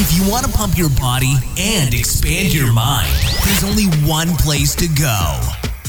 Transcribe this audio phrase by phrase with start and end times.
[0.00, 3.12] If you want to pump your body and expand your mind,
[3.44, 5.40] there's only one place to go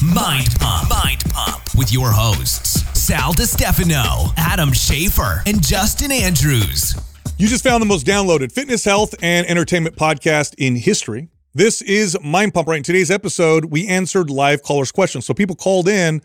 [0.02, 0.90] Mind Pump.
[0.90, 6.96] Mind Pump with your hosts, Sal Stefano, Adam Schafer, and Justin Andrews.
[7.38, 11.28] You just found the most downloaded fitness, health, and entertainment podcast in history.
[11.54, 12.66] This is Mind Pump.
[12.66, 15.24] Right in today's episode, we answered live callers' questions.
[15.24, 16.20] So people called in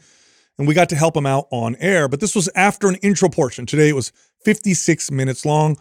[0.57, 2.07] and we got to help them out on air.
[2.07, 3.67] But this was after an intro portion.
[3.67, 4.11] Today it was
[4.43, 5.77] 56 minutes long.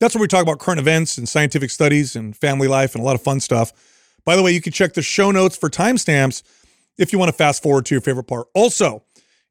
[0.00, 3.04] That's where we talk about current events and scientific studies and family life and a
[3.04, 3.72] lot of fun stuff.
[4.24, 6.42] By the way, you can check the show notes for timestamps
[6.98, 8.48] if you want to fast forward to your favorite part.
[8.54, 9.02] Also,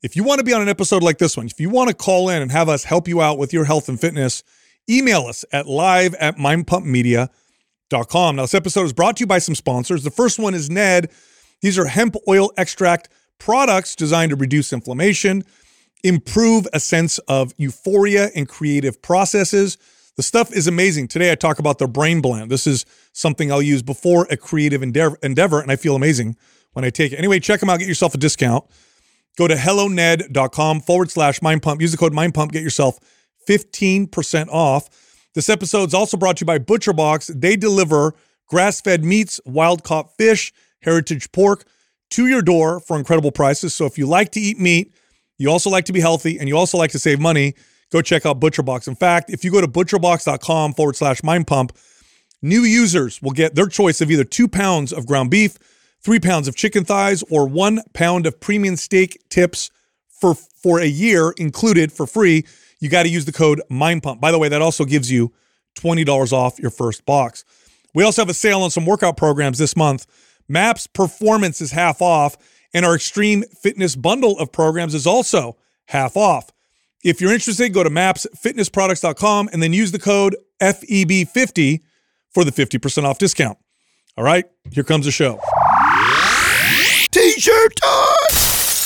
[0.02, 1.96] if you want to be on an episode like this one, if you want to
[1.96, 4.44] call in and have us help you out with your health and fitness,
[4.90, 8.36] email us at live at mindpumpmedia.com.
[8.36, 10.04] Now, this episode is brought to you by some sponsors.
[10.04, 11.12] The first one is Ned.
[11.62, 15.44] These are hemp oil extract products designed to reduce inflammation,
[16.04, 19.78] improve a sense of euphoria and creative processes.
[20.20, 21.08] The stuff is amazing.
[21.08, 22.52] Today I talk about the brain blend.
[22.52, 26.36] This is something I'll use before a creative endeavor, endeavor and I feel amazing
[26.73, 27.16] when I take it.
[27.16, 27.80] Anyway, check them out.
[27.80, 28.66] Get yourself a discount.
[29.38, 31.80] Go to helloned.com forward slash mind pump.
[31.80, 32.52] Use the code mind pump.
[32.52, 33.00] Get yourself
[33.47, 34.90] 15% off.
[35.36, 37.40] This episode is also brought to you by ButcherBox.
[37.40, 38.14] They deliver
[38.45, 41.64] grass fed meats, wild caught fish, heritage pork
[42.09, 43.73] to your door for incredible prices.
[43.73, 44.94] So if you like to eat meat,
[45.38, 47.53] you also like to be healthy, and you also like to save money,
[47.92, 48.88] go check out ButcherBox.
[48.88, 51.78] In fact, if you go to butcherbox.com forward slash mind pump,
[52.42, 55.58] new users will get their choice of either two pounds of ground beef,
[56.02, 59.72] three pounds of chicken thighs, or one pound of premium steak tips
[60.09, 62.46] for, for a year included for free.
[62.80, 64.22] You got to use the code mind pump.
[64.22, 65.34] By the way, that also gives you
[65.78, 67.44] $20 off your first box.
[67.94, 70.06] We also have a sale on some workout programs this month.
[70.48, 72.38] MAPS Performance is half off,
[72.74, 76.52] and our Extreme Fitness bundle of programs is also half off.
[77.03, 81.80] If you're interested, go to mapsfitnessproducts.com and then use the code FEB50
[82.33, 83.58] for the 50% off discount.
[84.17, 85.39] All right, here comes the show.
[87.11, 88.30] T-shirt time!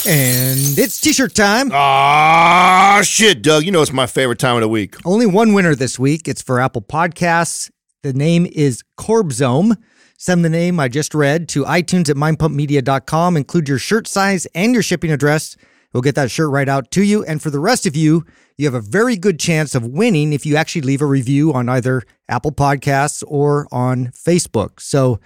[0.06, 1.72] And it's t-shirt time.
[1.74, 3.64] Ah, shit, Doug.
[3.64, 4.96] You know it's my favorite time of the week.
[5.06, 6.28] Only one winner this week.
[6.28, 7.72] It's for Apple Podcasts.
[8.04, 9.78] The name is Corbzome.
[10.18, 13.38] Send the name I just read to iTunes at mindpumpmedia.com.
[13.38, 15.56] Include your shirt size and your shipping address.
[15.94, 17.24] We'll get that shirt right out to you.
[17.24, 18.26] And for the rest of you,
[18.58, 21.70] you have a very good chance of winning if you actually leave a review on
[21.70, 24.80] either Apple Podcasts or on Facebook.
[24.80, 25.20] So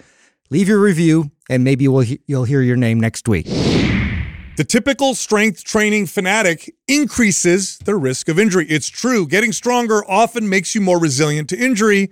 [0.50, 3.46] leave your review, and maybe we'll you'll hear your name next week.
[4.56, 8.66] The typical strength training fanatic increases the risk of injury.
[8.66, 9.26] It's true.
[9.26, 12.10] Getting stronger often makes you more resilient to injury,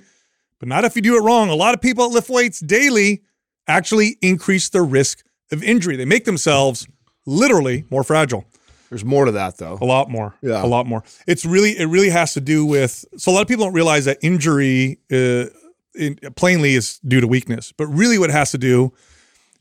[0.61, 1.49] but not if you do it wrong.
[1.49, 3.23] A lot of people that lift weights daily
[3.67, 5.97] actually increase their risk of injury.
[5.97, 6.87] They make themselves
[7.27, 8.45] literally more fragile.
[8.89, 9.79] There's more to that, though.
[9.81, 10.35] A lot more.
[10.43, 10.65] Yeah.
[10.65, 11.03] A lot more.
[11.27, 14.05] It's really, it really has to do with, so a lot of people don't realize
[14.05, 15.47] that injury uh,
[15.95, 18.93] in, plainly is due to weakness, but really what it has to do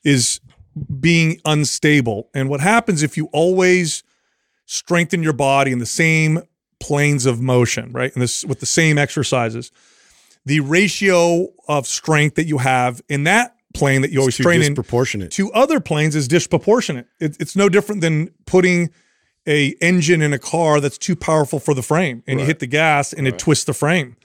[0.03, 0.39] is
[0.99, 2.29] being unstable.
[2.33, 4.03] And what happens if you always
[4.67, 6.41] strengthen your body in the same
[6.79, 8.13] planes of motion, right?
[8.13, 9.71] And this with the same exercises,
[10.45, 14.73] the ratio of strength that you have in that plane that you always train in
[14.73, 15.31] disproportionate.
[15.31, 17.07] to other planes is disproportionate.
[17.19, 18.89] It, it's no different than putting
[19.47, 22.67] a engine in a car that's too powerful for the frame, and you hit the
[22.67, 24.17] gas and it twists the frame.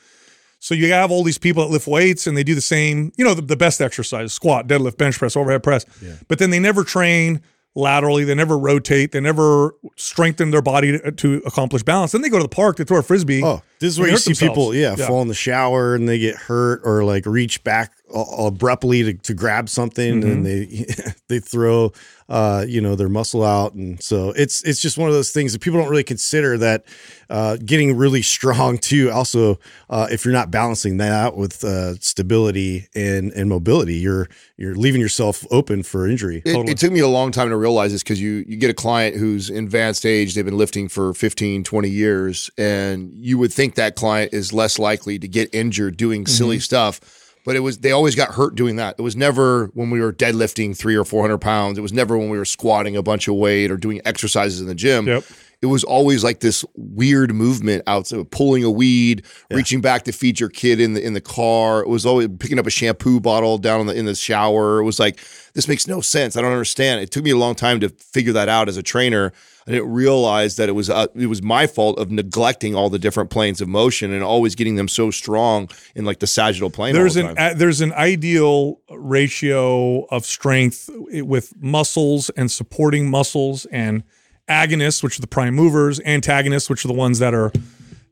[0.62, 3.24] So you have all these people that lift weights and they do the same, you
[3.24, 5.84] know, the, the best exercise: squat, deadlift, bench press, overhead press.
[6.28, 7.40] But then they never train
[7.74, 8.24] laterally.
[8.24, 9.12] They never rotate.
[9.12, 12.12] They never strengthen their body to, to accomplish balance.
[12.12, 13.42] Then they go to the park to throw a frisbee.
[13.44, 14.50] Oh, this is where you see themselves.
[14.50, 19.02] people, yeah, fall in the shower and they get hurt or like reach back abruptly
[19.04, 20.86] to, to grab something and they
[21.28, 21.92] they throw
[22.28, 23.74] uh you know their muscle out.
[23.74, 26.84] And so it's it's just one of those things that people don't really consider that
[27.28, 29.10] uh getting really strong too.
[29.10, 34.28] Also uh if you're not balancing that out with uh stability and and mobility you're
[34.56, 36.42] you're leaving yourself open for injury.
[36.44, 38.74] It, it took me a long time to realize this because you you get a
[38.74, 43.52] client who's in advanced age, they've been lifting for 15, 20 years, and you would
[43.52, 46.60] think that client is less likely to get injured doing silly Mm-hmm.
[46.62, 47.00] stuff.
[47.44, 48.96] But it was they always got hurt doing that.
[48.98, 51.78] It was never when we were deadlifting three or four hundred pounds.
[51.78, 54.66] It was never when we were squatting a bunch of weight or doing exercises in
[54.66, 55.06] the gym.
[55.06, 55.24] Yep.
[55.62, 60.40] It was always like this weird movement outside, pulling a weed, reaching back to feed
[60.40, 61.80] your kid in the in the car.
[61.80, 64.78] It was always picking up a shampoo bottle down in the in the shower.
[64.80, 65.20] It was like
[65.52, 66.36] this makes no sense.
[66.36, 67.02] I don't understand.
[67.02, 69.32] It took me a long time to figure that out as a trainer.
[69.70, 72.98] I didn't realize that it was uh, it was my fault of neglecting all the
[72.98, 76.92] different planes of motion and always getting them so strong in like the sagittal plane.
[76.94, 84.02] there's the an there's an ideal ratio of strength with muscles and supporting muscles and
[84.48, 87.52] agonists, which are the prime movers, antagonists, which are the ones that are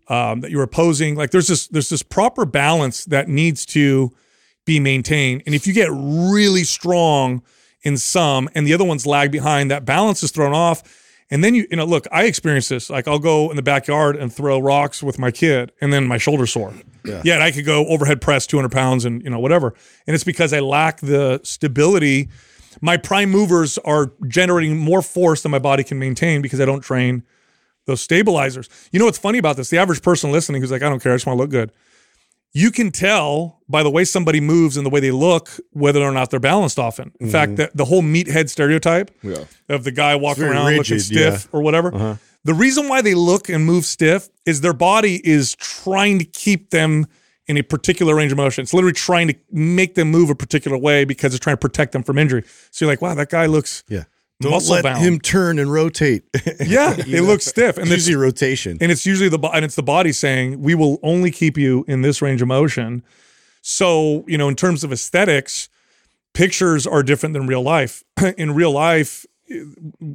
[0.07, 1.17] um, that you're opposing.
[1.17, 4.13] Like there's this there's this proper balance that needs to
[4.65, 5.43] be maintained.
[5.45, 7.43] And if you get really strong
[7.83, 10.83] in some and the other ones lag behind, that balance is thrown off.
[11.31, 12.89] And then you, you know, look, I experience this.
[12.89, 16.19] Like I'll go in the backyard and throw rocks with my kid, and then my
[16.19, 16.73] shoulder sore.
[17.05, 17.23] Yeah.
[17.25, 19.75] Yet I could go overhead press 200 pounds and you know whatever.
[20.07, 22.29] And it's because I lack the stability.
[22.81, 26.81] My prime movers are generating more force than my body can maintain because I don't
[26.81, 27.25] train
[27.87, 28.69] those stabilizers.
[28.93, 29.71] You know what's funny about this?
[29.71, 31.73] The average person listening who's like, I don't care, I just want to look good
[32.53, 36.13] you can tell by the way somebody moves and the way they look whether or
[36.13, 37.13] not they're balanced often.
[37.21, 37.33] In mm-hmm.
[37.33, 39.45] fact, the, the whole meathead stereotype yeah.
[39.69, 41.57] of the guy walking around rigid, looking stiff yeah.
[41.59, 41.95] or whatever.
[41.95, 42.17] Uh-huh.
[42.45, 46.71] The reason why they look and move stiff is their body is trying to keep
[46.71, 47.07] them
[47.47, 48.63] in a particular range of motion.
[48.63, 51.93] It's literally trying to make them move a particular way because it's trying to protect
[51.93, 52.45] them from injury.
[52.71, 54.05] So you're like, wow, that guy looks yeah.
[54.41, 55.03] Don't muscle let bound.
[55.03, 56.23] him turn and rotate.
[56.65, 59.83] yeah, it looks stiff, and it's usually rotation, and it's usually the and it's the
[59.83, 63.03] body saying we will only keep you in this range of motion.
[63.63, 65.69] So you know, in terms of aesthetics,
[66.35, 68.05] pictures are different than real life.
[68.39, 69.27] in real life,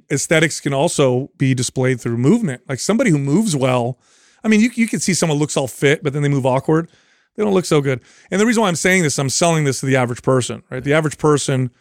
[0.09, 2.61] aesthetics can also be displayed through movement.
[2.69, 3.99] Like somebody who moves well,
[4.41, 6.89] I mean, you you can see someone looks all fit, but then they move awkward.
[7.35, 7.99] They don't look so good.
[8.31, 10.83] And the reason why I'm saying this, I'm selling this to the average person, right?
[10.83, 11.71] The average person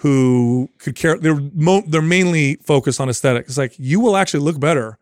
[0.00, 1.18] who could care.
[1.18, 3.46] They're mo- they're mainly focused on aesthetic.
[3.46, 4.98] It's like you will actually look better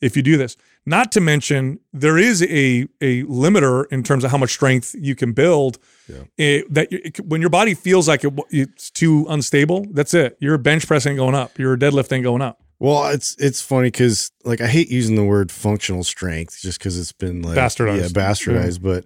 [0.00, 0.56] if you do this.
[0.86, 5.14] Not to mention there is a a limiter in terms of how much strength you
[5.14, 5.78] can build.
[6.08, 6.24] Yeah.
[6.38, 10.38] It, that it, when your body feels like it, it's too unstable, that's it.
[10.40, 11.58] Your bench press ain't going up.
[11.58, 12.62] Your deadlift ain't going up.
[12.78, 16.98] Well, it's it's funny because like I hate using the word functional strength just because
[16.98, 18.82] it's been like bastardized, yeah, bastardized.
[18.82, 18.90] Yeah.
[18.90, 19.04] But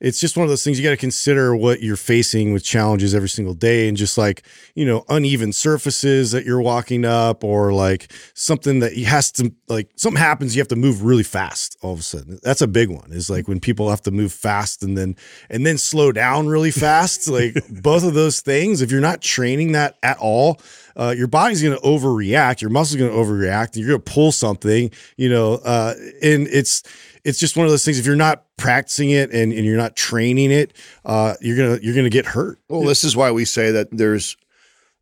[0.00, 3.14] it's just one of those things you got to consider what you're facing with challenges
[3.14, 4.42] every single day and just like
[4.74, 9.52] you know uneven surfaces that you're walking up or like something that you has to
[9.68, 12.38] like something happens you have to move really fast all of a sudden.
[12.42, 15.16] That's a big one is like when people have to move fast and then
[15.50, 19.72] and then slow down really fast like both of those things if you're not training
[19.72, 20.60] that at all
[20.96, 24.02] uh, your body's going to overreact your muscles are going to overreact and you're going
[24.02, 26.82] to pull something you know uh, and it's
[27.26, 27.98] it's just one of those things.
[27.98, 30.72] If you're not practicing it and, and you're not training it,
[31.04, 32.60] uh, you're gonna you're gonna get hurt.
[32.68, 34.36] Well, this is why we say that there's.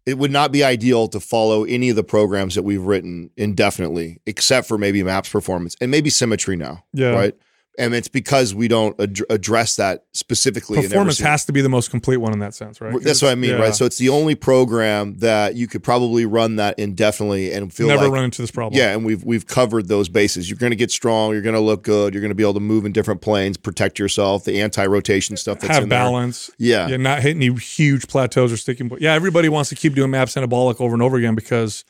[0.06, 4.20] It would not be ideal to follow any of the programs that we've written indefinitely,
[4.26, 6.84] except for maybe Maps Performance and maybe Symmetry now.
[6.92, 7.10] Yeah.
[7.10, 7.34] Right
[7.78, 10.82] and it's because we don't ad- address that specifically.
[10.82, 13.00] Performance has to be the most complete one in that sense, right?
[13.02, 13.56] That's what I mean, yeah.
[13.56, 13.74] right?
[13.74, 18.04] So it's the only program that you could probably run that indefinitely and feel never
[18.04, 18.78] like, run into this problem.
[18.78, 20.48] Yeah, and we've we've covered those bases.
[20.48, 21.32] You're going to get strong.
[21.32, 22.14] You're going to look good.
[22.14, 24.44] You're going to be able to move in different planes, protect yourself.
[24.44, 26.50] The anti-rotation stuff that's have balance.
[26.58, 26.68] There.
[26.68, 28.90] Yeah, yeah, not hitting any huge plateaus or sticking.
[29.00, 31.84] Yeah, everybody wants to keep doing maps anabolic over and over again because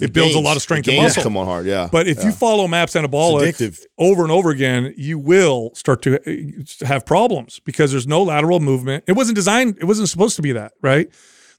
[0.00, 1.22] it builds a lot of strength and muscle.
[1.22, 1.88] Come on hard, yeah.
[1.90, 2.26] But if yeah.
[2.26, 7.60] you follow maps anabolic over and over again, you will start to uh, have problems
[7.60, 9.04] because there's no lateral movement.
[9.06, 9.78] It wasn't designed.
[9.78, 11.08] It wasn't supposed to be that, right?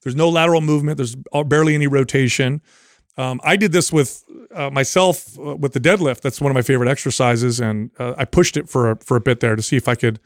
[0.04, 0.98] There's no lateral movement.
[0.98, 1.16] There's
[1.46, 2.62] barely any rotation.
[3.18, 4.24] Um, I did this with
[4.54, 6.22] uh, myself uh, with the deadlift.
[6.22, 9.22] That's one of my favorite exercises, and uh, I pushed it for a, for a
[9.22, 10.20] bit there to see if I could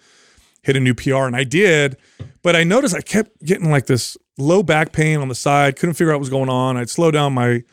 [0.63, 1.97] hit a new PR, and I did.
[2.41, 5.75] But I noticed I kept getting like this low back pain on the side.
[5.75, 6.77] Couldn't figure out what was going on.
[6.77, 7.63] I'd slow down my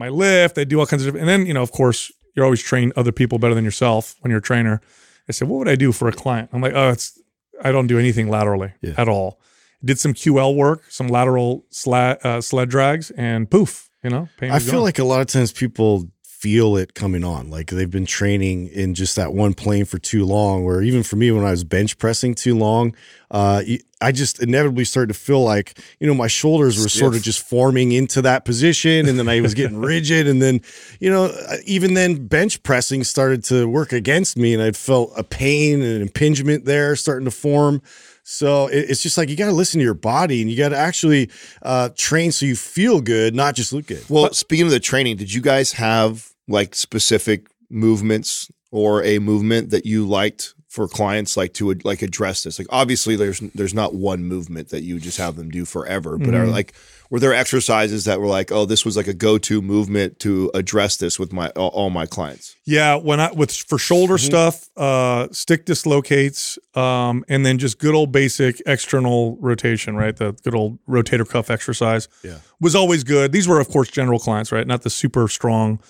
[0.00, 0.56] my lift.
[0.56, 3.12] They do all kinds of, and then you know, of course, you're always train other
[3.12, 4.80] people better than yourself when you're a trainer.
[5.28, 6.50] I said, what would I do for a client?
[6.52, 7.20] I'm like, oh, it's
[7.62, 8.94] I don't do anything laterally yeah.
[8.96, 9.38] at all.
[9.84, 14.28] Did some QL work, some lateral sled, uh, sled drags, and poof, you know.
[14.42, 14.82] I feel gone.
[14.82, 16.10] like a lot of times people
[16.40, 17.50] feel it coming on.
[17.50, 20.64] Like they've been training in just that one plane for too long.
[20.64, 22.94] or even for me, when I was bench pressing too long,
[23.30, 23.62] uh,
[24.00, 27.46] I just inevitably started to feel like you know my shoulders were sort of just
[27.46, 30.62] forming into that position, and then I was getting rigid, and then
[30.98, 31.30] you know
[31.66, 35.96] even then bench pressing started to work against me, and I felt a pain and
[35.96, 37.82] an impingement there starting to form.
[38.22, 40.76] So it's just like you got to listen to your body and you got to
[40.76, 41.30] actually
[41.62, 44.04] uh, train so you feel good, not just look good.
[44.08, 49.18] Well, but, speaking of the training, did you guys have like specific movements or a
[49.18, 52.58] movement that you liked for clients like to like address this?
[52.58, 56.28] Like obviously there's there's not one movement that you just have them do forever but
[56.28, 56.36] mm-hmm.
[56.36, 56.74] are like
[57.10, 60.96] were there exercises that were like oh this was like a go-to movement to address
[60.96, 62.54] this with my all my clients?
[62.64, 64.26] Yeah when i with for shoulder mm-hmm.
[64.26, 70.16] stuff uh stick dislocates um and then just good old basic external rotation right?
[70.16, 72.38] The good old rotator cuff exercise yeah.
[72.60, 73.32] was always good.
[73.32, 74.66] These were of course general clients right?
[74.66, 75.80] Not the super strong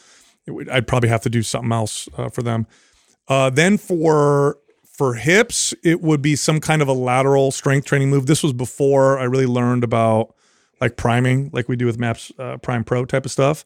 [0.70, 2.66] I'd probably have to do something else uh, for them.
[3.28, 8.10] Uh, then for for hips, it would be some kind of a lateral strength training
[8.10, 8.26] move.
[8.26, 10.34] This was before I really learned about
[10.80, 13.64] like priming, like we do with Maps uh, Prime Pro type of stuff.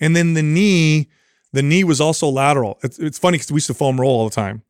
[0.00, 1.08] And then the knee,
[1.52, 2.78] the knee was also lateral.
[2.82, 4.62] It's, it's funny because we used to foam roll all the time.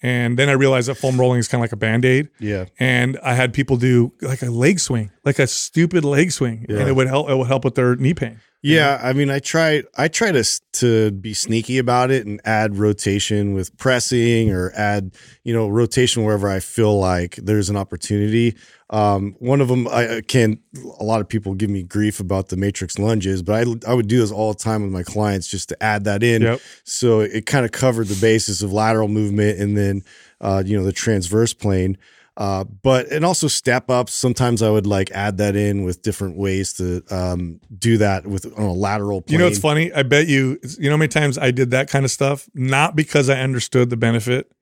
[0.00, 2.28] And then I realized that foam rolling is kind of like a band aid.
[2.38, 2.66] Yeah.
[2.78, 6.78] And I had people do like a leg swing, like a stupid leg swing, Yeah.
[6.78, 7.28] and it would help.
[7.28, 8.40] It would help with their knee pain.
[8.60, 12.76] Yeah, I mean, I try I try to to be sneaky about it and add
[12.76, 18.56] rotation with pressing or add you know rotation wherever I feel like there's an opportunity.
[18.90, 20.58] Um, one of them I can
[20.98, 24.08] a lot of people give me grief about the matrix lunges, but I I would
[24.08, 26.42] do this all the time with my clients just to add that in.
[26.42, 26.60] Yep.
[26.82, 30.02] So it kind of covered the basis of lateral movement and then
[30.40, 31.96] uh, you know the transverse plane.
[32.38, 34.14] Uh, but and also step ups.
[34.14, 38.46] Sometimes I would like add that in with different ways to um, do that with
[38.56, 39.32] on a lateral plane.
[39.32, 39.92] You know, it's funny.
[39.92, 40.56] I bet you.
[40.78, 43.90] You know, how many times I did that kind of stuff, not because I understood
[43.90, 44.52] the benefit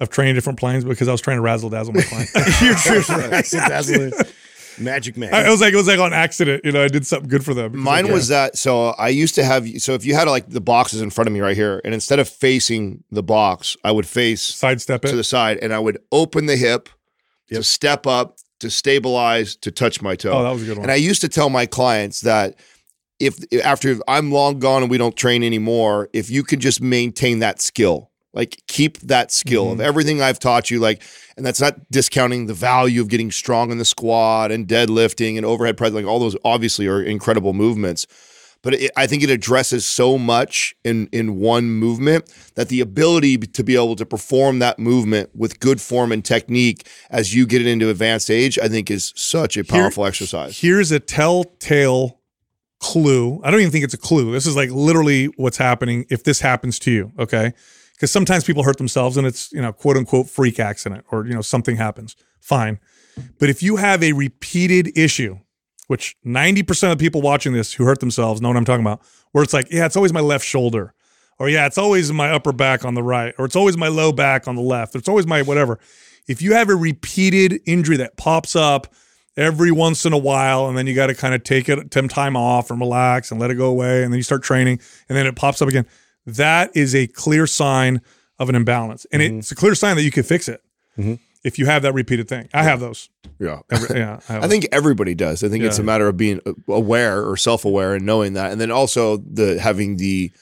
[0.00, 2.28] of training different planes, because I was trying to razzle dazzle my client.
[2.60, 3.00] You're true.
[3.00, 3.54] That's
[3.90, 4.32] what-
[4.78, 5.32] Magic man.
[5.32, 6.64] I, it was like it was like on accident.
[6.64, 7.72] You know, I did something good for them.
[7.72, 8.58] because Mine of was that.
[8.58, 9.66] So I used to have.
[9.80, 12.18] So if you had like the boxes in front of me right here, and instead
[12.18, 15.16] of facing the box, I would face sidestep to it.
[15.16, 16.88] the side, and I would open the hip
[17.52, 20.32] to step up, to stabilize, to touch my toe.
[20.32, 20.84] Oh, that was a good one.
[20.84, 22.56] And I used to tell my clients that
[23.20, 27.38] if after I'm long gone and we don't train anymore, if you can just maintain
[27.40, 29.74] that skill, like keep that skill Mm-hmm.
[29.74, 31.02] of everything I've taught you, like,
[31.36, 35.46] and that's not discounting the value of getting strong in the squat and deadlifting and
[35.46, 38.06] overhead press, like all those obviously are incredible movements.
[38.64, 43.36] But it, I think it addresses so much in in one movement that the ability
[43.38, 47.60] to be able to perform that movement with good form and technique as you get
[47.60, 50.58] it into advanced age, I think is such a powerful exercise.
[50.58, 52.18] Here's a telltale
[52.80, 53.40] clue.
[53.44, 54.32] I don't even think it's a clue.
[54.32, 57.12] This is like literally what's happening if this happens to you.
[57.18, 57.52] Okay.
[57.94, 61.32] Because sometimes people hurt themselves and it's, you know, quote unquote freak accident or, you
[61.32, 62.16] know, something happens.
[62.40, 62.80] Fine.
[63.38, 65.38] But if you have a repeated issue,
[65.86, 69.44] which 90% of people watching this who hurt themselves know what I'm talking about, where
[69.44, 70.94] it's like, yeah, it's always my left shoulder.
[71.38, 74.12] Or yeah, it's always my upper back on the right, or it's always my low
[74.12, 75.80] back on the left, or it's always my whatever.
[76.28, 78.94] If you have a repeated injury that pops up
[79.36, 82.08] every once in a while, and then you got to kind of take it some
[82.08, 85.18] time off and relax and let it go away, and then you start training, and
[85.18, 85.86] then it pops up again,
[86.24, 88.00] that is a clear sign
[88.38, 89.38] of an imbalance, and mm-hmm.
[89.40, 90.62] it's a clear sign that you can fix it
[90.96, 91.14] mm-hmm.
[91.44, 92.48] If you have that repeated thing.
[92.54, 93.10] I have those.
[93.38, 93.60] Yeah.
[93.70, 95.44] Every, yeah, I, I think everybody does.
[95.44, 98.70] I think it's a matter of being aware or self-aware and knowing that, and then
[98.70, 100.32] also the having the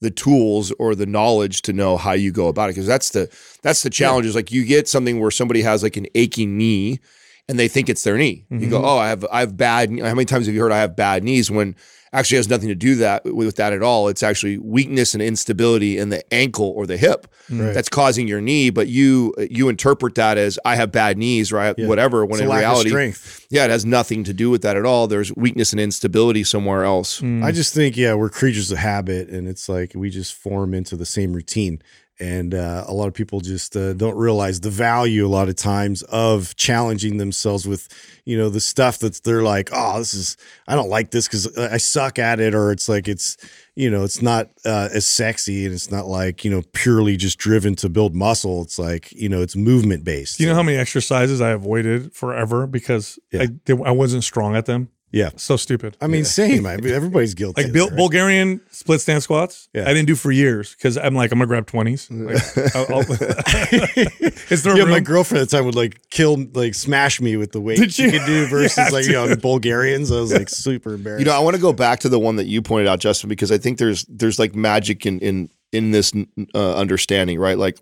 [0.00, 2.72] the tools or the knowledge to know how you go about it.
[2.74, 3.28] Because that's the
[3.62, 4.26] that's the challenge.
[4.26, 7.00] Is like you get something where somebody has like an aching knee,
[7.48, 8.46] and they think it's their knee.
[8.50, 8.70] You Mm-hmm.
[8.70, 9.90] go, oh, I have I have bad.
[9.90, 11.74] How many times have you heard I have bad knees when
[12.12, 14.08] actually has nothing to do that with that at all.
[14.08, 17.72] It's actually weakness and instability in the ankle or the hip Mm.
[17.72, 18.68] that's causing your knee.
[18.68, 22.24] But you you interpret that as I have bad knees or I have whatever.
[22.26, 23.46] When It's in reality, strength.
[23.48, 25.06] yeah, it has nothing to do with that at all.
[25.06, 27.22] There's weakness and instability somewhere else.
[27.22, 30.94] I just think, yeah, we're creatures of habit, and it's like we just form into
[30.96, 31.80] the same routine.
[32.20, 35.54] And uh, a lot of people just uh, don't realize the value a lot of
[35.54, 37.88] times of challenging themselves with,
[38.24, 41.56] you know, the stuff that's they're like, oh, this is, I don't like this because
[41.56, 43.36] I suck at it, or it's like it's,
[43.76, 47.38] you know, it's not uh, as sexy and it's not like, you know, purely just
[47.38, 48.62] driven to build muscle.
[48.62, 50.38] It's like, you know, it's movement based.
[50.38, 53.42] Do you know how many exercises I avoided forever because Yeah.
[53.42, 54.88] I, they, I wasn't strong at them?
[55.10, 55.30] Yeah.
[55.36, 55.96] So stupid.
[56.02, 56.66] I mean, same.
[56.66, 57.62] I mean, everybody's guilty.
[57.62, 57.96] like of right?
[57.96, 59.68] Bulgarian split stand squats.
[59.72, 59.82] Yeah.
[59.88, 62.10] I didn't do for years because I'm like I'm gonna grab twenties.
[62.10, 62.36] Like,
[62.76, 63.00] I'll- I'll-
[64.50, 64.90] Is there Yeah, room?
[64.90, 67.92] my girlfriend at the time would like kill, like smash me with the weight Did
[67.92, 68.10] she you?
[68.12, 70.10] could do versus Yeah, like you know Bulgarians.
[70.12, 71.20] I was like super embarrassed.
[71.20, 73.28] You know, I want to go back to the one that you pointed out, Justin,
[73.28, 76.12] because I think there's there's like magic in in in this
[76.54, 77.58] uh, understanding, right?
[77.58, 77.78] Like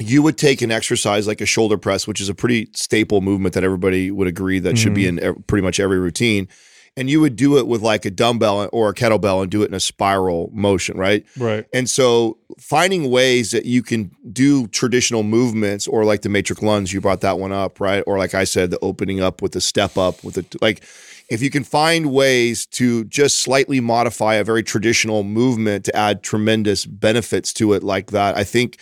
[0.00, 3.54] you would take an exercise like a shoulder press, which is a pretty staple movement
[3.54, 5.24] that everybody would agree that should be mm-hmm.
[5.24, 6.48] in pretty much every routine.
[6.96, 9.66] And you would do it with like a dumbbell or a kettlebell and do it
[9.68, 11.24] in a spiral motion, right?
[11.38, 11.64] right.
[11.72, 16.92] And so finding ways that you can do traditional movements or like the matrix lunge,
[16.92, 18.02] you brought that one up, right?
[18.06, 20.82] Or like I said, the opening up with the step up with the like
[21.30, 26.24] if you can find ways to just slightly modify a very traditional movement to add
[26.24, 28.78] tremendous benefits to it like that, I think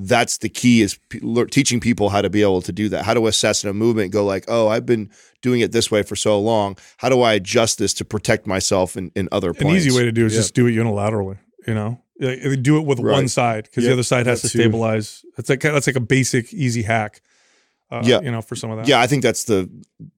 [0.00, 3.04] that's the key is p- lear- teaching people how to be able to do that.
[3.04, 5.10] How to assess in a movement, go like, oh, I've been
[5.42, 6.76] doing it this way for so long.
[6.98, 10.12] How do I adjust this to protect myself in, in other An easy way to
[10.12, 10.38] do is Yeah.
[10.40, 11.38] just do it unilaterally.
[11.66, 13.12] You know, Like, do it with Right.
[13.12, 14.58] one side because the other side has to that too.
[14.60, 15.24] stabilize.
[15.36, 17.20] That's like that's like a basic easy hack.
[17.90, 18.20] Uh, Yeah.
[18.20, 18.86] you know, for some of that.
[18.86, 19.66] Yeah, I think that's the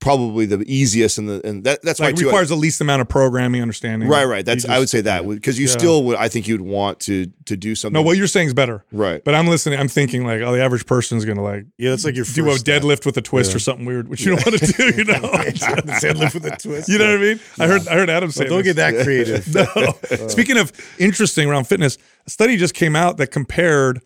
[0.00, 2.24] probably the easiest and the and that, that's like why too.
[2.26, 4.08] requires the least amount of programming, understanding.
[4.08, 4.44] right, right.
[4.44, 5.72] That's You I would say that because you Yeah.
[5.78, 6.16] still would.
[6.16, 7.94] I think you'd want to to do something.
[7.94, 8.84] No, what you're saying is better.
[8.90, 9.22] right.
[9.24, 9.78] But I'm listening.
[9.78, 12.42] I'm thinking like, oh, the average person is gonna like yeah, that's like your do
[12.44, 12.82] a first step.
[12.82, 13.56] deadlift with a twist Yeah.
[13.56, 14.84] or something weird, which you don't want to do.
[14.96, 16.88] You know, deadlift with a twist.
[16.88, 17.40] you know what I mean?
[17.60, 18.44] I heard I heard Adam say.
[18.46, 19.46] Well, don't get that creative.
[19.54, 20.26] no.
[20.28, 24.00] Speaking of interesting around fitness, A study just came out that compared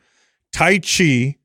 [0.53, 1.37] Tai Chi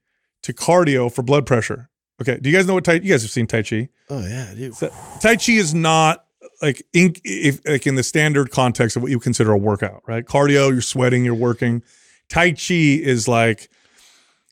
[0.43, 1.89] to cardio for blood pressure.
[2.21, 2.93] Okay, do you guys know what Tai?
[2.95, 3.89] You guys have seen Tai Chi.
[4.09, 4.75] Oh yeah, dude.
[4.75, 6.25] So, tai Chi is not
[6.61, 10.25] like in if like in the standard context of what you consider a workout, right?
[10.25, 11.81] Cardio, you're sweating, you're working.
[12.29, 13.69] Tai Chi is like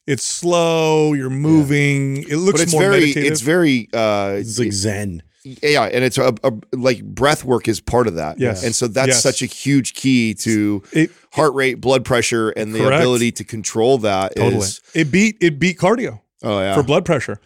[0.05, 2.17] it's slow, you're moving.
[2.29, 3.31] It looks but it's more very meditative.
[3.31, 5.21] it's very uh It's like Zen.
[5.43, 8.63] yeah and it's a, a like breath work is part of that Yes.
[8.65, 9.24] and so that's Yes.
[9.24, 13.01] such a huge key to It- heart rate blood pressure and the Correct.
[13.01, 14.36] ability to control that.
[14.38, 14.65] totally.
[14.93, 16.21] It beat it beat cardio.
[16.44, 17.39] Oh yeah for blood pressure,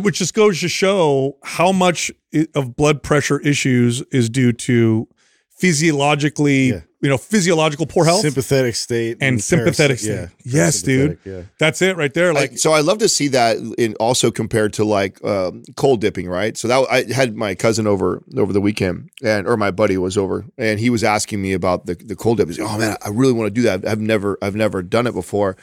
[0.00, 2.10] which just goes to show how much
[2.54, 5.08] of blood pressure issues is due to
[5.56, 6.80] physiologically, Yeah.
[7.00, 10.14] you know, physiological poor health Sympathetic state and sympathetic state.
[10.14, 10.26] Yeah.
[10.44, 11.18] yes, dude.
[11.24, 11.42] Yeah.
[11.58, 12.34] That's it right there.
[12.34, 16.00] Like, I, so I love to see that in also compared to like um, cold
[16.00, 16.56] dipping, right?
[16.56, 20.16] So that I had my cousin over over the weekend, and or my buddy was
[20.18, 22.48] over, and he was asking me about the the cold dip.
[22.48, 23.86] He's like, "Oh man, I really want to do that.
[23.86, 25.56] I've never I've never done it before,"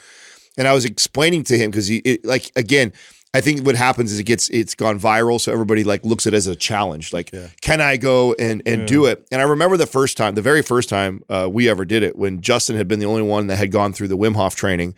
[0.58, 2.92] and I was explaining to him because he it, like again.
[3.34, 6.34] I think what happens is it gets it's gone viral, so everybody like looks at
[6.34, 7.14] it as a challenge.
[7.14, 7.30] Like,
[7.62, 9.26] can I go and and do it?
[9.32, 12.14] And I remember the first time, the very first time uh, we ever did it,
[12.16, 14.94] when Justin had been the only one that had gone through the Wim Hof training.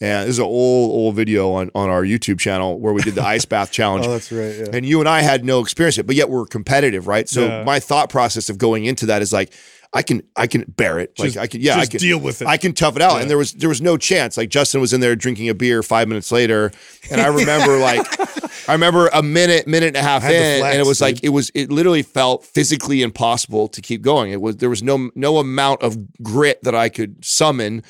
[0.00, 3.16] And this is an old, old video on, on our YouTube channel where we did
[3.16, 4.06] the ice bath challenge.
[4.06, 4.56] Oh, that's right.
[4.56, 4.64] Yeah.
[4.72, 7.28] And you and I had no experience yet, but yet we're competitive, right?
[7.28, 7.64] So Yeah.
[7.64, 9.52] my thought process of going into that is like,
[9.94, 11.16] I can I can bear it.
[11.18, 12.48] Like I can yeah, I can deal with it.
[12.48, 13.20] I can tough it out.
[13.20, 14.36] And there was there was no chance.
[14.36, 16.72] Like Justin was in there drinking a beer five minutes later.
[17.12, 18.04] And I remember like
[18.68, 21.28] I remember a minute, minute and a half in, flex, and it was like it
[21.28, 24.32] was it literally felt physically impossible to keep going.
[24.32, 27.84] It was there was no no amount of grit that I could summon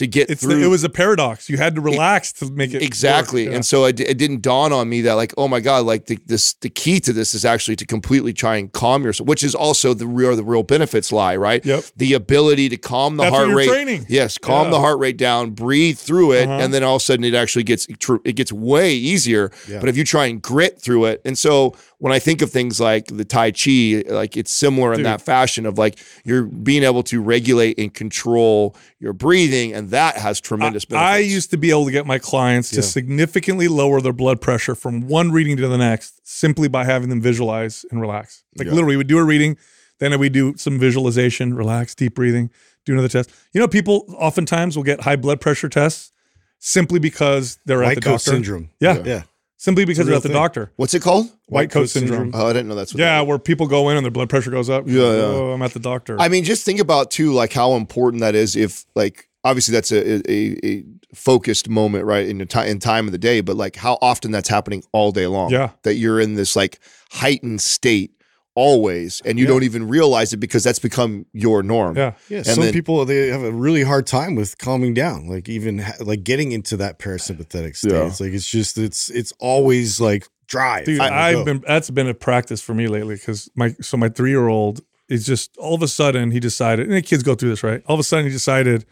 [0.00, 1.48] to get it's through the, it was a paradox.
[1.48, 3.44] You had to relax to make it exactly.
[3.44, 3.52] Yeah.
[3.56, 6.18] and so it, it didn't dawn on me that like oh my god like the,
[6.26, 9.54] this the key to this is actually to completely try and calm yourself which is
[9.54, 11.84] also the real the real benefits lie right Yep.
[11.96, 14.06] the ability to calm the heart rate training.
[14.08, 14.70] yes calm Yeah.
[14.72, 16.60] the heart rate down breathe through it Uh-huh.
[16.64, 17.86] and then all of a sudden it actually gets
[18.24, 22.14] it gets way easier but if you try and grit through it and so when
[22.14, 25.76] I think of things like the Tai Chi, like it's similar in that fashion of
[25.76, 31.08] like you're being able to regulate and control your breathing, and that has tremendous benefits.
[31.08, 34.74] I used to be able to get my clients to significantly lower their blood pressure
[34.74, 38.42] from one reading to the next simply by having them visualize and relax.
[38.56, 39.56] Like literally, we would do a reading,
[39.98, 42.50] then we do some visualization, relax, deep breathing,
[42.84, 43.30] do another test.
[43.52, 46.12] You know, people oftentimes will get high blood pressure tests
[46.58, 48.30] simply because they're at the coat doctor.
[48.30, 48.70] syndrome.
[48.80, 49.02] Yeah.
[49.04, 49.22] Yeah.
[49.60, 50.36] simply because they're at the thing.
[50.36, 50.72] doctor.
[50.76, 51.30] What's it called?
[51.46, 52.30] White, coat, syndrome.
[52.32, 53.00] Oh, I didn't know that's what.
[53.00, 54.84] Yeah, that where people go in and their blood pressure goes up.
[54.86, 55.02] Yeah, yeah.
[55.02, 56.16] Oh, I'm at the doctor.
[56.18, 58.56] I mean, just think about too, like how important that is.
[58.56, 63.06] If like obviously that's a a, a focused moment, right, in the time in time
[63.06, 65.50] of the day, but like how often that's happening all day long.
[65.50, 65.70] Yeah.
[65.82, 66.78] that you're in this like
[67.12, 68.12] heightened state
[68.56, 71.96] always, and you don't even realize it because that's become your norm.
[71.96, 72.14] yeah.
[72.28, 75.48] Yeah, And some then- people they have a really hard time with calming down, like
[75.48, 77.92] even ha- like getting into that parasympathetic state.
[77.92, 78.06] Yeah.
[78.06, 80.84] It's like it's just it's it's always like drive.
[80.84, 81.44] Dude, Gotta I've go.
[81.44, 84.80] been that's been a practice for me lately because my so my three year old
[85.08, 87.82] is just all of a sudden he decided and the kids go through this right.
[87.86, 88.84] All of a sudden he decided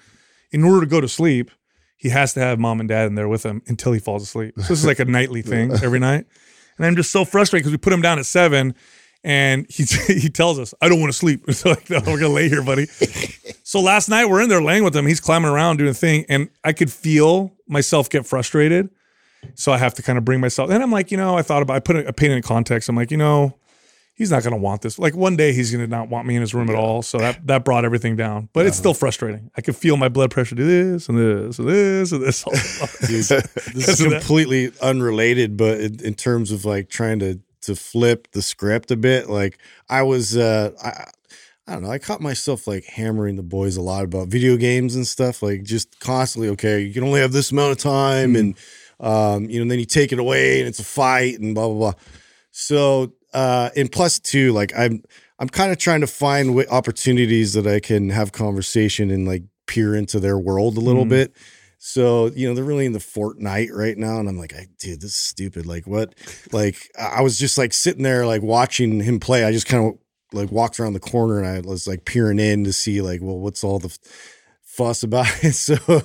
[0.51, 1.51] in order to go to sleep
[1.99, 4.55] he has to have mom and dad in there with him until he falls asleep.
[4.57, 6.27] So this is like a nightly thing every night,
[6.79, 8.75] and I'm just so frustrated because we put him down at seven.
[9.25, 12.29] And he he tells us, "I don't want to sleep." So like, no, we're gonna
[12.29, 12.87] lay here, buddy.
[13.65, 15.07] so last night we're in there laying with him.
[15.07, 18.91] He's climbing around doing a thing, and I could feel myself get frustrated.
[19.57, 20.71] So I have to kind of bring myself.
[20.71, 21.75] And I'm like, you know, I thought about.
[21.75, 22.89] I put a, a pain in context.
[22.89, 23.59] I'm like, you know,
[24.19, 24.99] he's not going to want this.
[24.99, 27.03] Like one day he's going to not want me in his room at all.
[27.03, 28.51] So that that brought everything down.
[28.53, 29.51] But it's still frustrating.
[29.57, 32.43] I could feel my blood pressure do this and this and this and this.
[33.07, 33.25] Dude,
[33.75, 38.43] this is completely unrelated, but in, in terms of like trying to to flip the
[38.43, 41.11] script a bit, like I was, uh, I,
[41.67, 44.95] I don't know, I caught myself like hammering the boys a lot about video games
[44.95, 48.57] and stuff, like just constantly, okay, you can only have this amount of time, and
[49.01, 51.69] um, you know, and then you take it away and it's a fight and blah
[51.69, 51.93] blah blah.
[52.53, 55.03] So, uh, and plus two, like I'm,
[55.39, 59.45] I'm kind of trying to find wa- opportunities that I can have conversation and like
[59.67, 61.37] peer into their world a little bit.
[61.79, 64.19] So, you know, they're really in the Fortnite right now.
[64.19, 65.65] And I'm like, I, dude, this is stupid.
[65.65, 66.15] Like, what?
[66.53, 69.45] Like, I was just like sitting there, like watching him play.
[69.45, 69.99] I just kind of
[70.33, 73.39] like walked around the corner and I was like peering in to see, like, well,
[73.39, 73.97] what's all the
[74.79, 75.55] fuss about it?
[75.59, 76.01] So uh,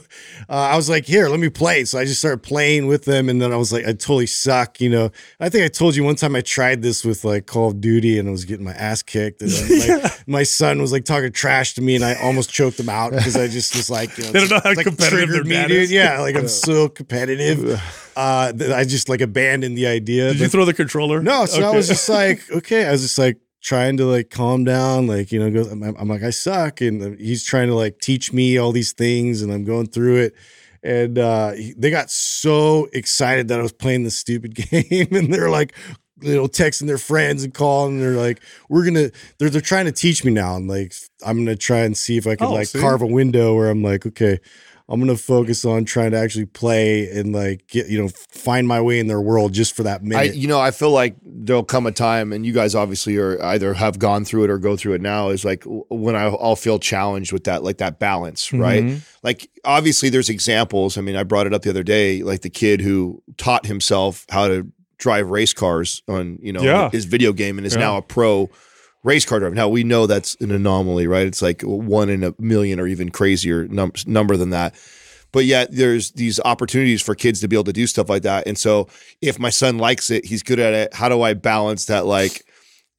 [0.49, 1.85] I was like, here, let me play.
[1.85, 3.29] So I just started playing with them.
[3.29, 4.81] And then I was like, I totally suck.
[4.81, 7.69] You know, I think I told you one time I tried this with like Call
[7.69, 9.41] of Duty and I was getting my ass kicked.
[9.41, 12.79] And then, like, my son was like talking trash to me and I almost choked
[12.79, 15.47] him out because I just was like, you know, They don't know how like, competitive
[15.47, 15.77] dad dude.
[15.77, 15.91] is.
[15.91, 17.79] Yeah, like I'm so competitive.
[18.15, 20.31] Uh, I just like abandoned the idea.
[20.33, 21.21] Did you throw the controller?
[21.21, 22.85] no, so I was just like, okay.
[22.85, 26.07] I was just like, trying to like calm down, like you know, go, I'm, I'm
[26.07, 29.63] like I suck, and he's trying to like teach me all these things, and I'm
[29.63, 30.35] going through it.
[30.83, 35.49] And uh, they got so excited that I was playing this stupid game, and they're
[35.49, 35.73] like,
[36.21, 37.93] you know, texting their friends and calling.
[37.93, 40.93] And they're like, "We're gonna," they're they're trying to teach me now, and like,
[41.25, 42.81] I'm gonna try and see if I can Oh, like see?
[42.81, 44.39] carve a window where I'm like, okay,
[44.93, 48.79] I'm gonna focus on trying to actually play and like get you know find my
[48.79, 50.35] way in their world just for that I, minute.
[50.35, 53.73] you know, I feel like there'll come a time, and you guys obviously are either
[53.73, 55.29] have gone through it or go through it now.
[55.29, 58.83] Is like when I, I'll feel challenged with that, like that balance, right?
[58.83, 58.97] Mm-hmm.
[59.23, 60.97] Like obviously, there's examples.
[60.97, 64.25] I mean, I brought it up the other day, like the kid who taught himself
[64.29, 64.67] how to
[64.99, 66.89] drive race cars on, you know, Yeah.
[66.91, 67.79] his video game, and is Yeah.
[67.81, 68.49] now a pro
[69.03, 69.55] race car driver.
[69.55, 71.27] Now we know that's an anomaly, right?
[71.27, 74.75] It's like one in a million or even crazier num- number than that.
[75.31, 78.47] But yet there's these opportunities for kids to be able to do stuff like that.
[78.47, 78.87] And so
[79.21, 80.93] if my son likes it, he's good at it.
[80.93, 82.43] How do I balance that like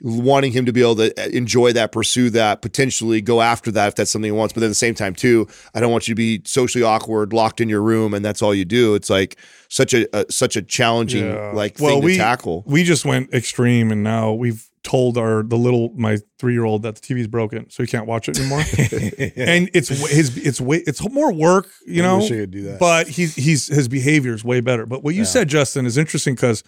[0.02, 3.86] wanting him to be able to uh, enjoy that, pursue that, potentially go after that
[3.88, 4.52] if that's something he wants.
[4.52, 7.32] But then at the same time, too, I don't want you to be socially awkward,
[7.32, 8.96] locked in your room, and that's all you do.
[8.96, 9.36] It's like
[9.68, 11.52] such a, a such a challenging Yeah.
[11.54, 12.64] like well, thing we to tackle.
[12.66, 16.82] we just went extreme, and now we've told our the little my three year old
[16.82, 18.60] that the TV's broken, so he can't watch it anymore.
[19.36, 22.18] and it's his it's way it's more work, you I know.
[22.18, 22.78] wish I could do that.
[22.78, 24.86] But he's he's his behavior is way better.
[24.86, 26.62] But what you said, Justin, is interesting because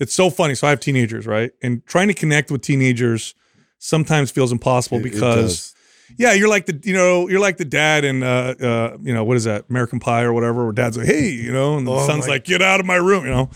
[0.00, 0.54] it's so funny.
[0.54, 1.52] So I have teenagers, right?
[1.62, 3.34] And trying to connect with teenagers
[3.78, 5.44] sometimes feels impossible It- it because.
[5.46, 5.74] does.
[6.16, 9.24] yeah, you're like the you know you're like the dad in uh uh you know
[9.24, 11.92] what is that American Pie or whatever where dad's like hey you know and the
[11.92, 13.50] Oh son's like get out of my room you know.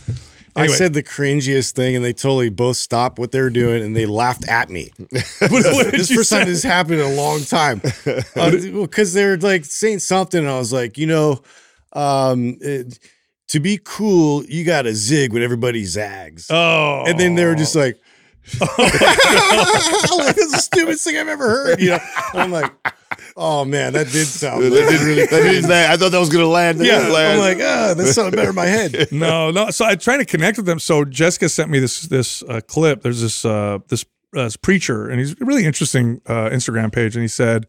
[0.55, 3.97] I said the cringiest thing, and they totally both stopped what they were doing, and
[3.97, 4.91] they laughed at me.
[5.11, 7.81] This first time this happened in a long time.
[8.35, 11.41] Because they were like saying something, and I was like, you know,
[11.95, 12.99] um, it-
[13.49, 16.47] to be cool, you got to zig when everybody zags.
[16.51, 17.99] Oh, and then they were just like,
[18.61, 21.81] like that's the stupidest thing I've ever heard.
[21.81, 21.99] You know,
[22.35, 22.73] I'm like,
[23.37, 24.63] oh man, that did sound.
[24.65, 26.79] That Like, did- that did- that- I thought that was going to land.
[26.81, 27.35] That yeah, land.
[27.35, 29.09] I'm like, ah, that sounded better in my head.
[29.13, 29.71] no, no.
[29.71, 30.79] So I'm trying to connect with them.
[30.79, 33.03] So Jessica sent me this this uh, clip.
[33.03, 34.05] There's this uh, this,
[34.37, 37.15] uh, this preacher, and he's a really interesting uh, Instagram page.
[37.17, 37.67] And he said,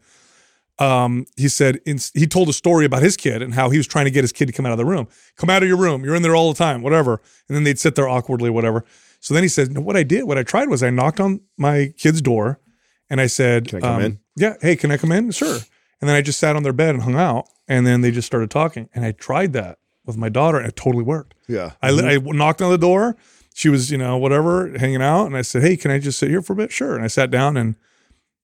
[0.78, 3.86] um, he said in, he told a story about his kid and how he was
[3.86, 5.06] trying to get his kid to come out of the room.
[5.36, 6.04] Come out of your room.
[6.04, 6.82] You're in there all the time.
[6.82, 7.20] Whatever.
[7.48, 8.84] And then they'd sit there awkwardly, whatever.
[9.24, 11.40] So then he said, no, what I did, what I tried was I knocked on
[11.56, 12.60] my kid's door,
[13.08, 14.18] and I said, Can I come um, in?
[14.36, 14.56] Yeah.
[14.60, 15.30] Hey, can I come in?
[15.30, 15.60] Sure.
[16.00, 18.26] And then I just sat on their bed and hung out, and then they just
[18.26, 18.90] started talking.
[18.94, 21.32] And I tried that with my daughter, and it totally worked.
[21.48, 21.70] yeah.
[21.82, 23.16] I, li- I knocked on the door.
[23.54, 25.24] She was, you know, whatever, hanging out.
[25.24, 26.70] And I said, Hey, can I just sit here for a bit?
[26.70, 26.94] Sure.
[26.94, 27.76] And I sat down and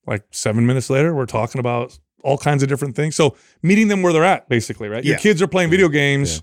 [0.06, 3.16] like seven minutes later, we're talking about all kinds of different things.
[3.16, 5.04] So meeting them where they're at, basically, right?
[5.04, 6.42] Your kids are playing video games.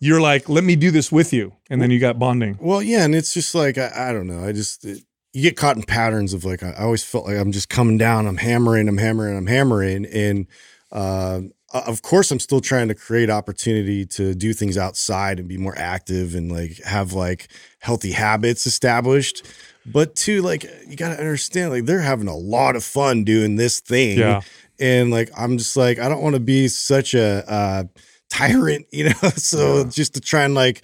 [0.00, 1.54] You're like, let me do this with you.
[1.70, 2.58] And then you got bonding.
[2.60, 4.44] Well, yeah, and it's just like I, I don't know.
[4.44, 7.36] I just it, you get caught in patterns of like I, I always felt like
[7.36, 8.26] I'm just coming down.
[8.26, 8.88] I'm hammering.
[8.88, 9.36] I'm hammering.
[9.36, 10.06] I'm hammering.
[10.06, 10.46] And
[10.90, 15.58] uh, of course, I'm still trying to create opportunity to do things outside and be
[15.58, 17.48] more active and like have like
[17.80, 19.44] healthy habits established.
[19.84, 23.56] But too, like you got to understand, like they're having a lot of fun doing
[23.56, 24.18] this thing.
[24.18, 24.40] Yeah.
[24.80, 27.84] And like I'm just like I don't want to be such a uh,
[28.30, 29.28] tyrant, you know.
[29.36, 30.82] so just to try and like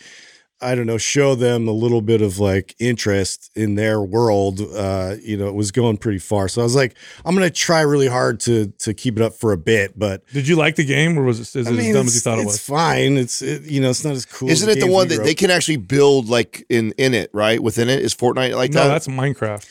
[0.60, 4.60] I don't know, show them a little bit of like interest in their world.
[4.74, 6.48] Uh, you know, it was going pretty far.
[6.48, 9.52] So I was like, I'm gonna try really hard to to keep it up for
[9.52, 9.98] a bit.
[9.98, 12.14] But Did you like the game or was it, is it mean, as dumb as
[12.14, 12.60] you thought it it's was?
[12.66, 13.18] fine.
[13.18, 14.48] It's it, you know, it's not as cool.
[14.48, 17.60] Isn't as it the one that they can actually build like in in it, right?
[17.60, 18.88] Within it is Fortnite like No, that.
[18.88, 19.68] that's Minecraft.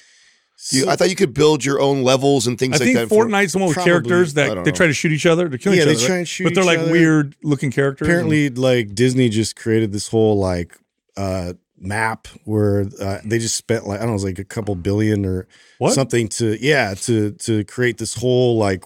[0.71, 2.99] You- I thought you could build your own levels and things I like that.
[3.03, 3.91] I think Fortnite's the one with Probably.
[3.91, 5.99] characters that they try to shoot each other to kill Yeah, each they other.
[6.05, 6.17] try right?
[6.19, 6.91] and shoot but they're each like other.
[6.91, 8.07] weird looking characters.
[8.07, 10.77] apparently like Disney just created this whole like
[11.17, 14.45] uh map where uh, they just spent like I don't know, it was like a
[14.45, 15.47] couple billion or
[15.79, 15.93] What?
[15.93, 18.85] something to yeah to to create this whole like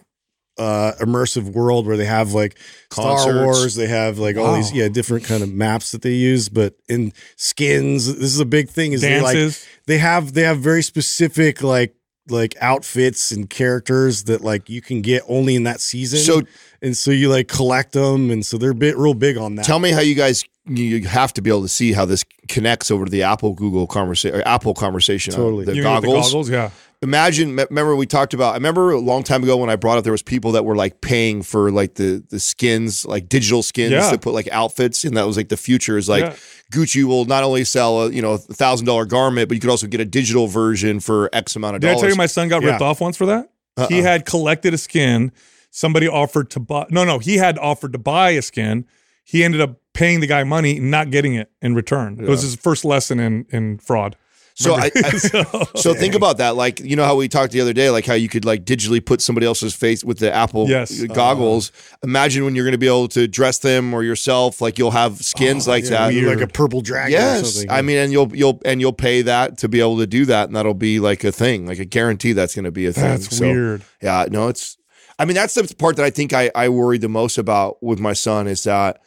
[0.58, 2.58] uh immersive world where they have like
[2.92, 6.50] Star Wars, they have like all these yeah different kind of maps that they use,
[6.50, 8.94] but in skins, this is a big thing.
[8.94, 9.38] Is they like
[9.86, 11.94] they have they have very specific like
[12.30, 16.20] like outfits and characters that like you can get only in that season.
[16.20, 16.42] So-
[16.80, 19.66] and so you like collect them, and so they're bit real big on that.
[19.66, 22.92] Tell me how you guys you have to be able to see how this connects
[22.92, 25.34] over to the Apple goggles conversation Apple conversation.
[25.34, 25.66] uh, Totally.
[25.66, 26.26] the You goggles.
[26.28, 26.70] the goggles, yeah.
[27.04, 28.54] Imagine, remember we talked about.
[28.54, 30.76] I remember a long time ago when I brought up there was people that were
[30.76, 34.10] like paying for like the the skins, like digital skins Yeah.
[34.10, 36.36] to put like outfits, and that was like the future is like Yeah.
[36.74, 39.70] Gucci will not only sell a you know a thousand dollar garment, but you could
[39.70, 42.48] also get a digital version for X amount of Did I tell you my son
[42.50, 42.88] got ripped Yeah.
[42.88, 43.52] off once for that?
[43.90, 44.02] He uh-uh.
[44.02, 45.32] had collected a skin.
[45.70, 46.88] Somebody offered to buy.
[46.90, 48.86] No, no, he had offered to buy a skin.
[49.24, 52.18] He ended up paying the guy money, and not getting it in return.
[52.20, 54.16] It was his first lesson in in fraud.
[54.60, 55.44] So I, I so,
[55.76, 56.56] so think about that.
[56.56, 59.06] Like you know how we talked the other day, like how you could like digitally
[59.06, 61.00] put somebody else's face with the Apple Yes.
[61.04, 61.70] Uh, goggles.
[61.70, 61.98] Uh-huh.
[62.06, 65.24] Imagine when you're going to be able to dress them or yourself, like you'll have
[65.24, 66.12] skins oh, like that.
[66.12, 67.14] like a purple dragon.
[67.14, 67.70] or Yes, something.
[67.72, 70.48] I mean, and you'll you'll and you'll pay that to be able to do that,
[70.48, 73.04] and that'll be like a thing, like a guarantee that's going to be a thing.
[73.04, 73.84] That's So, weird.
[74.02, 74.76] Yeah, no, it's.
[75.20, 78.00] I mean, that's the part that I think I I worry the most about with
[78.00, 79.02] my son is that,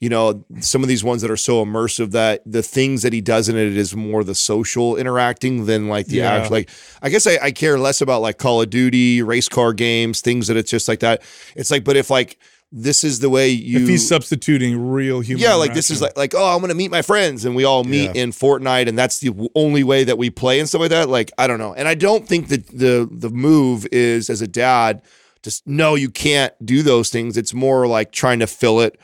[0.00, 3.20] you know, some of these ones that are so immersive that the things that he
[3.20, 6.32] does in it is more the social interacting than like the Yeah.
[6.32, 6.52] actual.
[6.56, 6.70] Like,
[7.02, 10.46] I guess I, I care less about like Call of Duty, race car games, things
[10.46, 11.20] that it's just like that.
[11.54, 12.38] It's like, but if like
[12.72, 16.16] this is the way you if he's substituting real human, yeah, like this is like
[16.16, 18.22] like oh, I'm gonna meet my friends, and we all meet Yeah.
[18.22, 21.08] in Fortnite, and that's the only way that we play and stuff like that.
[21.10, 24.46] Like I don't know, and I don't think that the the move is as a
[24.46, 25.02] dad
[25.42, 27.36] just no, you can't do those things.
[27.36, 28.98] It's more like trying to fill it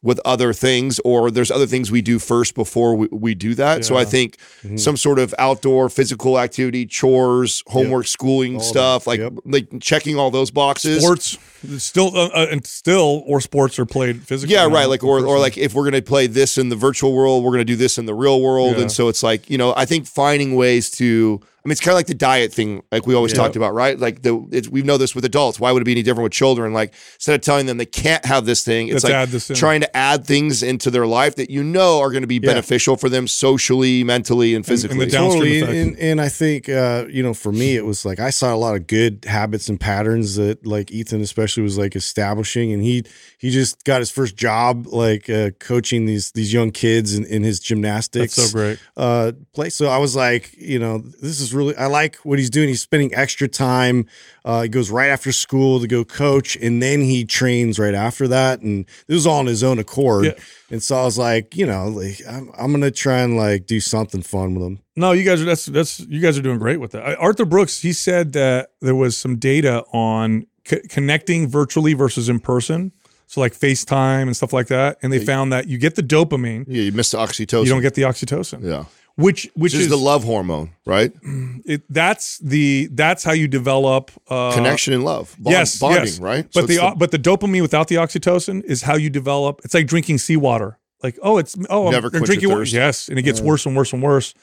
[0.00, 3.84] with other things, or there's other things we do first before we, we do that.
[3.84, 4.76] So I think Mm-hmm.
[4.76, 9.32] some sort of outdoor physical activity, chores, homework, schooling All stuff, like Yep.
[9.44, 11.02] like checking all those boxes.
[11.02, 11.36] sports
[11.78, 14.54] still uh, uh, and still or sports are played physically.
[14.54, 14.86] Yeah, right.
[14.88, 17.50] Like, or, or like, if we're going to play this in the virtual world, we're
[17.52, 18.76] going to do this in the real world.
[18.76, 18.82] Yeah.
[18.82, 21.92] And so it's like, you know, I think finding ways to, I mean, it's kind
[21.92, 23.38] of like the diet thing, like we always Yeah.
[23.38, 23.98] talked about, right?
[23.98, 25.58] Like, the it's, we know this with adults.
[25.58, 26.72] Why would it be any different with children?
[26.72, 29.50] Like, instead of telling them they can't have this thing, it's Let's like add this
[29.50, 29.56] in.
[29.56, 32.50] trying to add things into their life that you know are going to be Yeah.
[32.52, 34.98] beneficial for them socially, mentally, and physically.
[34.98, 35.80] the downstream totally.
[35.80, 35.98] effect.
[35.98, 38.56] And, and I think uh, you know, for me, it was like I saw a
[38.56, 43.02] lot of good habits and patterns that like Ethan especially was like establishing, and he
[43.36, 47.42] he just got his first job like uh, coaching these these young kids in, in
[47.42, 48.36] his gymnastics.
[48.36, 48.78] That's so great.
[48.96, 49.74] Uh, place.
[49.74, 52.68] So I was like, you know, this is really I like what he's doing.
[52.68, 54.06] He's spending extra time.
[54.44, 58.26] Uh, he goes right after school to go coach, and then he trains right after
[58.28, 58.60] that.
[58.60, 60.24] And this was all on his own accord.
[60.26, 60.32] Yeah.
[60.70, 63.80] And so I was like, you know, like I'm, I'm gonna try and like do
[63.80, 64.78] something fun with him.
[64.96, 67.04] No, you guys are that's that's you guys are doing great with that.
[67.06, 72.28] I- Arthur Brooks, he said that there was some data on c- connecting virtually versus
[72.28, 72.92] in person.
[73.30, 76.64] So like FaceTime and stuff like that, and they found that you get the dopamine,
[76.66, 77.64] yeah, you miss the oxytocin.
[77.64, 78.86] you don't get the oxytocin, yeah.
[79.18, 81.12] Which which is, is the love hormone, right?
[81.64, 85.34] it, that's the that's how you develop uh, Connection and love.
[85.38, 86.20] Bond- yes, Bonding, yes.
[86.20, 86.44] right?
[86.44, 89.60] But So the, it's uh, but the dopamine without the oxytocin is how you develop.
[89.64, 90.78] It's like drinking seawater.
[91.02, 92.66] Like oh, it's oh, Never I'm quench drinking.
[92.66, 94.34] Yes, and it gets worse and worse and worse,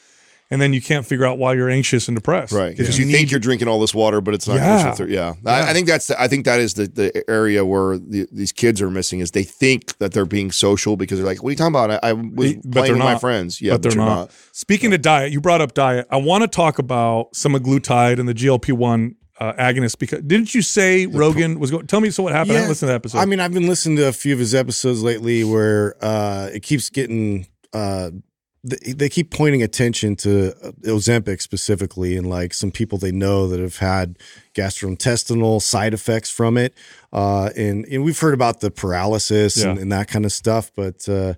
[0.52, 2.54] and then you can't figure out why you're anxious and depressed.
[2.54, 4.56] Right, because you, need think you're drinking all this water, but it's not.
[4.56, 4.96] Yeah.
[5.00, 5.34] Yeah, yeah.
[5.46, 6.08] I, I think that's.
[6.08, 9.32] The, I think that is the, the area where the, these kids are missing is
[9.32, 11.92] they think that they're being social because they're like, "What are you talking about?
[11.92, 14.32] I, I was but playing they're with my friends." Yeah, but they're you're not.
[14.52, 16.08] Speaking of diet, you brought up diet.
[16.12, 20.22] I want to talk about some of semaglutide and the GLP one uh, agonist because
[20.22, 21.88] didn't you say Rogan was going?
[21.88, 22.54] Tell me so what happened.
[22.54, 23.18] I didn't listen to that episode.
[23.20, 26.62] I mean, I've been listening to a few of his episodes lately where uh, it
[26.64, 27.48] keeps getting.
[27.74, 28.12] Uh,
[28.69, 33.47] they, they keep pointing attention to uh, Ozempic specifically, and like some people they know
[33.47, 34.17] that have had
[34.56, 36.73] gastrointestinal side effects from it,
[37.13, 39.82] uh, and and we've heard about the paralysis and, Yeah.
[39.82, 40.71] and that kind of stuff.
[40.75, 41.36] But uh,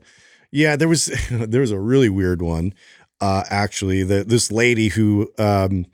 [0.51, 2.73] yeah, there was there was a really weird one.
[3.19, 5.85] Uh, actually, the, this lady who um,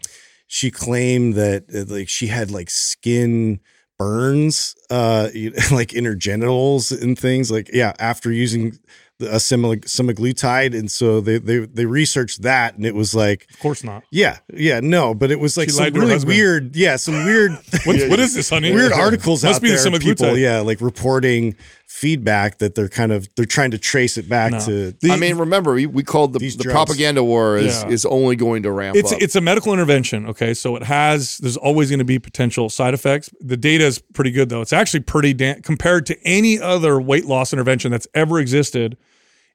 [0.48, 3.60] she claimed that uh, like she had like skin
[4.00, 5.30] burns uh
[5.72, 8.76] like in her genitals and things like yeah after using
[9.24, 13.60] a semag- semaglutide and so they, they they researched that and it was like of
[13.60, 14.04] course not.
[14.12, 16.96] yeah yeah no but it was like She some lied to her really weird yeah
[16.96, 17.52] some weird
[17.86, 18.72] What, what is this, honey?
[18.74, 21.56] weird articles Must out be the there of people yeah like reporting
[21.88, 24.60] feedback that they're kind of they're trying to trace it back No.
[24.66, 27.90] to The- I mean, remember we, we called the, These the propaganda war is Yeah.
[27.90, 29.22] is only going to ramp it's up.
[29.22, 32.94] it's a medical intervention okay so it has there's always going to be potential side
[32.94, 37.00] effects the data is pretty good though it's actually pretty da- compared to any other
[37.00, 38.98] weight loss intervention that's ever existed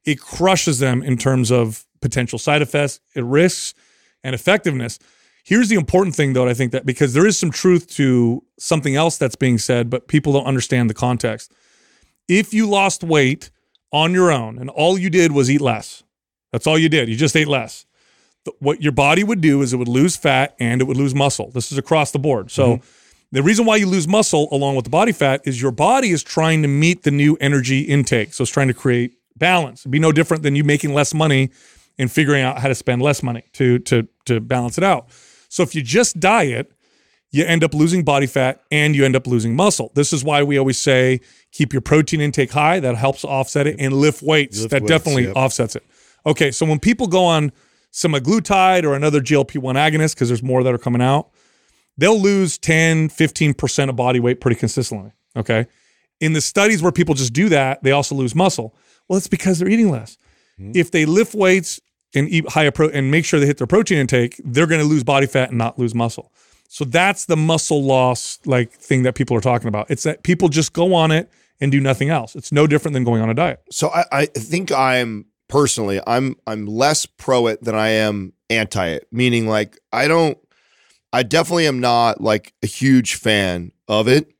[0.08, 3.74] it crushes them in terms of potential side effects it risks
[4.22, 4.98] and effectiveness
[5.44, 8.94] here's the important thing though i think that because there is some truth to something
[8.94, 11.52] else that's being said but people don't understand the context
[12.28, 13.50] if you lost weight
[13.92, 16.02] on your own and all you did was eat less
[16.52, 17.86] that's all you did you just ate less
[18.60, 21.50] what your body would do is it would lose fat and it would lose muscle.
[21.50, 22.50] This is across the board.
[22.50, 22.86] So mm-hmm.
[23.32, 26.22] the reason why you lose muscle along with the body fat is your body is
[26.22, 28.34] trying to meet the new energy intake.
[28.34, 29.82] So it's trying to create balance.
[29.82, 31.50] It'd be no different than you making less money
[31.98, 35.08] and figuring out how to spend less money to to to balance it out.
[35.48, 36.72] So if you just diet,
[37.30, 39.92] you end up losing body fat and you end up losing muscle.
[39.94, 41.20] This is why we always say
[41.52, 42.80] keep your protein intake high.
[42.80, 44.60] That helps offset it and lift weights.
[44.60, 45.36] Lift that weights, definitely yep.
[45.36, 45.84] offsets it.
[46.26, 47.52] Okay, so when people go on
[47.92, 51.30] semaglutide or another GLP-1 agonist because there's more that are coming out,
[51.96, 55.66] they'll lose 10, 15% of body weight pretty consistently, okay?
[56.20, 58.74] In the studies where people just do that, they also lose muscle.
[59.08, 60.18] Well, it's because they're eating less.
[60.56, 60.72] Hmm.
[60.74, 61.80] If they lift weights
[62.14, 64.86] and eat high pro and make sure they hit their protein intake, they're going to
[64.86, 66.32] lose body fat and not lose muscle.
[66.68, 69.90] So that's the muscle loss like thing that people are talking about.
[69.90, 72.36] It's that people just go on it and do nothing else.
[72.36, 73.62] It's no different than going on a diet.
[73.70, 78.86] So I, I think I'm personally I'm I'm less pro it than I am anti
[78.86, 79.08] it.
[79.10, 80.38] Meaning like I don't
[81.12, 84.30] I definitely am not like a huge fan of it.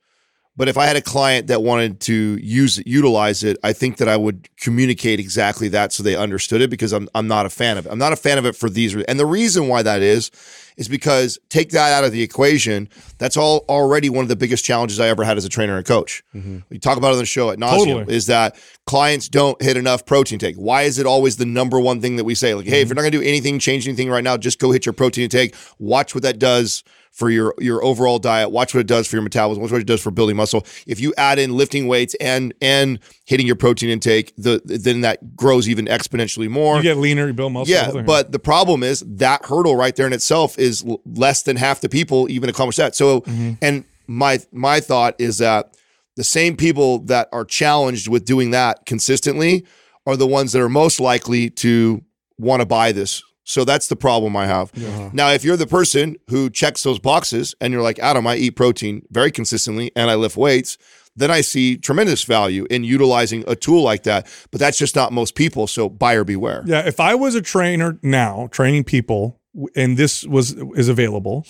[0.59, 3.99] But if I had a client that wanted to use it, utilize it, I think
[3.99, 7.49] that I would communicate exactly that so they understood it because I'm I'm not a
[7.49, 7.93] fan of it.
[7.93, 8.97] I'm not a fan of it for these.
[8.97, 10.33] Re- and the reason why that is
[10.79, 12.89] is because take that out of the equation.
[13.19, 15.85] That's all already one of the biggest challenges I ever had as a trainer and
[15.85, 16.23] coach.
[16.35, 16.61] Mm-hmm.
[16.71, 18.15] We talk about it on the show at nauseum Totally.
[18.15, 20.57] is that clients don't hit enough protein take.
[20.57, 22.55] Why is it always the number one thing that we say?
[22.55, 22.89] Like, hey, if mm-hmm.
[22.89, 25.25] you're not going to do anything, change anything right now, just go hit your protein
[25.25, 25.55] intake.
[25.79, 26.85] Watch what that does
[27.19, 28.53] for your your overall diet.
[28.53, 29.61] Watch what it does for your metabolism.
[29.61, 30.65] Watch what it does for building muscle.
[30.87, 35.37] If you add in lifting weights and and hitting your protein intake, the then that
[35.37, 36.77] grows even exponentially more.
[36.77, 37.75] You get leaner, you build muscle.
[37.75, 41.57] Yeah, but the problem is that hurdle right there in itself is l- less than
[41.57, 42.95] half the people even accomplish that.
[42.95, 43.53] So, mm-hmm.
[43.63, 45.75] and my my thought is that
[46.17, 49.65] the same people that are challenged with doing that consistently
[50.07, 52.03] are the ones that are most likely to
[52.39, 53.23] want to buy this.
[53.45, 54.73] So that's the problem I have.
[54.77, 55.11] Uh-huh.
[55.13, 58.57] Now, if you're the person who checks those boxes and you're like, Adam, I eat
[58.57, 60.77] protein very consistently and I lift weights,
[61.17, 64.27] then I see tremendous value in utilizing a tool like that.
[64.51, 65.67] But that's just not most people.
[65.67, 66.63] So buyer beware.
[66.67, 69.38] Yeah, if I was a trainer now training people
[69.75, 71.47] and this was is available,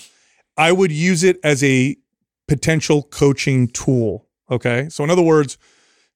[0.57, 1.97] I would use it as a
[2.47, 4.27] potential coaching tool.
[4.51, 4.89] Okay.
[4.89, 5.59] So in other words,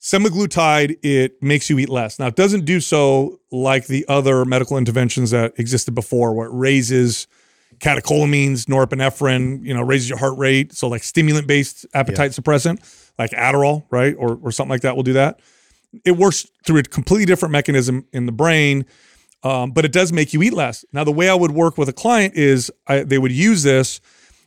[0.01, 2.19] semaglutide it makes you eat less.
[2.19, 6.55] Now it doesn't do so like the other medical interventions that existed before where it
[6.55, 7.27] raises
[7.79, 10.73] catecholamines, norepinephrine, you know, raises your heart rate.
[10.73, 12.79] So like stimulant based appetite suppressant
[13.19, 14.15] like Adderall, right?
[14.19, 15.41] Or or something like that will do that.
[16.05, 18.87] It works through a completely different mechanism in the brain
[19.43, 20.85] um, but it does make you eat less.
[20.93, 24.01] Now, the way I would work with a client is I, they would use this,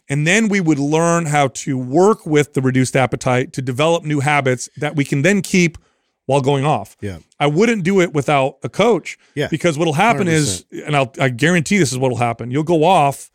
[0.10, 4.20] and then we would learn how to work with the reduced appetite to develop new
[4.20, 5.78] habits that we can then keep
[6.26, 6.98] while going off.
[7.02, 7.20] Yeah.
[7.40, 9.18] I wouldn't do it without a coach.
[9.36, 9.48] Yeah.
[9.50, 12.52] Because what'll happen is, and I'll, I guarantee this is what'll happen.
[12.52, 13.30] You'll go off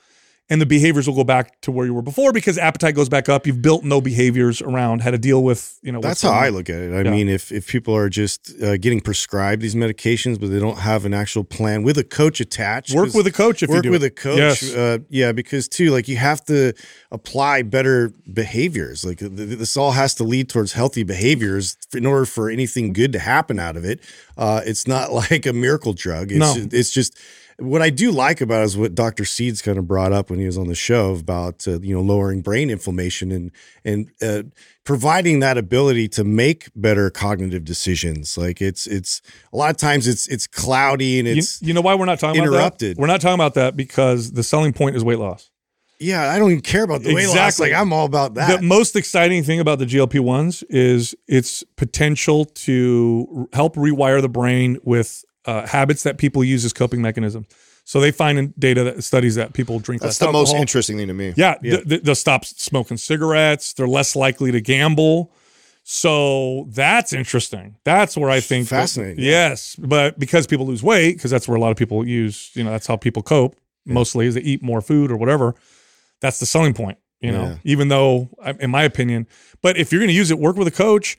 [0.51, 3.29] and the behaviors will go back to where you were before because appetite goes back
[3.29, 3.47] up.
[3.47, 6.69] You've built no behaviors around how to deal with, you know, That's how I look
[6.69, 6.93] at it.
[6.93, 7.11] I Yeah.
[7.11, 11.05] mean, if if people are just uh, getting prescribed these medications, but they don't have
[11.07, 14.03] an actual plan with a coach attached, Work with a coach if you work with
[14.05, 14.07] it.
[14.07, 14.39] a coach.
[14.63, 14.75] Yes.
[14.75, 16.73] Uh, yeah, because too, like you have to
[17.13, 19.05] apply better behaviors.
[19.05, 22.93] Like th- th- this all has to lead towards healthy behaviors in order for anything
[22.93, 24.01] good to happen out of it.
[24.37, 26.33] Uh, it's not like a miracle drug.
[26.33, 26.55] It's No.
[26.55, 27.19] just, it's just
[27.61, 29.25] what I do like about it is what Dr.
[29.25, 32.01] Seeds kind of brought up when he was on the show about uh, you know
[32.01, 33.51] lowering brain inflammation and
[33.85, 34.43] and uh,
[34.85, 38.37] providing that ability to make better cognitive decisions.
[38.37, 41.95] Like it's it's a lot of times it's it's cloudy and it's you know why
[41.95, 42.97] we're not talking about interrupted.
[42.97, 43.01] that?
[43.01, 45.51] We're not talking about that because the selling point is weight loss.
[45.99, 46.31] yeah.
[46.31, 47.35] I don't even care about the weight loss.
[47.35, 47.71] Exactly.
[47.71, 48.61] Like I'm all about that.
[48.61, 54.29] The most exciting thing about the GLP ones is its potential to help rewire the
[54.29, 57.47] brain with uh, habits that people use as coping mechanisms.
[57.85, 60.97] So they find in data that studies that people drink That's less the most interesting
[60.99, 61.33] thing to me.
[61.37, 63.73] Yeah, th- th- they'll stop smoking cigarettes.
[63.73, 65.33] They're less likely to gamble.
[65.83, 67.77] So that's interesting.
[67.85, 69.31] That's where I think Fascinating, yeah.
[69.49, 72.51] Yes, but because people lose weight, because that's where a lot of people use.
[72.55, 73.57] You know, that's how people cope.
[73.87, 75.55] Mostly, is they eat more food or whatever.
[76.21, 76.99] That's the selling point.
[77.21, 77.57] You know, Yeah.
[77.65, 78.29] even though,
[78.61, 79.27] in my opinion,
[79.63, 81.19] but if you're going to use it, work with a coach.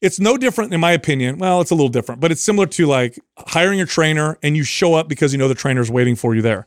[0.00, 1.38] It's no different, in my opinion.
[1.38, 4.64] Well, it's a little different, but it's similar to like hiring a trainer and you
[4.64, 6.66] show up because you know the trainer's waiting for you there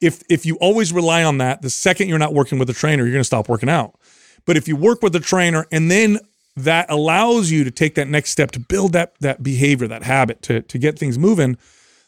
[0.00, 3.04] if if you always rely on that, the second you're not working with a trainer,
[3.04, 3.98] you're going to stop working out.
[4.44, 6.18] But if you work with a trainer and then
[6.56, 10.42] that allows you to take that next step to build that that behavior, that habit
[10.42, 11.56] to to get things moving,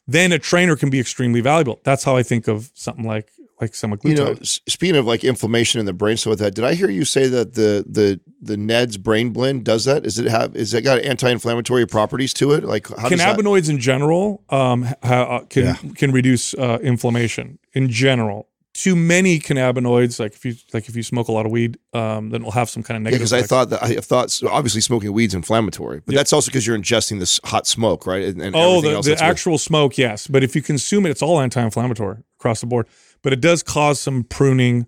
[0.07, 1.81] then a trainer can be extremely valuable.
[1.85, 4.05] That's how I think of something like like semaglutide.
[4.05, 6.89] You know, speaking of like inflammation in the brain, so with that, did I hear
[6.91, 10.07] you say that the the the Ned's brain blend does that?
[10.07, 12.65] Is it have is it got anti-inflammatory properties to it?
[12.65, 13.37] Like how does that?
[13.39, 15.77] cannabinoids in general um, ha, uh, can Yeah.
[15.97, 18.49] can reduce uh, inflammation in general.
[18.75, 22.31] Too many cannabinoids, like if you like if you smoke a lot of weed, um,
[22.31, 23.19] then it'll have some kind of negative.
[23.19, 26.65] because I thought that I thought so obviously smoking weed's inflammatory, but that's also because
[26.65, 28.25] you're ingesting this hot smoke, right?
[28.27, 30.29] And, and Oh, the, the with- actual smoke, yes.
[30.29, 32.87] But if you consume it, it's all anti-inflammatory across the board.
[33.23, 34.87] But it does cause some pruning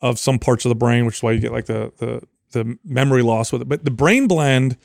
[0.00, 2.22] of some parts of the brain, which is why you get like the the
[2.52, 3.68] the memory loss with it.
[3.68, 4.76] But the brain blend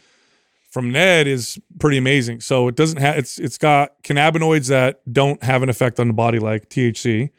[0.70, 2.42] from Ned is pretty amazing.
[2.42, 6.14] So it doesn't have it's it's got cannabinoids that don't have an effect on the
[6.14, 7.30] body like THC.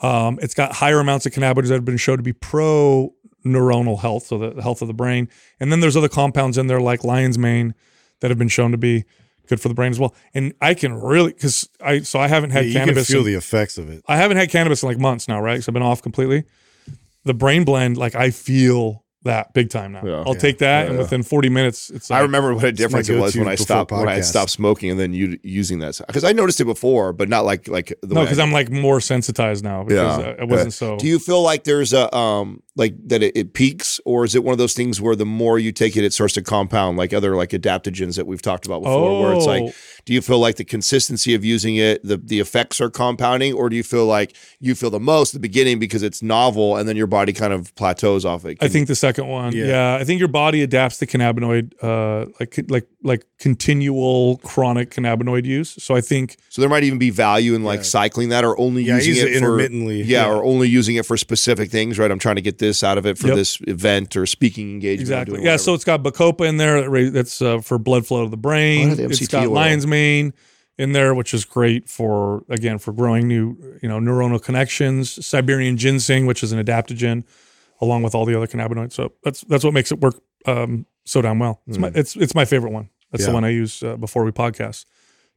[0.00, 3.14] Um, it's got higher amounts of cannabinoids that have been shown to be pro
[3.44, 5.28] neuronal health, so the, the health of the brain.
[5.60, 7.74] And then there's other compounds in there like lion's mane
[8.20, 9.04] that have been shown to be
[9.48, 10.14] good for the brain as well.
[10.34, 13.08] And I can really because I so I haven't had Yeah, you can cannabis.
[13.08, 14.02] feel in- the effects of it.
[14.08, 15.54] I haven't had cannabis in like months now, right?
[15.54, 16.44] Because I've been off completely.
[17.24, 20.02] The brain blend, like I feel that big time now.
[20.04, 20.24] Yeah.
[20.26, 21.02] I'll take that, and yeah.
[21.02, 23.64] within 40 minutes, it's like I remember what a difference it was when I before
[23.64, 27.12] stopped when I stopped smoking and then you using that because I noticed it before,
[27.12, 30.24] but not like like the no, because I'm like more sensitized now because Yeah.
[30.30, 30.88] uh, it wasn't Yeah.
[30.88, 30.96] so.
[30.96, 34.42] Do you feel like there's a um like that it, it peaks, or is it
[34.42, 37.12] one of those things where the more you take it, it starts to compound like
[37.12, 39.20] other like adaptogens that we've talked about before?
[39.22, 39.48] Where it's Oh.
[39.48, 39.74] like,
[40.04, 43.68] do you feel like the consistency of using it, the the effects are compounding, or
[43.68, 46.88] do you feel like you feel the most at the beginning because it's novel, and
[46.88, 48.58] then your body kind of plateaus off it?
[48.60, 49.66] I think the second one, yeah.
[49.66, 49.94] Yeah.
[50.00, 55.76] I think your body adapts to cannabinoid, uh, like like like continual chronic cannabinoid use.
[55.82, 56.60] So I think so.
[56.62, 57.84] There might even be value in like Yeah.
[57.84, 60.02] cycling that, or only Yeah, using use it, it for- intermittently.
[60.02, 60.32] Yeah, Yeah.
[60.32, 61.98] or only using it for specific things.
[61.98, 63.36] Right, I'm trying to get this out of it for Yep.
[63.36, 65.00] this event or speaking engagement.
[65.00, 65.56] exactly, yeah.
[65.56, 68.86] So it's got bacopa in there that's uh, for blood flow to the Oh, brain.
[68.86, 69.52] I had the it's MCT got oil.
[69.52, 70.32] lion's mane
[70.78, 75.24] in there, which is great for again for growing new you know neuronal connections.
[75.26, 77.24] Siberian ginseng, which is an adaptogen,
[77.80, 78.92] along with all the other cannabinoids.
[78.92, 81.60] So that's that's what makes it work um, so damn well.
[81.66, 82.88] It's my it's it's my favorite one.
[83.12, 84.84] That's the one I use uh, before we podcast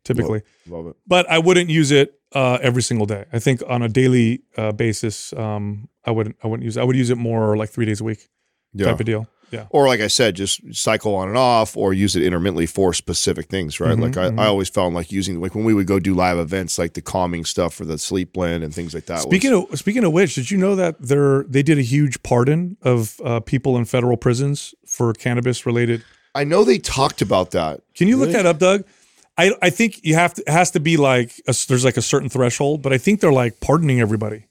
[0.03, 0.41] typically.
[0.67, 0.95] love it.
[1.07, 3.26] but I wouldn't use it uh, every single day.
[3.32, 6.36] I think on a daily uh, basis, um, I wouldn't.
[6.43, 6.78] I wouldn't use.
[6.78, 6.82] It.
[6.82, 8.28] I would use it more like three days a week
[8.73, 8.88] Yeah.
[8.88, 9.28] type of deal.
[9.51, 9.67] Yeah.
[9.69, 13.45] or like I said, just cycle on and off, or use it intermittently for specific
[13.45, 13.95] things, right?
[13.95, 14.39] Mhm, like I, mhm.
[14.39, 17.01] I always found like using like when we would go do live events, like the
[17.01, 19.19] calming stuff for the sleep blend and things like that.
[19.19, 22.21] Speaking was, of speaking of which, did you know that they're they did a huge
[22.23, 26.03] pardon of uh, people in federal prisons for cannabis related?
[26.36, 27.81] I know they talked about that.
[27.95, 28.83] Can you look that up, Doug?
[29.38, 32.01] I I think you have to it has to be like a, there's like a
[32.01, 34.45] certain threshold, but I think they're like pardoning everybody.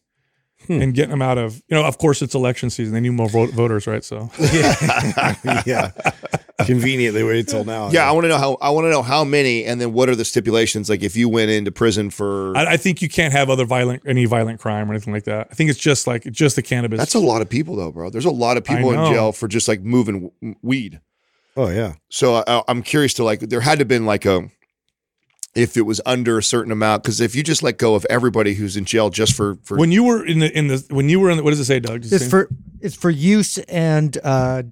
[0.67, 0.81] Hmm.
[0.81, 2.95] And getting them out of, you know, of course it's election season.
[2.95, 4.03] They need more vote, voters, right?
[4.03, 4.31] So
[5.67, 5.91] yeah.
[6.65, 7.15] Convenient.
[7.15, 7.91] They waited till now.
[7.91, 10.09] Yeah, I want to know how I want to know how many, and then what
[10.09, 10.89] are the stipulations?
[10.89, 14.05] Like if you went into prison for I, I think you can't have other violent
[14.07, 15.49] any violent crime or anything like that.
[15.51, 16.99] I think it's just like just the cannabis.
[16.99, 18.09] that's a lot of people though, bro.
[18.09, 20.31] There's a lot of people in jail for just like moving
[20.63, 21.01] weed.
[21.57, 21.95] Oh yeah.
[22.11, 24.51] So I, I'm curious to like there had to have been like a
[25.55, 28.55] if it was under a certain amount because if you just let go of everybody
[28.55, 31.21] who's in jail just for for when you were in the in the when you
[31.21, 32.03] were in the, what does it say, Doug?
[32.03, 32.49] Does it It's say- for
[32.81, 34.65] it's for use and uh,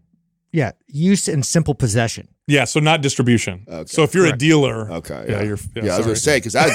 [0.53, 2.29] yeah, use and simple possession.
[2.47, 3.65] yeah, so not distribution.
[3.69, 5.25] Okay, so if you're a dealer, Okay.
[5.29, 5.43] yeah, Yeah.
[5.45, 5.95] you're yeah, yeah.
[5.95, 6.69] I was gonna say because that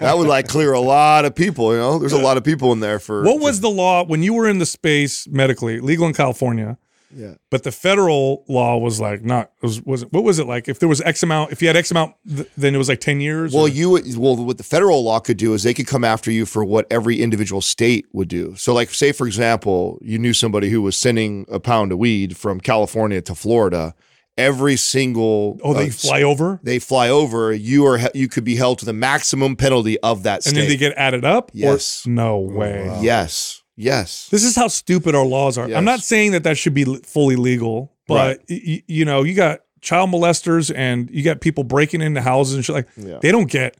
[0.00, 1.72] that would like clear a lot of people.
[1.72, 4.22] You know, there's a lot of people in there for What was the law when
[4.24, 6.76] you were in the space medically legal in California?
[7.14, 7.34] Yeah.
[7.50, 10.68] But the federal law was like not was was what was it like?
[10.68, 13.00] If there was X amount, if you had X amount, th- then it was like
[13.00, 13.54] ten years.
[13.54, 16.30] Well, or- you well, what the federal law could do is they could come after
[16.30, 18.54] you for what every individual state would do.
[18.56, 22.36] So, like, say for example, you knew somebody who was sending a pound of weed
[22.36, 23.94] from California to Florida.
[24.36, 27.52] Every single oh, they uh, fly over they fly over.
[27.52, 30.76] You are you could be held to the maximum penalty of that and then they
[30.76, 31.48] get added up.
[31.50, 32.06] Or- Yes.
[32.06, 32.98] no way.
[33.00, 34.28] yes, yes.
[34.28, 35.68] This is how stupid our laws are.
[35.68, 35.76] Yes.
[35.78, 39.34] I'm not saying that that should be fully legal, but y- y- you know, you
[39.34, 43.18] got child molesters and you got people breaking into houses and shit like Yeah.
[43.22, 43.76] they don't get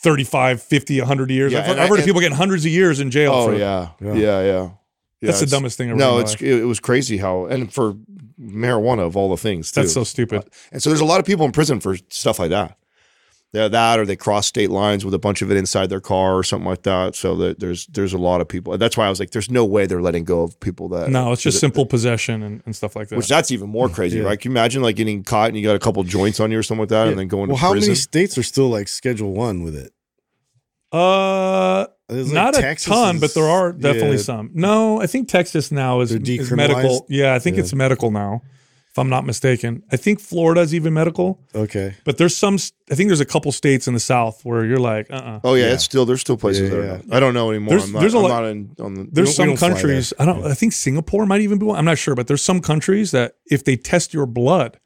[0.00, 1.52] 35, 50, 100 years.
[1.52, 3.46] Yeah, I've, and I've I- heard of people getting hundreds of years in jail Oh
[3.46, 3.88] for yeah.
[4.00, 4.14] Yeah.
[4.14, 4.68] yeah, yeah,
[5.22, 6.42] That's the dumbest thing ever No, in my it's life.
[6.42, 7.94] it, it was crazy how and for
[8.40, 9.80] marijuana of all the things too.
[9.80, 10.38] That's so stupid.
[10.40, 12.76] Uh, and so there's a lot of people in prison for stuff like that.
[13.54, 16.36] They're that, or they cross state lines with a bunch of it inside their car
[16.36, 17.16] or something like that.
[17.16, 18.76] So that there's there's a lot of people.
[18.76, 21.08] That's why I was like, there's no way they're letting go of people that.
[21.08, 23.16] No, it's just that- simple possession and, and stuff like that.
[23.16, 24.24] Which that's even more crazy, Yeah.
[24.24, 24.38] right?
[24.38, 26.62] Can you imagine like getting caught and you got a couple joints on you or
[26.62, 27.88] something like that, and then going Well, to how prison?
[27.88, 29.92] many states are still like Schedule One with it?
[30.92, 34.22] uh, like, not a ton, is- but there are definitely yeah.
[34.22, 34.50] some.
[34.54, 37.06] No, I think Texas now is, is medical.
[37.08, 37.62] Yeah, I think Yeah.
[37.62, 38.42] it's medical now,
[38.98, 39.82] if I'm not mistaken.
[39.92, 41.94] I think Florida is even medical, Okay.
[42.04, 42.56] but there's some.
[42.90, 45.54] I think there's a couple states in the South where you're like, uh, uh oh
[45.54, 45.72] yeah, Yeah.
[45.74, 46.84] it's still there's still places Yeah, there.
[46.84, 47.16] yeah.
[47.16, 47.70] I don't know anymore.
[47.70, 49.08] There's- I'm not, there's a I'm lot- not in on the.
[49.10, 50.12] There's some don't countries.
[50.18, 50.44] I don't.
[50.44, 51.78] I think Singapore might even be one.
[51.78, 54.78] I'm not sure, but there's some countries that if they test your blood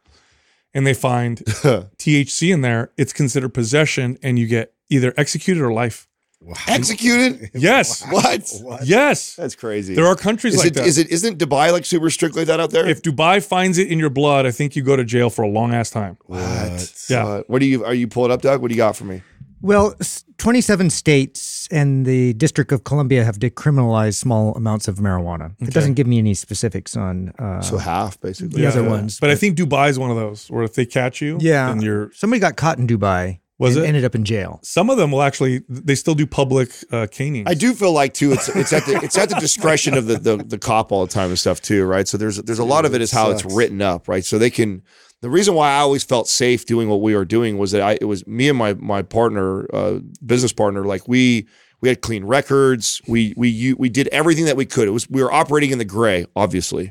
[0.74, 1.38] and they find
[1.98, 6.08] THC in there, it's considered possession, and you get either executed or life.
[6.44, 6.54] Wow.
[6.68, 7.50] executed.
[7.54, 8.04] Yes.
[8.10, 8.42] what?
[8.62, 8.86] What?
[8.86, 9.36] Yes.
[9.36, 9.94] That's crazy.
[9.94, 10.86] There are countries is like it, that.
[10.86, 12.86] is it isn't Dubai like super strict like that out there?
[12.86, 15.48] if Dubai finds it in your blood, I think you go to jail for a
[15.48, 16.18] long ass time.
[16.26, 17.04] What?
[17.08, 17.26] Yeah.
[17.26, 18.60] Uh, what do you are you pulling up, Doug?
[18.62, 19.22] What do you got for me?
[19.62, 19.94] Well,
[20.38, 25.54] 27 states and the District of Columbia have decriminalized small amounts of marijuana.
[25.60, 27.32] It doesn't give me any specifics on.
[27.38, 28.60] Uh, So half basically.
[28.62, 31.20] The other ones, But I think Dubai is one of those where if they catch
[31.22, 32.10] you, yeah, then you're.
[32.12, 33.38] somebody got caught in Dubai.
[33.62, 33.84] Was it?
[33.84, 34.60] ended up in jail?
[34.62, 35.62] Some of them will actually.
[35.68, 37.48] They still do public uh, canings.
[37.48, 38.32] I do feel like too.
[38.32, 41.12] It's it's at the it's at the discretion of the, the the cop all the
[41.12, 42.06] time and stuff too, right?
[42.06, 44.24] So there's there's a lot of it is how it's written up, right?
[44.24, 44.82] So they can
[45.20, 47.92] the reason why I always felt safe doing what we were doing was that I
[48.00, 51.46] it was me and my my partner, uh, business partner, like we
[51.80, 53.00] we had clean records.
[53.06, 54.88] We we we did everything that we could.
[54.88, 56.90] It was we were operating in the gray, obviously.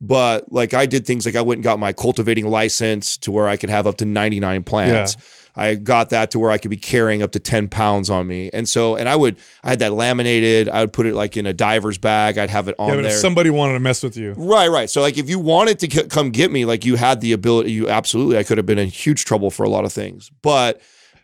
[0.00, 3.48] But like I did things like I went and got my cultivating license to where
[3.48, 5.16] I could have up to 99 plants.
[5.58, 8.48] I got that to where I could be carrying up to 10 pounds on me.
[8.52, 10.68] And so, and I would, I had that laminated.
[10.68, 12.38] I would put it like in a diver's bag.
[12.38, 13.06] I'd have it on Yeah, there.
[13.06, 14.88] if somebody wanted to mess with you, Right, right.
[14.88, 17.72] So like if you wanted to c- come get me, like you had the ability,
[17.72, 20.30] you absolutely, I could have been in huge trouble for a lot of things.
[20.42, 20.80] But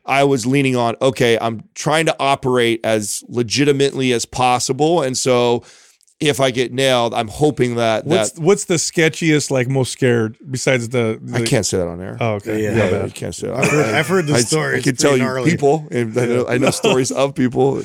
[0.06, 5.00] I was leaning on, okay, I'm trying to operate as legitimately as possible.
[5.00, 5.62] And so
[6.26, 10.36] if I get nailed, I'm hoping that what's that what's the sketchiest, like most scared
[10.50, 11.18] besides the?
[11.22, 12.16] the I can't say that on air.
[12.20, 12.62] Oh, okay.
[12.62, 12.70] Yeah.
[12.70, 13.06] My yeah, bad.
[13.06, 13.56] you can't say that.
[13.56, 14.74] I've heard, I've heard the I, story.
[14.74, 17.82] I It's can tell pretty you people, and I know, I know stories of people.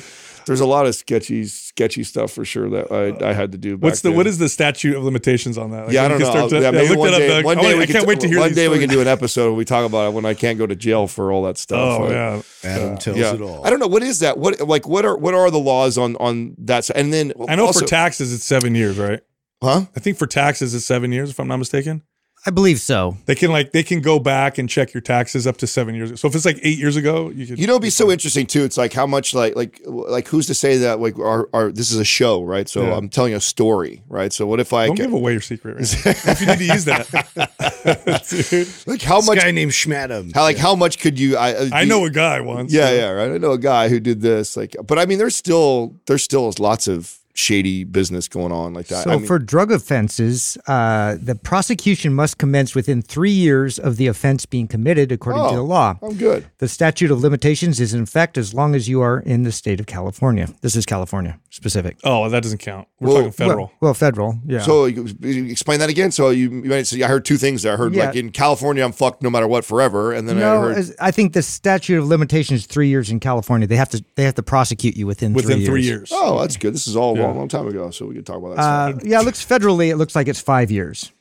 [0.50, 3.76] There's a lot of sketchy, sketchy stuff for sure that I, I had to do.
[3.76, 4.16] Back What's the then.
[4.16, 5.84] what is the statute of limitations on that?
[5.86, 6.24] Like, yeah, I don't know.
[6.26, 7.44] can start to- yeah, yeah, maybe look one that up, day, Doug.
[7.44, 8.78] one I day wanna- we I can can't wait to hear One these day we
[8.80, 11.06] can do an episode where we talk about it when I can't go to jail
[11.06, 12.00] for all that stuff.
[12.00, 12.42] Oh I- yeah.
[12.64, 13.64] Adam tells Yeah, it all.
[13.64, 14.38] I don't know what is that.
[14.38, 16.84] What like what are what are the laws on on that?
[16.84, 16.96] side?
[16.96, 19.20] And then I know also, for taxes it's seven years, right?
[19.62, 19.82] huh?
[19.96, 22.02] I think for taxes it's seven years, if I'm not mistaken.
[22.46, 23.18] I believe so.
[23.26, 26.18] They can like they can go back and check your taxes up to seven years.
[26.18, 27.58] So if it's like eight years ago, you could.
[27.58, 28.64] You know, it'd be so interesting too.
[28.64, 31.90] It's like how much like like like who's to say that like our, our this
[31.92, 32.66] is a show, right?
[32.66, 32.96] So Yeah.
[32.96, 34.32] I'm telling a story, right?
[34.32, 35.74] So what if I don't get, give away your secret.
[35.74, 36.06] Right?
[36.06, 37.12] if you need to use that,
[38.86, 40.34] like how This much guy named Schmadam.
[40.34, 41.36] how like how much could you?
[41.36, 42.72] I uh, I you- know a guy once.
[42.72, 43.32] Yeah, yeah, right.
[43.32, 44.56] I know a guy who did this.
[44.56, 48.86] Like, but I mean, there's still there's still lots of shady business going on like
[48.88, 49.04] that.
[49.04, 53.96] So I mean, for drug offenses, uh, the prosecution must commence within three years of
[53.96, 55.54] the offense being committed, according to Oh.
[55.56, 55.98] the law.
[56.02, 56.46] I'm good.
[56.58, 59.80] The statute of limitations is in effect as long as you are in the state
[59.80, 60.48] of California.
[60.60, 61.96] This is California specific.
[62.04, 62.88] Oh, that doesn't count.
[62.98, 63.56] We're Well, talking federal.
[63.66, 64.38] Well, well, federal.
[64.46, 64.60] Yeah.
[64.60, 66.10] So you, you explain that again.
[66.12, 67.72] So you, you might say I heard two things there.
[67.72, 68.06] I heard Yeah.
[68.06, 71.10] like in California I'm fucked no matter what forever, and then I heard as- I
[71.10, 73.66] think the statute of limitations is three years in California.
[73.66, 76.10] They have to they have to prosecute you within within three three years.
[76.10, 76.12] years.
[76.12, 76.74] oh that's good.
[76.74, 77.26] This is all a Yeah.
[77.28, 78.62] long, long time ago, so we could talk about that.
[78.62, 79.88] Uh, yeah, it looks federally.
[79.88, 81.12] It looks like it's five years.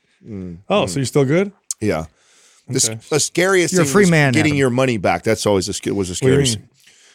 [0.70, 1.52] Oh, so you're still good?
[1.80, 2.06] Yeah.
[2.68, 3.00] The, Okay.
[3.10, 4.58] the scariest You're a thing free was man, getting Adam.
[4.60, 5.24] your money back.
[5.24, 6.54] That's always the, sc- was the What do you scariest.
[6.60, 6.70] thing.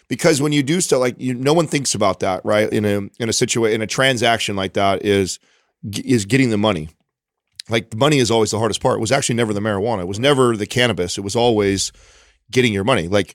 [0.08, 2.70] Because when you do stuff like you, no one thinks about that, right?
[2.72, 5.38] In a in a situation in a transaction like that is
[6.04, 6.88] is getting the money.
[7.70, 8.98] Like the money is always the hardest part.
[8.98, 10.00] It was actually never the marijuana.
[10.00, 11.16] It was never the cannabis.
[11.16, 11.90] It was always
[12.50, 13.08] getting your money.
[13.08, 13.34] Like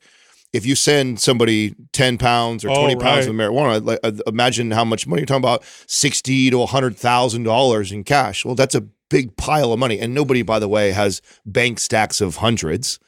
[0.53, 3.29] if you send somebody 10 pounds or Oh, 20 pounds right.
[3.29, 7.91] of marijuana, like uh, imagine how much money you're talking about 60 to 100,000 dollars
[7.91, 8.43] in cash.
[8.45, 12.21] Well, that's a big pile of money and nobody by the way has bank stacks
[12.21, 12.99] of hundreds.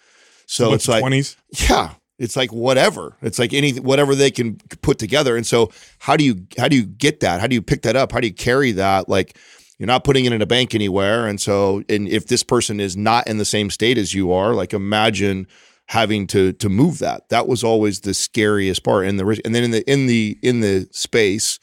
[0.45, 1.35] So it's like 20s?
[1.69, 3.15] yeah, it's like whatever.
[3.21, 5.35] It's like any whatever they can put together.
[5.37, 7.39] And so how do you how do you get that?
[7.39, 8.11] How do you pick that up?
[8.11, 9.07] How do you carry that?
[9.09, 9.37] Like
[9.79, 11.25] you're not putting it in a bank anywhere.
[11.27, 14.53] And so and if this person is not in the same state as you are,
[14.53, 15.47] like imagine
[15.91, 17.27] having to to move that.
[17.27, 19.05] That was always the scariest part.
[19.05, 21.59] And the and then in the in the in the space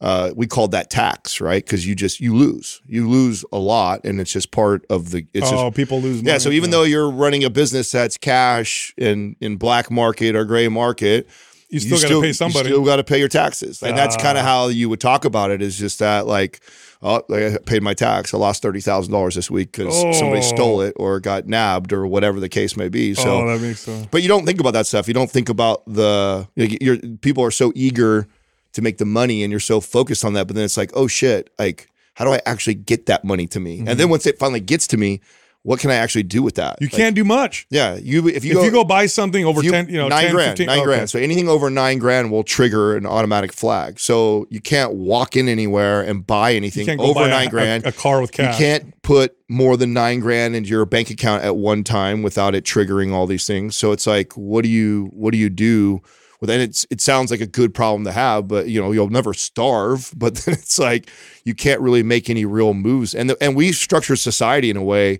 [0.00, 1.64] uh, we called that tax, right?
[1.64, 5.26] Because you just you lose, you lose a lot, and it's just part of the.
[5.32, 6.32] It's oh, just, people lose money.
[6.32, 6.38] yeah.
[6.38, 10.68] So even though you're running a business that's cash in in black market or gray
[10.68, 11.28] market,
[11.70, 12.68] you still got to pay somebody.
[12.68, 14.20] You still got to pay your taxes, and that's Ah.
[14.20, 15.62] kind of how you would talk about it.
[15.62, 16.60] Is just that like,
[17.02, 18.32] oh, I paid my tax.
[18.34, 20.54] I lost thirty thousand dollars this week because somebody Oh.
[20.54, 23.12] stole it or got nabbed or whatever the case may be.
[23.12, 24.06] Oh, so oh, that makes sense.
[24.10, 25.08] but you don't think about that stuff.
[25.08, 28.26] You don't think about the you're, people are so eager
[28.72, 30.46] to make the money, and you're so focused on that.
[30.46, 33.60] But then it's like, oh shit, like how do I actually get that money to
[33.60, 33.78] me?
[33.80, 34.10] And then mm-hmm.
[34.10, 35.20] once it finally gets to me,
[35.66, 36.78] what can I actually do with that?
[36.80, 37.66] You Like, can't do much.
[37.70, 40.06] Yeah, you if you if go, you go buy something over you- 10, you know,
[40.06, 40.84] nine 10, grand, 15 nine okay.
[40.84, 41.10] grand.
[41.10, 43.98] So anything over nine grand will trigger an automatic flag.
[43.98, 47.84] So you can't walk in anywhere and buy anything over a- nine a- grand.
[47.84, 48.54] A, car with cash.
[48.60, 52.54] you can't put more than nine grand into your bank account at one time without
[52.54, 53.74] it triggering all these things.
[53.74, 56.00] So it's like, what do you what do you do?
[56.40, 59.08] Well, then it's it sounds like a good problem to have, but you know you'll
[59.10, 60.12] never starve.
[60.16, 61.10] But then it's like
[61.44, 64.84] you can't really make any real moves, and the, and we structure society in a
[64.84, 65.18] way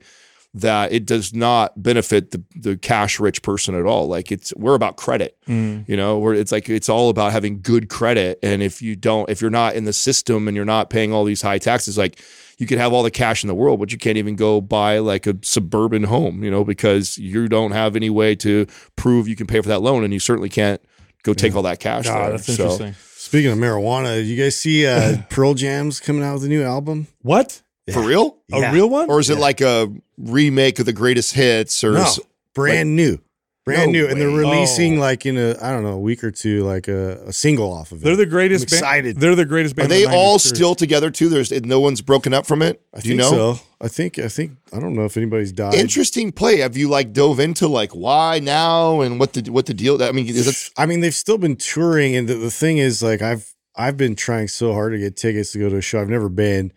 [0.57, 4.09] that it does not benefit the, the cash rich person at all.
[4.09, 5.89] Like it's we're about credit, Mm.
[5.89, 8.39] you know, where it's like it's all about having good credit.
[8.43, 11.25] And if you don't, if you're not in the system and you're not paying all
[11.25, 12.21] these high taxes, like
[12.59, 14.99] you could have all the cash in the world, but you can't even go buy
[14.99, 19.37] like a suburban home, you know, because you don't have any way to prove you
[19.37, 20.81] can pay for that loan, and you certainly can't
[21.23, 22.07] go take all that cash.
[22.07, 22.31] God, there.
[22.33, 22.95] that's So- interesting.
[23.19, 27.09] Speaking of marijuana, you guys see uh, Pearl Jam's coming out with a new album?
[27.23, 27.61] What?
[27.93, 28.37] For real?
[28.53, 29.09] A real one?
[29.09, 32.21] Or is it like a remake of the greatest hits or No, s-
[32.55, 33.19] brand new.
[33.65, 35.01] brand No new, and they're releasing Oh.
[35.03, 37.93] like in a I don't know a week or two, like a, a single off
[37.93, 38.05] of it.
[38.05, 38.73] They're the greatest.
[38.73, 39.15] I'm excited.
[39.17, 39.87] Band, they're the greatest band.
[39.87, 41.29] Are they of the 90s, all still together too?
[41.29, 42.81] There's no one's broken up from it.
[42.95, 43.55] I Do you think know?
[43.55, 43.61] so.
[43.81, 45.75] I think I think I don't know if anybody's died.
[45.75, 46.59] Interesting play.
[46.59, 50.03] Have you like dove into like why now and what the what the deal?
[50.03, 53.03] I mean, is it, I mean, they've still been touring, and the, the thing is,
[53.03, 56.01] like, I've I've been trying so hard to get tickets to go to a show.
[56.01, 56.73] I've never been,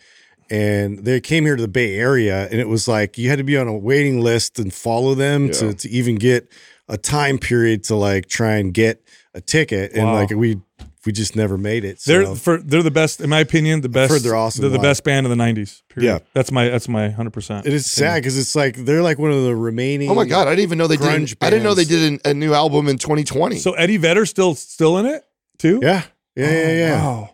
[0.50, 3.44] and they came here to the Bay Area, and it was like you had to
[3.44, 5.52] be on a waiting list and follow them Yeah.
[5.54, 6.52] to to even get
[6.88, 10.14] a time period to like try and get a ticket, and Wow.
[10.14, 10.60] like we
[11.06, 12.02] we just never made it.
[12.02, 12.12] So.
[12.12, 13.82] They're for they're the best in my opinion.
[13.82, 14.22] The best.
[14.24, 14.84] they're awesome They're the live.
[14.84, 15.82] best band of the '90s.
[15.90, 16.10] Period.
[16.12, 16.20] Yeah.
[16.34, 17.66] that's my that's my hundred percent.
[17.66, 20.10] it is sad because it's like they're like one of the remaining.
[20.10, 20.48] oh my god!
[20.48, 21.06] I didn't even know they did.
[21.06, 23.58] Grunge I didn't know they did an, a new album in 2020.
[23.60, 25.24] So Eddie Vedder still still in it
[25.58, 25.80] too.
[25.82, 26.04] Yeah,
[26.36, 27.02] yeah, yeah, yeah.
[27.02, 27.30] Oh, Wow.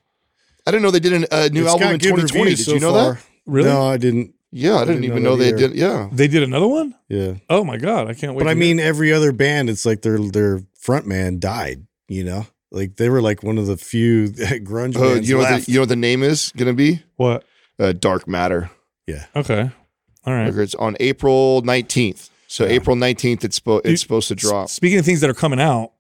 [0.66, 2.56] I didn't know they did an, a new It's album in 2020.
[2.56, 3.14] Did so you know far.
[3.14, 3.24] that?
[3.46, 3.70] Really?
[3.70, 4.34] No, I didn't.
[4.52, 5.74] Yeah, I didn't, didn't even know know they did.
[5.76, 6.96] Yeah, They did another one.
[7.10, 7.34] Yeah.
[7.50, 8.08] Oh my god!
[8.08, 8.44] I can't wait.
[8.44, 11.86] But to I hear mean, every other band, it's like their their front man died.
[12.08, 15.42] You know, like they were like one of the few grunge Uh, bands you know
[15.42, 15.66] what left.
[15.66, 17.04] the, you know what the name is going to be?
[17.18, 17.44] what?
[17.78, 18.70] Uh, Dark Matter.
[19.08, 19.26] Yeah.
[19.36, 19.70] Okay.
[20.26, 20.48] All right.
[20.56, 22.30] It's on April 19th.
[22.48, 24.70] So April 19th, it's spo- Dude, it's supposed to drop.
[24.70, 25.92] Speaking of things that are coming out,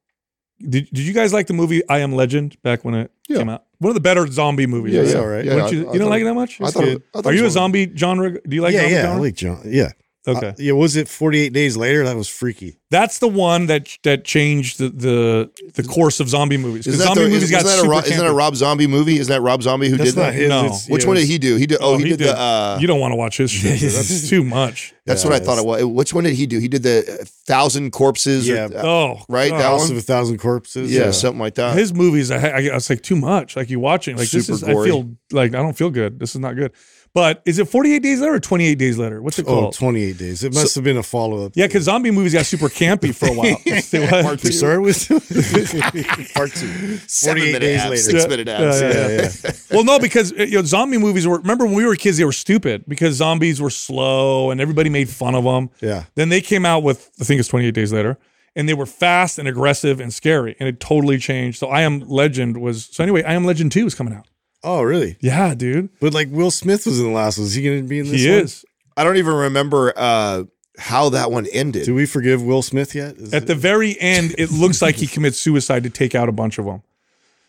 [0.60, 3.38] did, did you guys like the movie I Am Legend back when it Yeah.
[3.39, 3.64] came out?
[3.80, 4.93] One of the better zombie movies.
[4.93, 5.10] Yeah, right?
[5.10, 5.45] yeah, all right.
[5.45, 5.53] yeah.
[5.56, 6.62] You, I- you I don't like it that much?
[6.62, 8.32] I thought, it- I thought Are you a zombie genre?
[8.32, 9.62] Do you like yeah, zombie yeah, I like John.
[9.66, 9.91] Yeah,
[10.28, 10.71] okay, Uh, yeah.
[10.73, 12.03] Was it Forty Eight Days Later?
[12.05, 12.78] That was freaky.
[12.91, 16.86] that's the one that that changed the the, the course of zombie movies.
[16.86, 18.34] Because Isn't that, zombie the, movies isn't, got that a, Rob- isn't that a.
[18.34, 19.19] Rob Zombie movie?
[19.19, 20.34] Isn't that Rob Zombie who That's did not that?
[20.34, 20.49] his.
[20.49, 20.65] No.
[20.65, 21.55] it's- Which yeah, one did he do?
[21.57, 21.78] He did.
[21.82, 22.38] Oh, he, did, the.
[22.38, 23.80] Uh, you don't want to watch his shit.
[23.80, 24.93] That's too much.
[25.05, 25.84] that's Yeah, what I thought it was.
[25.86, 26.59] Which one did he do?
[26.59, 28.49] He did the uh, Thousand Corpses.
[28.49, 28.65] or- Yeah.
[28.73, 29.49] uh, Oh, right.
[29.49, 29.59] God.
[29.59, 29.91] That House one.
[29.91, 30.91] of a Thousand Corpses.
[30.91, 31.78] yeah, something like that.
[31.78, 33.55] his movies, I, I, it's like too much.
[33.55, 34.63] Like you watching, like this Super is.
[34.63, 34.89] I gory.
[34.89, 36.19] feel like I don't feel good.
[36.19, 36.71] This is not good.
[37.16, 39.22] But is it 48 days later or 28 days later?
[39.22, 39.74] What's it Oh, called?
[39.74, 40.43] 28 days.
[40.43, 41.53] It must have been a follow up.
[41.55, 43.57] yeah, because zombie movies got super campy for a while.
[43.82, 44.05] Say?
[44.22, 44.51] Part two.
[44.51, 45.07] Sorry, with
[46.36, 46.97] Part two.
[46.97, 48.01] 48 minute days ads, later.
[48.01, 48.82] Six Yeah, minute yeah, ads.
[48.82, 49.51] yeah, Yeah, yeah, yeah.
[49.72, 51.38] well, no, because uh, you know, zombie movies were.
[51.38, 55.09] Remember when we were kids, they were stupid because zombies were slow and everybody made
[55.09, 55.70] fun of them.
[55.82, 56.03] Yeah.
[56.16, 58.18] Then they came out with I think it's 28 days later,
[58.57, 61.59] and they were fast and aggressive and scary, and it totally changed.
[61.59, 63.24] So I Am Legend was so anyway.
[63.24, 64.28] I Am Legend two is coming out.
[64.66, 65.16] Oh, really?
[65.22, 67.45] Yeah, dude, But like Will Smith was in the last one.
[67.47, 68.39] Is he going to be in this he one?
[68.39, 68.66] is.
[68.97, 70.43] I don't even remember uh,
[70.78, 71.86] how that one ended.
[71.86, 73.16] Do we forgive Will Smith yet?
[73.18, 76.30] Is At it- the very end, it looks like he commits suicide to take out
[76.30, 76.82] a bunch of them.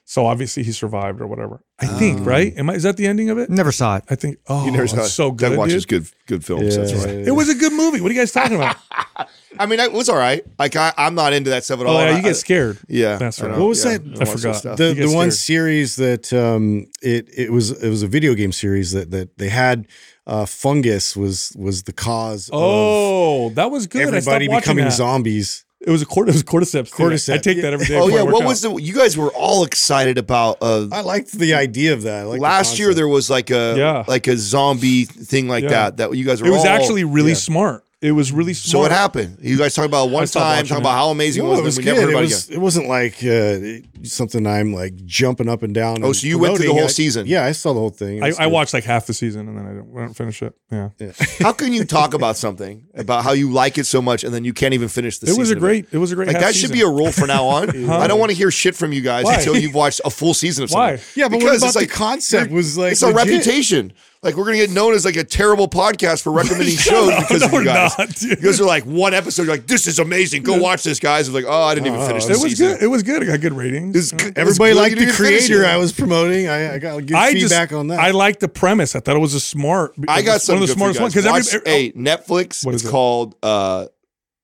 [0.04, 1.62] So obviously he survived or whatever.
[1.78, 2.56] I think, right?
[2.56, 2.74] Am I?
[2.74, 3.50] Is that the ending of it?
[3.50, 4.04] Never saw it.
[4.08, 4.38] I think.
[4.48, 5.58] Oh, You never saw it's so Doug good.
[5.58, 6.04] watches dude.
[6.04, 6.74] good good films.
[6.74, 7.08] That's right.
[7.16, 8.00] It was a good movie.
[8.00, 8.76] What are you guys talking about?
[9.58, 10.42] I mean, it was all right.
[10.58, 11.98] Like I, I'm not into that stuff at all.
[11.98, 12.78] oh yeah, I- you get scared.
[12.88, 13.50] yeah, That's right.
[13.58, 14.14] What was yeah, that?
[14.14, 14.56] don't I forgot.
[14.56, 14.78] stuff.
[14.78, 18.92] the the one series that um it it was it was a video game series
[18.92, 19.86] that that they had
[20.26, 24.00] uh fungus was was the cause of Oh, that was good.
[24.08, 24.92] Everybody becoming that.
[24.94, 25.65] zombies.
[25.80, 26.28] It was a cord.
[26.28, 26.90] It was cordyceps.
[26.90, 27.02] too.
[27.02, 27.34] Cordyceps.
[27.34, 27.98] I take that every day.
[27.98, 28.48] Oh yeah, I work what out.
[28.48, 28.74] was the?
[28.76, 30.56] You guys were all excited about.
[30.62, 32.20] Uh, I liked the idea of that.
[32.20, 34.04] I liked the last year there was like a Yeah.
[34.08, 35.68] like a zombie thing like Yeah.
[35.90, 35.96] that.
[35.98, 36.48] That you guys were.
[36.48, 37.36] It was all- actually really yeah.
[37.36, 37.84] smart.
[38.07, 38.70] It was really smart.
[38.72, 39.38] So what happened?
[39.40, 40.80] You guys talking about I one stopped time, watching talking it.
[40.88, 41.90] about how amazing No, it was, it was then we good.
[41.96, 45.62] never It, heard about it was, it wasn't like uh, something I'm like jumping up
[45.62, 46.02] and down.
[46.02, 46.76] Oh, and so you went through the promoting.
[46.78, 47.26] whole I- season?
[47.26, 48.22] Yeah, I saw the whole thing.
[48.22, 50.42] I, was I watched like half the season and then I didn't, I didn't finish
[50.42, 50.54] it.
[50.70, 51.14] Yeah, again.
[51.40, 54.44] How can you talk about something about how you like it so much and then
[54.44, 55.40] you can't even finish the it season?
[55.40, 55.86] was a of great.
[55.92, 56.28] It was a great.
[56.28, 57.70] Like half that should be a rule from now on.
[57.90, 59.34] I don't want to hear shit from you guys Why?
[59.36, 60.96] until you've watched a full season of something.
[60.96, 61.02] Why?
[61.14, 62.50] Yeah, but because what about it's the like concept?
[62.52, 63.26] Was like it's a legit.
[63.26, 63.92] reputation.
[64.26, 67.20] Like we're gonna get known as like a terrible podcast for recommending shows up.
[67.28, 67.96] because No, of you we're guys.
[67.98, 68.30] not, dude.
[68.30, 69.44] You guys are like one episode.
[69.44, 70.42] You're like, this is amazing.
[70.42, 71.28] Go watch this, guys.
[71.28, 72.24] It's like, oh, I didn't even finish.
[72.24, 72.72] It the was season.
[72.72, 72.82] good.
[72.82, 73.22] It was good.
[73.22, 73.96] It got good ratings.
[73.96, 74.36] It's good.
[74.36, 74.80] It was Everybody good.
[74.80, 75.64] liked the creator.
[75.64, 76.48] I was promoting.
[76.48, 78.00] I, I got good I feedback just, on that.
[78.00, 78.94] I liked the premise.
[78.96, 79.94] I thought it was a smart.
[80.08, 81.70] I got some one of the smartest ones because Watch, every.
[81.70, 82.64] hey, Netflix.
[82.66, 82.90] What is it's it?
[82.92, 83.86] called uh,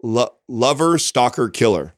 [0.02, 1.94] Lo- Lover Stalker Killer.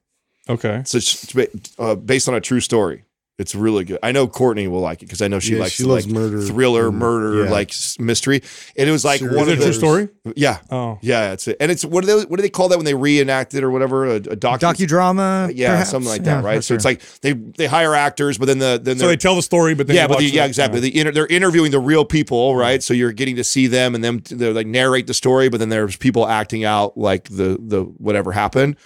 [0.48, 0.82] okay.
[0.86, 1.34] So it's
[1.78, 3.03] uh, based on a true story.
[3.36, 3.98] It's really good.
[4.00, 6.14] I know Courtney will like it because I know she Yeah, likes she loves like
[6.14, 6.98] murder thriller, mm-hmm.
[6.98, 7.50] murder, yeah.
[7.50, 8.40] like mystery.
[8.76, 10.08] And it was like one Is of a true the story?
[10.36, 11.32] Yeah, Oh, yeah.
[11.32, 13.54] It's a, and it's what do they what do they call that when they reenact
[13.54, 14.06] it or whatever?
[14.06, 15.50] A, a docu- Docudrama.
[15.52, 15.90] yeah, perhaps?
[15.90, 16.56] something like Yeah, that, right?
[16.58, 19.34] for So it's like they they hire actors, but then the then so they're tell
[19.34, 20.48] the story, but then yeah, but the, yeah, it.
[20.48, 20.78] exactly.
[20.78, 22.84] The inter- they're interviewing the real people, right?
[22.84, 25.70] So you're getting to see them, and them they like narrate the story, but then
[25.70, 28.76] there's people acting out like the the whatever happened.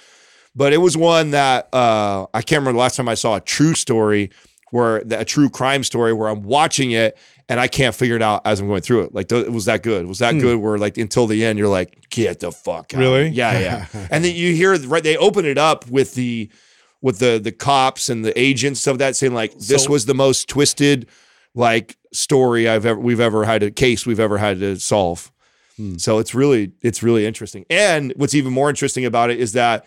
[0.55, 3.41] But it was one that uh, I can't remember the last time I saw a
[3.41, 4.31] true story
[4.71, 7.17] where a true crime story where I'm watching it
[7.49, 9.15] and I can't figure it out as I'm going through it.
[9.15, 10.05] Like it was that good.
[10.05, 13.01] It was that good where like until the end you're like, get the fuck out.
[13.01, 13.29] Really?
[13.29, 13.87] Yeah, yeah.
[14.11, 16.51] and then you hear right they open it up with the
[17.01, 20.15] with the the cops and the agents of that saying like this So- was the
[20.15, 21.09] most twisted
[21.55, 25.31] like story I've ever we've ever had a case we've ever had to solve.
[25.97, 27.65] So it's really it's really interesting.
[27.71, 29.87] And what's even more interesting about it is that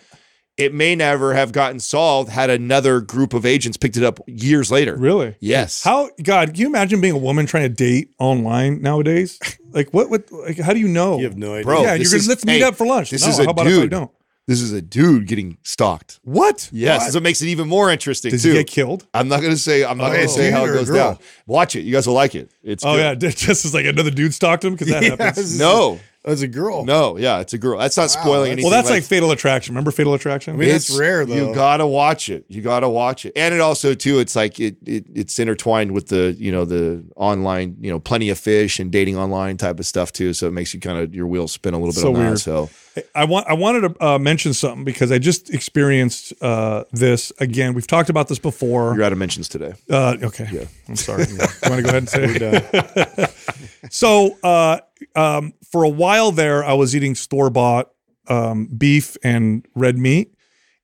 [0.57, 4.69] it may never have gotten solved had another group of agents picked it up years
[4.71, 4.95] later.
[4.95, 5.35] Really?
[5.39, 5.83] Yes.
[5.83, 6.49] How God?
[6.49, 9.39] Can you imagine being a woman trying to date online nowadays?
[9.73, 10.09] Like what?
[10.09, 10.29] What?
[10.33, 11.17] Like how do you know?
[11.17, 11.63] You have no idea.
[11.63, 13.09] Bro, yeah, you're gonna is- let's meet hey, up for lunch.
[13.09, 13.89] this No, is a how about if I dude.
[13.91, 14.11] don't?
[14.45, 16.19] This is a dude getting stalked.
[16.23, 16.67] What?
[16.73, 18.49] Yes, that's what makes it even more interesting Does too.
[18.49, 19.07] he get killed?
[19.13, 19.85] I'm not going to say.
[19.85, 20.27] I'm not going Oh.
[20.27, 21.13] to say how it goes girl?
[21.13, 21.17] down.
[21.45, 21.83] Watch it.
[21.83, 22.51] You guys will like it.
[22.63, 23.23] It's Oh good.
[23.23, 25.57] yeah, just as like another dude stalked him because that happens.
[25.57, 26.85] No, As a girl.
[26.85, 27.79] no, yeah, it's a girl.
[27.79, 28.63] That's not spoiling that's- anything.
[28.65, 29.73] Well, that's like, Fatal Attraction.
[29.73, 30.53] Remember Fatal Attraction?
[30.53, 31.33] I mean, that's rare, though.
[31.49, 32.45] You gotta watch it.
[32.47, 34.19] You gotta watch it, and it also too.
[34.19, 38.29] It's like it, it it's intertwined with the you know the online you know plenty
[38.29, 40.33] of fish and dating online type of stuff too.
[40.33, 42.33] So it makes you kind of your wheels spin a little bit So on weird.
[42.33, 42.39] that.
[42.39, 42.69] So
[43.15, 47.73] I want I wanted to uh, mention something because I just experienced uh, this again.
[47.73, 48.93] We've talked about this before.
[48.95, 49.73] you're out of mentions today.
[49.89, 50.47] Uh, okay.
[50.51, 50.65] Yeah.
[50.87, 51.25] I'm sorry.
[51.31, 51.37] You
[51.69, 53.31] want to go ahead and say it?
[53.91, 54.79] so, uh,
[55.15, 57.91] um, for a while there, I was eating store bought
[58.27, 60.33] um, beef and red meat.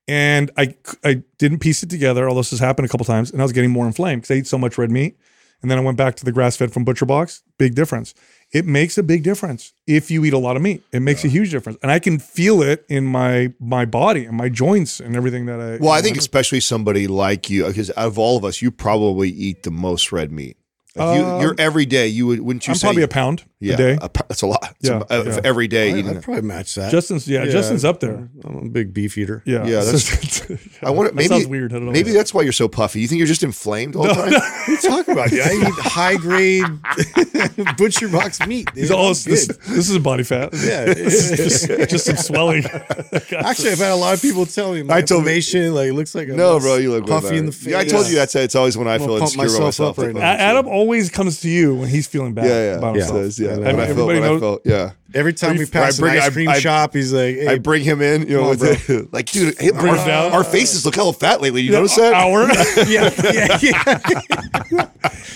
[0.06, 3.30] And I, I didn't piece it together, although this has happened a couple times.
[3.30, 5.18] And I was getting more inflamed because I eat so much red meat.
[5.60, 7.42] And then I went back to the grass fed from Butcher Box.
[7.58, 8.14] Big difference.
[8.52, 10.82] It makes a big difference if you eat a lot of meat.
[10.92, 14.36] It makes a huge difference, and I can feel it in my my body and
[14.36, 15.76] my joints and everything that I.
[15.76, 19.28] Well, I think especially somebody like you, because out of all of us, you probably
[19.28, 20.56] eat the most red meat.
[20.98, 22.08] Like you, Um, you're every day.
[22.08, 22.86] You would wouldn't you I'm say?
[22.86, 23.96] probably a pound yeah, a day.
[23.98, 24.74] pa- that's a lot.
[24.80, 25.40] It's Yeah, a- yeah.
[25.44, 25.98] every day I.
[25.98, 26.22] I'd that.
[26.22, 26.90] probably match that.
[26.90, 28.28] Justin's yeah, Justin's up there.
[28.44, 29.42] I'm a big beef eater.
[29.46, 30.50] Yeah, Yeah, that's-
[30.82, 31.10] I wonder.
[31.10, 31.72] That Maybe sounds weird.
[31.72, 31.92] I don't know.
[31.92, 33.00] Maybe that's why you're so puffy.
[33.00, 34.32] You think you're just inflamed all the time?
[34.68, 35.30] What are you talking about?
[35.30, 35.40] dude?
[35.40, 36.64] I eat high grade
[37.78, 38.66] butcher box meat.
[38.74, 38.78] Dude.
[38.82, 39.56] He's all, I'm this, good.
[39.62, 40.50] this is body fat.
[40.54, 40.92] Yeah.
[40.92, 42.64] just, just some swelling.
[42.66, 45.94] Actually, I've had a lot of people tell me my I told- inflammation like it
[45.94, 47.36] looks like I'm No, bro, you look way puffy better.
[47.38, 47.66] in the face.
[47.68, 49.64] Yeah, I told you that's it's always when I I'm feel gonna pump insecure about
[49.66, 49.98] myself myself.
[49.98, 50.32] up right like, now.
[50.32, 53.02] A- Adam always comes to you when he's feeling bad Yeah, yeah, about yeah.
[53.02, 53.22] himself.
[53.24, 53.50] Says, yeah.
[53.52, 53.60] I know.
[53.60, 54.90] When I felt, when I Everybody felt, yeah.
[55.14, 57.58] Every time we I pass bring- an ice cream I- shop, he's like, "Hey, I
[57.58, 60.32] bring him in, you know, on, with the, like, dude, hey, our, down.
[60.32, 61.62] our faces look hella fat lately.
[61.62, 62.12] You notice that?
[62.12, 62.42] Hour.
[62.86, 64.88] yeah, yeah, yeah."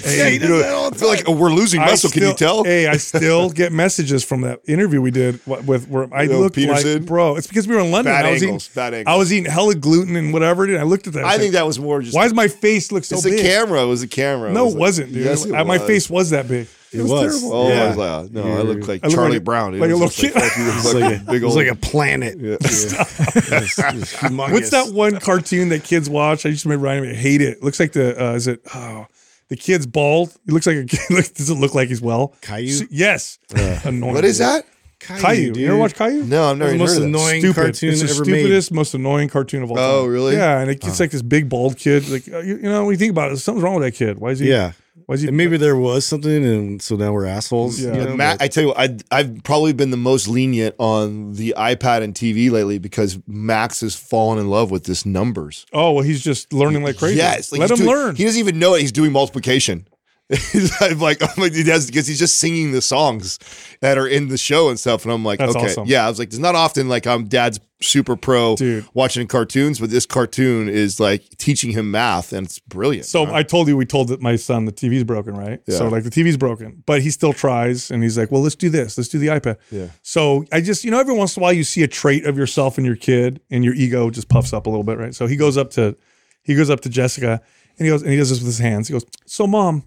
[0.04, 2.10] yeah, he does You know, that all I feel like oh, we're losing I muscle.
[2.10, 2.64] Can you tell?
[2.64, 6.56] Hey, I still get messages from that interview we did with where I Yo, looked
[6.56, 6.98] Peterson?
[6.98, 7.36] like, bro.
[7.36, 8.12] It's because we were in London.
[8.12, 10.64] Bad I was angles, eating, bad I was eating hella gluten and whatever.
[10.64, 11.24] And I looked at that.
[11.24, 12.14] I was think like, that was more just.
[12.14, 13.38] Why does my face look so it's big?
[13.38, 13.82] the camera.
[13.82, 14.52] It was the camera.
[14.52, 15.24] No, it wasn't, dude.
[15.24, 16.68] Yes, it I- My face was that big.
[16.92, 17.40] It, It was, was.
[17.40, 17.56] terrible.
[17.56, 17.84] Oh, Yeah.
[17.84, 19.72] I was like, uh, no, I You're- look like I look Charlie like a- Brown.
[19.72, 19.80] dude.
[19.80, 20.34] like a It little was kid.
[20.34, 22.38] like- It's like like a big it was like a planet.
[22.38, 22.54] Yeah.
[22.60, 24.22] It's- it's.
[24.22, 26.44] What's that one cartoon that kids watch?
[26.46, 27.10] I used to remember Ryan.
[27.10, 27.62] I hate it.
[27.62, 28.60] Looks like the uh, is it?
[28.74, 29.06] Oh,
[29.48, 30.34] the kid's bald.
[30.46, 31.34] He looks like a kid.
[31.34, 32.34] Doesn't look like he's well.
[32.42, 32.68] Caillou?
[32.68, 33.38] S- Yes.
[33.84, 34.14] Annoying.
[34.14, 34.64] What is that?
[35.00, 35.52] Caillou.
[35.58, 36.22] You ever watch Caillou?
[36.24, 37.54] No, I've never the even most annoying Stupid.
[37.56, 38.38] cartoon it's the ever made.
[38.38, 39.84] stupidest, most annoying cartoon of all time.
[39.84, 40.36] Oh, really?
[40.36, 42.08] Yeah, and it- it's like this big bald kid.
[42.08, 44.18] Like uh, you, you know, when you think about it, something's wrong with that kid.
[44.20, 44.48] Why is he?
[44.48, 44.72] Yeah.
[45.06, 45.30] Why is he?
[45.30, 47.80] Maybe there was something, and so now we're assholes.
[47.80, 47.94] Yeah.
[47.94, 50.74] you know, Matt, but- I tell you, what, I, I've probably been the most lenient
[50.78, 55.64] on the iPad and TV lately because Max has fallen in love with this numbers.
[55.72, 57.16] Oh well, he's just learning like crazy.
[57.16, 58.16] Yes, like let him doing- learn.
[58.16, 58.80] He doesn't even know it.
[58.82, 59.86] He's doing multiplication.
[60.52, 63.38] He's I'm like, I'm like, he does because he's just singing the songs
[63.82, 65.04] that are in the show and stuff.
[65.04, 65.86] And I'm like, That's okay, awesome.
[65.88, 66.06] yeah.
[66.06, 68.86] I was like, it's not often like I'm dad's super pro Dude.
[68.94, 73.06] watching cartoons, but this cartoon is like teaching him math and it's brilliant.
[73.06, 75.60] So I told you we told that my son the TV's broken, right?
[75.66, 75.78] Yeah.
[75.78, 78.68] So like the TV's broken, but he still tries and he's like, "Well, let's do
[78.68, 78.96] this.
[78.96, 79.88] Let's do the iPad." Yeah.
[80.02, 82.38] So I just, you know, every once in a while you see a trait of
[82.38, 85.14] yourself and your kid and your ego just puffs up a little bit, right?
[85.14, 85.96] So he goes up to
[86.42, 87.40] he goes up to Jessica
[87.78, 88.88] and he goes and he does this with his hands.
[88.88, 89.84] He goes, "So mom,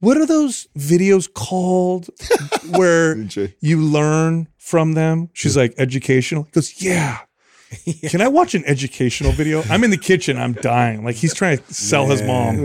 [0.00, 2.10] what are those videos called
[2.76, 3.16] where
[3.60, 7.18] you learn from them?" She's like, "Educational." He goes, "Yeah."
[8.08, 9.62] Can I watch an educational video?
[9.70, 10.36] I'm in the kitchen.
[10.36, 11.04] I'm dying.
[11.04, 12.58] Like he's trying to sell his mom.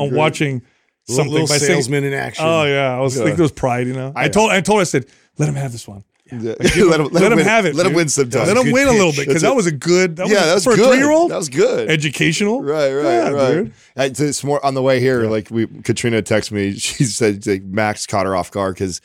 [0.00, 0.62] I'm watching
[1.06, 2.44] something little by saying, salesman in action.
[2.46, 4.12] "Oh yeah." I was like, there was pride, you know.
[4.16, 5.06] I told, I told, her, I said,
[5.38, 6.04] "Let him have this one.
[6.32, 6.54] Yeah.
[6.58, 7.76] let him, Let, him win- have it.
[7.76, 7.96] Let him dude.
[7.96, 8.48] win sometimes.
[8.48, 10.16] Let him good win a little bit because That's that was a good.
[10.16, 10.86] That yeah, was, that was for good.
[10.86, 11.30] a three year old.
[11.30, 11.88] That was good.
[11.90, 13.52] Educational, Right, right, Yeah, right.
[13.52, 13.72] dude.
[13.96, 15.28] Uh, to- It's more on the way here.
[15.28, 16.72] Like we, Katrina texted me.
[16.78, 19.00] She said like, Max caught her off guard because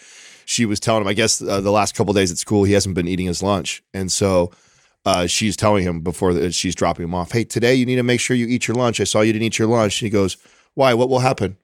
[0.52, 1.08] she was telling him.
[1.08, 3.84] I guess uh, the last couple days at school, he hasn't been eating his lunch,
[3.94, 4.52] and so
[5.06, 7.32] uh, she's telling him before she's dropping him off.
[7.32, 9.00] Hey, today you need to make sure you eat your lunch.
[9.00, 10.02] I saw you didn't eat your lunch.
[10.02, 10.38] And he goes,
[10.76, 10.94] Why?
[10.94, 11.58] What will happen?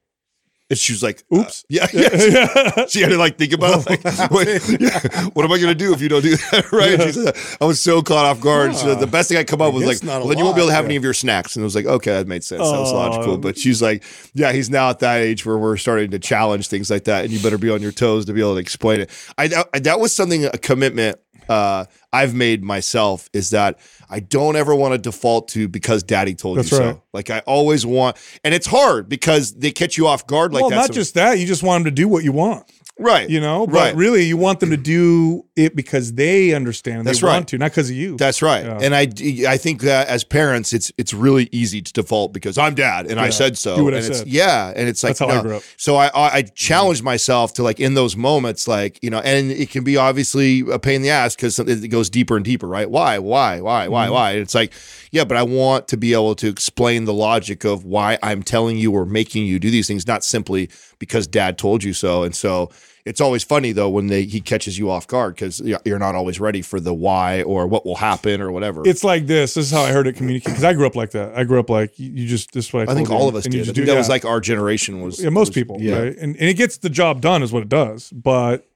[0.70, 1.64] And she was like, Oops.
[1.64, 2.86] uh, yeah, yeah.
[2.88, 4.04] She had to like think about it.
[4.32, 6.68] Like, yeah, what am I going to do if you don't do that?
[6.78, 7.02] Right?
[7.02, 8.74] She said, I was so caught off guard.
[8.74, 10.56] She said, the best thing I come up with was like, well, then you won't
[10.58, 10.90] be able to have yeah.
[10.90, 11.56] any of your snacks.
[11.56, 12.62] And it was like, okay, that made sense.
[12.62, 12.96] That was Oh.
[12.96, 13.38] logical.
[13.38, 14.04] But she's like,
[14.34, 17.34] yeah, he's now at that age where we're starting to challenge things like that, and
[17.34, 19.10] you better be on your toes to be able to explain it.
[19.38, 21.18] I that, that was something a commitment
[21.50, 23.80] uh, I've made myself is that
[24.10, 26.96] I don't ever want to default to because daddy told That's you right.
[26.96, 27.04] so.
[27.14, 30.70] Like I always want, and it's hard because they catch you off guard like well,
[30.70, 30.76] that.
[30.76, 31.40] not So- just that.
[31.40, 32.72] You just want them to do what you want.
[33.00, 33.30] Right?
[33.30, 33.96] You know, but right.
[33.96, 37.08] really, you want them to do it because they understand.
[37.08, 37.34] That's they right.
[37.34, 38.18] want to, not because of you.
[38.18, 38.66] That's right.
[38.66, 38.80] Yeah.
[38.82, 39.08] And I,
[39.52, 43.20] I think that as parents, it's it's really easy to default because I'm dad and
[43.20, 43.76] I said so.
[43.76, 44.28] Do what I and it's, said.
[44.28, 45.64] Yeah, and it's like That's how I grew up.
[45.78, 49.52] So I I, I challenge myself to like in those moments, like you know, and
[49.52, 52.68] it can be obviously a pain in the ass because it goes deeper and deeper,
[52.68, 52.90] right?
[52.90, 53.94] Why, why, why, Mm-hmm.
[53.94, 54.32] why, why?
[54.32, 54.74] And it's like,
[55.12, 58.78] yeah, but I want to be able to explain the logic of why I'm telling
[58.78, 60.70] you or making you do these things, not simply
[61.00, 62.24] because dad told you so.
[62.24, 62.70] And so
[63.06, 66.40] it's always funny though when they he catches you off guard because you're not always
[66.40, 68.82] ready for the why or what will happen or whatever.
[68.86, 69.54] It's like this.
[69.54, 71.34] This is how I heard it communicated because I grew up like that.
[71.36, 72.92] I grew up like you, you just this is what I.
[72.92, 73.74] I think you, all of us you did.
[73.74, 75.24] Do- that was like our generation was.
[75.24, 76.00] yeah, most was- people, yeah.
[76.00, 76.18] right?
[76.18, 78.10] And and it gets the job done is what it does.
[78.12, 78.68] But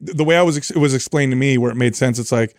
[0.00, 2.18] the way I was it was explained to me where it made sense.
[2.18, 2.56] It's like,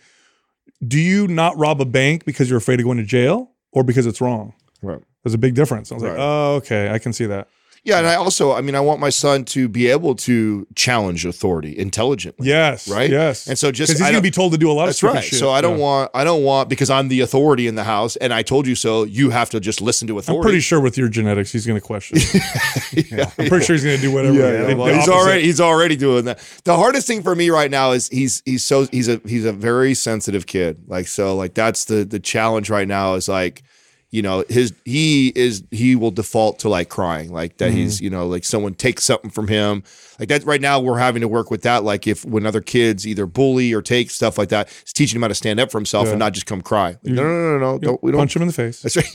[0.86, 4.06] do you not rob a bank because you're afraid of going to jail or because
[4.06, 4.54] it's wrong?
[4.82, 5.00] Right.
[5.24, 5.90] There's a big difference.
[5.90, 7.48] I was like, oh, okay, I can see that.
[7.84, 11.24] Yeah, and I also, I mean, I want my son to be able to challenge
[11.24, 12.48] authority intelligently.
[12.48, 13.08] Yes, Right?
[13.10, 13.46] yes.
[13.46, 15.14] And so just- because he's gonna be told to do a lot of That's stupid
[15.14, 15.24] right.
[15.24, 15.38] shit.
[15.38, 15.84] So I don't Yeah.
[15.84, 18.74] want, I don't want because I'm the authority in the house, and I told you
[18.74, 19.04] so.
[19.04, 20.38] You have to just listen to authority.
[20.38, 22.18] I'm pretty sure with your genetics, he's going to question.
[22.92, 24.36] yeah, I'm pretty sure he's going to do whatever.
[24.36, 26.38] Yeah, well, he's already he's already doing that.
[26.64, 29.52] The hardest thing for me right now is he's he's so he's a he's a
[29.52, 30.78] very sensitive kid.
[30.86, 33.62] Like so, like that's the the challenge right now is like,
[34.10, 37.76] you know, his he is he will default to like crying, like that Mm-hmm.
[37.76, 39.82] he's you know like someone takes something from him.
[40.18, 41.84] Like that right now we're having to work with that.
[41.84, 45.22] Like if when other kids either bully or take stuff like that, it's teaching him
[45.22, 46.12] how to stand up for himself Yeah.
[46.12, 46.88] and not just come cry.
[46.88, 48.80] Like, no, no, no, no, no, don't, we don't punch him in the face.
[48.80, 49.12] That's right.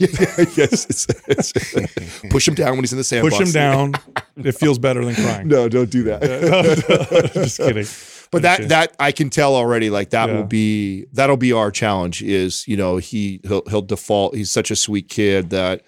[0.56, 3.36] yes, it's, it's, push him down when he's in the sandbox.
[3.36, 3.94] Push him down.
[4.36, 5.48] it feels better than crying.
[5.54, 7.30] No, don't do that.
[7.34, 7.86] Just kidding.
[8.34, 9.90] But that that I can tell already.
[9.90, 10.36] Like that Yeah.
[10.36, 12.22] will be that'll be our challenge.
[12.22, 14.34] Is you know he he'll he'll default.
[14.36, 15.82] He's such a sweet kid that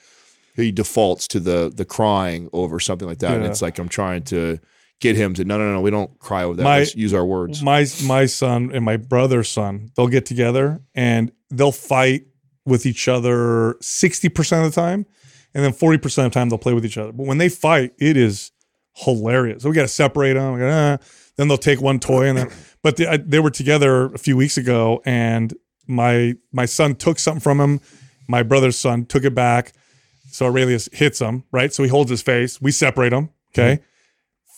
[0.54, 3.34] he defaults to the the crying over something like that.
[3.36, 4.58] And it's like I'm trying to
[5.00, 6.62] get him to no no no we don't cry over that.
[6.62, 7.62] My- Let's use our words.
[7.62, 12.22] my my son and my brother's son they'll get together and they'll fight
[12.64, 15.04] with each other 60% of the time
[15.54, 17.92] and then 40% of the time they'll play with each other but when they fight
[17.98, 18.50] it is
[18.94, 20.98] hilarious so we got to separate them We gotta,
[21.36, 22.50] then they'll take one toy and then
[22.82, 25.54] but they, I, they were together a few weeks ago and
[25.86, 27.80] my my son took something from him.
[28.28, 29.72] My brother's son took it back.
[30.30, 31.72] So aurelius hits him right?
[31.72, 32.60] So he holds his face.
[32.60, 33.76] We separate them okay?
[33.76, 33.84] Mm-hmm.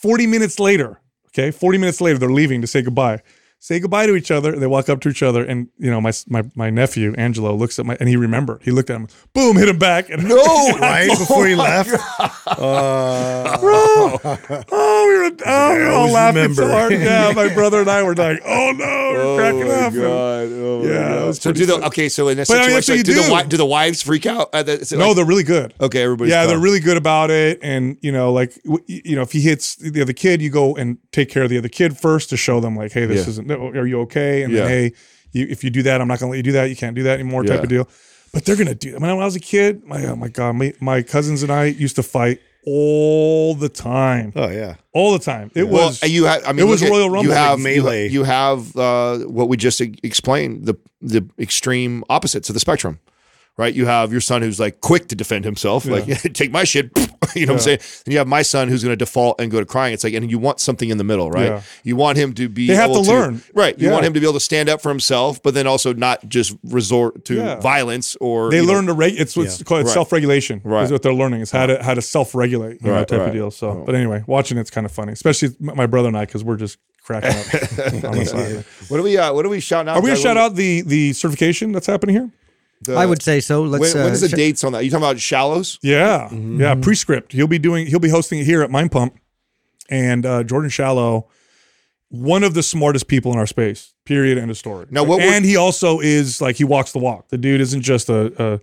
[0.01, 3.21] 40 minutes later, okay, 40 minutes later, they're leaving to say goodbye.
[3.61, 4.53] Say goodbye to each other.
[4.53, 7.77] They walk up to each other, and you know, my my my nephew Angelo looks
[7.77, 8.61] at my and he remembered.
[8.63, 10.35] He looked at him, boom, hit him back, and no,
[10.79, 11.89] right before he left.
[12.47, 16.91] Uh, oh, we were, oh, we were all always laughing so hard.
[16.99, 19.93] Yeah, my brother and I were like, oh no, we're Oh cracking up.
[19.93, 20.47] God.
[20.51, 21.35] Oh Yeah, God.
[21.35, 22.09] So do the okay?
[22.09, 23.57] So in a But I mean, situation, like, you do, the do.
[23.57, 24.49] the wives freak out?
[24.53, 25.73] At the, is it No, like- they're really good.
[25.81, 26.03] okay.
[26.03, 27.59] Everybody's yeah, they're really good about it.
[27.61, 28.57] And you know, like
[28.87, 31.57] you know, if he hits the other kid, you go and take care of the
[31.57, 33.29] other kid first to show them, like, hey, this Yeah.
[33.31, 33.48] isn't.
[33.51, 34.43] Are you okay?
[34.43, 34.59] And Yeah.
[34.61, 34.91] then, hey,
[35.31, 36.69] you, if you do that, I'm not going to let you do that.
[36.69, 37.43] You can't do that anymore.
[37.43, 37.63] Type Yeah.
[37.63, 37.89] of deal.
[38.31, 38.93] But they're gonna do.
[38.99, 41.95] When I was a kid, my oh my god, my, my cousins and I used
[41.95, 44.75] to fight all the time, oh yeah.
[44.93, 45.49] all the time.
[45.55, 46.03] It Well, was.
[46.07, 46.43] you have.
[46.45, 48.07] I mean, it was at- Royal Rumble, You have melee.
[48.09, 52.99] you have uh, what we just explained the the extreme opposites of the spectrum,
[53.59, 53.73] right?
[53.75, 56.89] You have your son who's like quick to defend himself, like take my shit.
[57.35, 57.79] You know what I'm saying?
[58.05, 59.93] And you have my son who's going to default and go to crying.
[59.93, 61.45] It's like, and you want something in the middle, right?
[61.51, 61.61] Yeah.
[61.83, 62.65] You want him to be.
[62.65, 63.43] They have able to learn.
[63.53, 63.77] right?
[63.77, 63.93] You Yeah.
[63.93, 66.57] want him to be able to stand up for himself, but then also not just
[66.63, 67.59] resort to Yeah.
[67.59, 69.63] violence or they you know, learn to reg- it's what's Yeah.
[69.65, 69.93] called Right.
[69.93, 70.59] self regulation.
[70.63, 70.85] Right.
[70.85, 72.81] Is what they're learning is how to how to self regulate.
[72.81, 73.27] You know, Right, type right.
[73.27, 73.51] of deal.
[73.51, 76.57] So, but anyway, watching it's kind of funny, especially my brother and I because we're
[76.57, 77.35] just cracking up
[78.05, 78.65] on the side.
[78.87, 79.17] What do we?
[79.17, 79.97] Uh, what do we shout out?
[79.97, 82.29] Are we gonna shout out the the certification that's happening here?
[82.81, 83.63] The, I would say so.
[83.63, 83.93] Let's.
[83.93, 84.83] When, when uh, is the sh- dates on that?
[84.85, 85.79] You talking about Shallow's?
[85.81, 86.61] Yeah, Mm-hmm.
[86.61, 86.75] yeah.
[86.75, 87.33] Prescript.
[87.33, 87.87] He'll be doing.
[87.87, 89.19] He'll be hosting it here at Mind Pump,
[89.89, 91.27] and uh, Jordan Shallow,
[92.09, 93.93] one of the smartest people in our space.
[94.05, 94.37] Period.
[94.37, 94.85] End of story.
[94.89, 97.27] Now, what and he also is like he walks the walk.
[97.29, 98.59] The dude isn't just a a,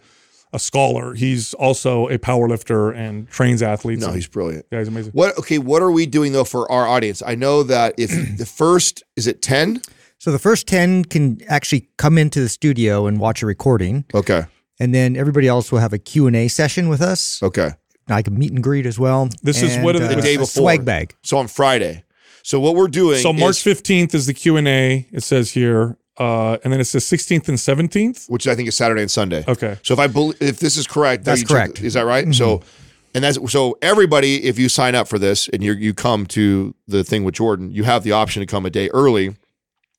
[0.54, 1.14] a scholar.
[1.14, 4.00] He's also a power lifter and trains athletes.
[4.00, 4.66] No, and- he's brilliant.
[4.72, 5.12] yeah, he's amazing.
[5.12, 7.22] What okay, what are we doing though for our audience?
[7.24, 9.82] I know that if the first is it 10?
[10.18, 14.04] So the first 10 can actually come into the studio and watch a recording.
[14.14, 14.44] Okay.
[14.80, 17.42] And then everybody else will have a Q&A session with us.
[17.42, 17.70] Okay.
[18.08, 19.28] Like a meet and greet as well.
[19.42, 20.62] This is what are the- The uh, day a before.
[20.62, 21.14] Swag bag.
[21.22, 22.04] So on Friday.
[22.42, 25.06] So what we're doing So March is- fifteenth is the Q and A.
[25.12, 28.26] It says here, uh, and then it says sixteenth and seventeenth.
[28.28, 29.44] which I think is Saturday and Sunday.
[29.48, 29.76] Okay.
[29.82, 31.82] So if I bel if this is correct, That's you check- correct.
[31.82, 32.32] is that right?
[32.32, 32.62] So
[33.14, 36.74] and that's so everybody if you sign up for this and you you come to
[36.86, 39.34] the thing with Jordan, you have the option to come a day early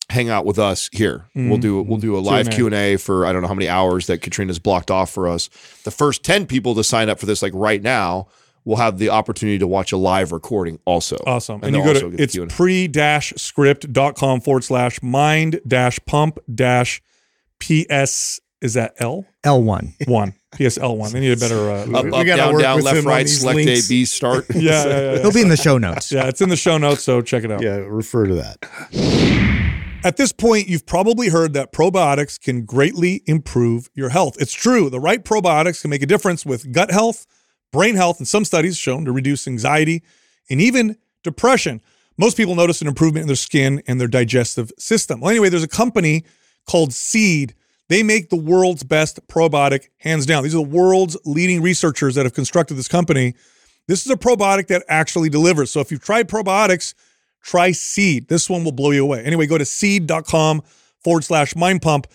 [0.10, 1.26] hang out with us here.
[1.36, 2.98] We'll do we'll do a live Q Q&A.
[2.98, 5.50] for I don't know how many hours that Katrina's blocked off for us.
[5.84, 8.28] The first ten people to sign up for this, like right now,
[8.66, 11.18] will have the opportunity to watch a live recording also.
[11.26, 11.62] Awesome.
[11.64, 16.00] And, they'll you go to it's pre dash script dot com forward slash mind dash
[16.06, 17.02] pump dash
[17.60, 20.08] PS is that L L1.
[20.08, 21.12] one PSL one.
[21.12, 23.86] They need a better uh, up, up, gotta down, work down, left, right, select links.
[23.86, 24.46] A, B, start.
[24.56, 25.20] yeah, yeah, yeah, yeah.
[25.20, 26.12] It'll be in the show notes.
[26.12, 27.62] Yeah, it's in the show notes, so check it out.
[27.62, 29.67] Yeah, refer to that.
[30.04, 34.38] At this point, you've probably heard that probiotics can greatly improve your health.
[34.40, 34.90] It's true.
[34.90, 37.26] The right probiotics can make a difference with gut health,
[37.74, 40.04] brain health, and some studies shown to reduce anxiety
[40.50, 41.82] and even depression.
[42.18, 45.20] Most people notice an improvement in their skin and their digestive system.
[45.20, 46.24] Well, anyway, there's a company
[46.68, 47.54] called Seed.
[47.90, 50.44] They make the world's best probiotic, hands down.
[50.44, 53.34] These are the world's leading researchers that have constructed this company.
[53.88, 55.72] This is a probiotic that actually delivers.
[55.72, 56.94] So if you've tried probiotics,
[57.42, 58.28] try Seed.
[58.28, 59.24] This one will blow you away.
[59.24, 60.62] Anyway, go to seed.com
[61.04, 62.08] forward slash mind pump.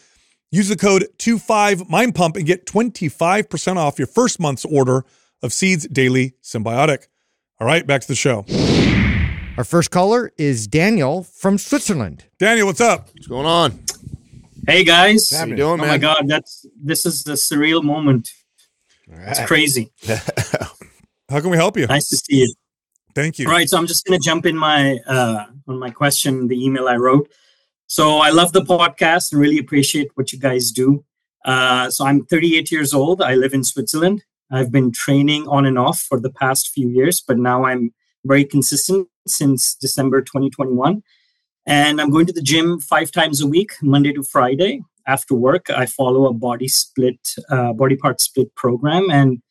[0.51, 5.05] Use the code 25mindpump and get 25% off your first month's order
[5.43, 7.07] of Seed's Daily Synbiotic.
[7.59, 8.45] All right, back to the show.
[9.57, 12.25] Our first caller is Daniel from Switzerland.
[12.39, 13.09] Daniel, what's up?
[13.15, 13.81] What's going on?
[14.67, 15.31] Hey guys.
[15.31, 15.85] How you doing, oh man?
[15.85, 15.89] Oh man?
[15.89, 18.31] my god, that's this is the surreal moment.
[19.09, 19.93] It's crazy.
[21.29, 21.87] How can we help you?
[21.87, 22.55] Nice to see you.
[23.15, 23.47] Thank you.
[23.47, 26.89] All right, so I'm just gonna jump in my uh on my question, the email
[26.89, 27.29] I wrote.
[27.87, 31.05] So I love the podcast and really appreciate what you guys do.
[31.45, 33.21] Uh, so I'm 38 years old.
[33.21, 34.25] I live in Switzerland.
[34.51, 37.93] I've been training on and off for the past few years, but now I'm
[38.25, 41.03] very consistent since December 2021.
[41.67, 44.81] And I'm going to the gym five times a week, Monday to Friday.
[45.07, 49.11] After work, I follow a body split, uh, body part split program.
[49.11, 49.43] And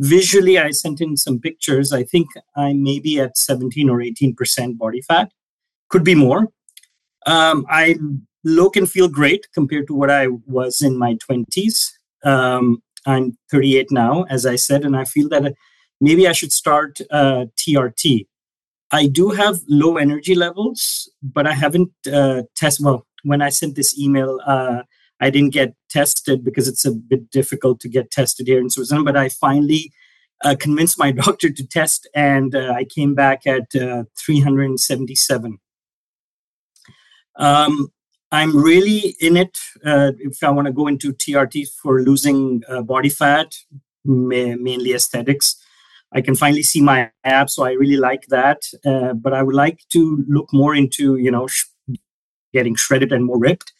[0.00, 1.92] visually, I sent in some pictures.
[1.92, 5.30] I think I may be at 17 or 18% body fat,
[5.88, 6.48] could be more.
[7.26, 7.96] Um, I
[8.42, 11.90] look and feel great compared to what I was in my 20s.
[12.24, 15.54] Um, I'm 38 now, as I said, and I feel that
[16.00, 18.26] maybe I should start uh, TRT.
[18.90, 22.84] I do have low energy levels, but I haven't uh, tested.
[22.84, 24.82] Well, when I sent this email, uh,
[25.20, 29.04] I didn't get tested because it's a bit difficult to get tested here in Switzerland.
[29.04, 29.92] But I finally
[30.44, 35.58] uh, convinced my doctor to test, and uh, I came back at uh, 377.
[37.36, 37.92] Um,
[38.32, 39.58] I'm really in it.
[39.84, 43.56] Uh, if I want to go into TRT for losing uh, body fat,
[44.04, 45.56] ma- mainly aesthetics,
[46.12, 48.62] I can finally see my abs, so I really like that.
[48.84, 51.66] Uh, but I would like to look more into, you know, sh-
[52.52, 53.72] getting shredded and more ripped.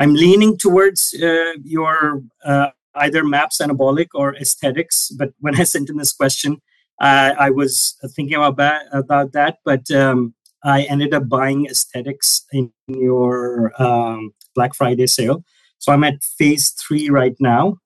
[0.00, 5.10] I'm leaning towards uh, your uh, either MAPS anabolic or aesthetics.
[5.10, 6.60] But when I sent in this question,
[7.00, 10.34] uh, I was thinking about that, about that, but um,
[10.64, 15.44] I ended up buying aesthetics in your um, Black Friday sale.
[15.78, 17.76] So I'm at phase three right now.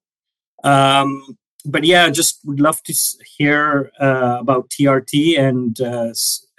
[0.63, 2.95] Um, but yeah, just would love to
[3.37, 6.13] hear uh, about TRT, and uh,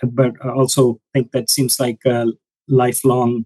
[0.04, 2.26] but also think that seems like a
[2.68, 3.46] lifelong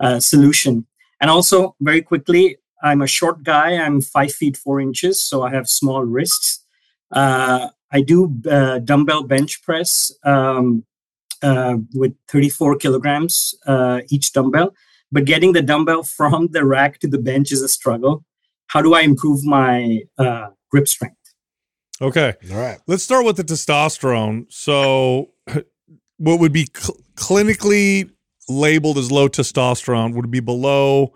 [0.00, 0.87] uh, solution.
[1.20, 3.72] And also, very quickly, I'm a short guy.
[3.72, 6.64] I'm five feet four inches, so I have small wrists.
[7.10, 10.84] Uh, I do uh, dumbbell bench press um,
[11.42, 14.74] uh, with 34 kilograms uh, each dumbbell,
[15.10, 18.24] but getting the dumbbell from the rack to the bench is a struggle.
[18.68, 21.16] How do I improve my uh, grip strength?
[22.00, 22.34] Okay.
[22.52, 22.78] All right.
[22.86, 24.46] Let's start with the testosterone.
[24.50, 25.30] So,
[26.18, 28.10] what would be cl- clinically
[28.48, 31.14] labeled as low testosterone would be below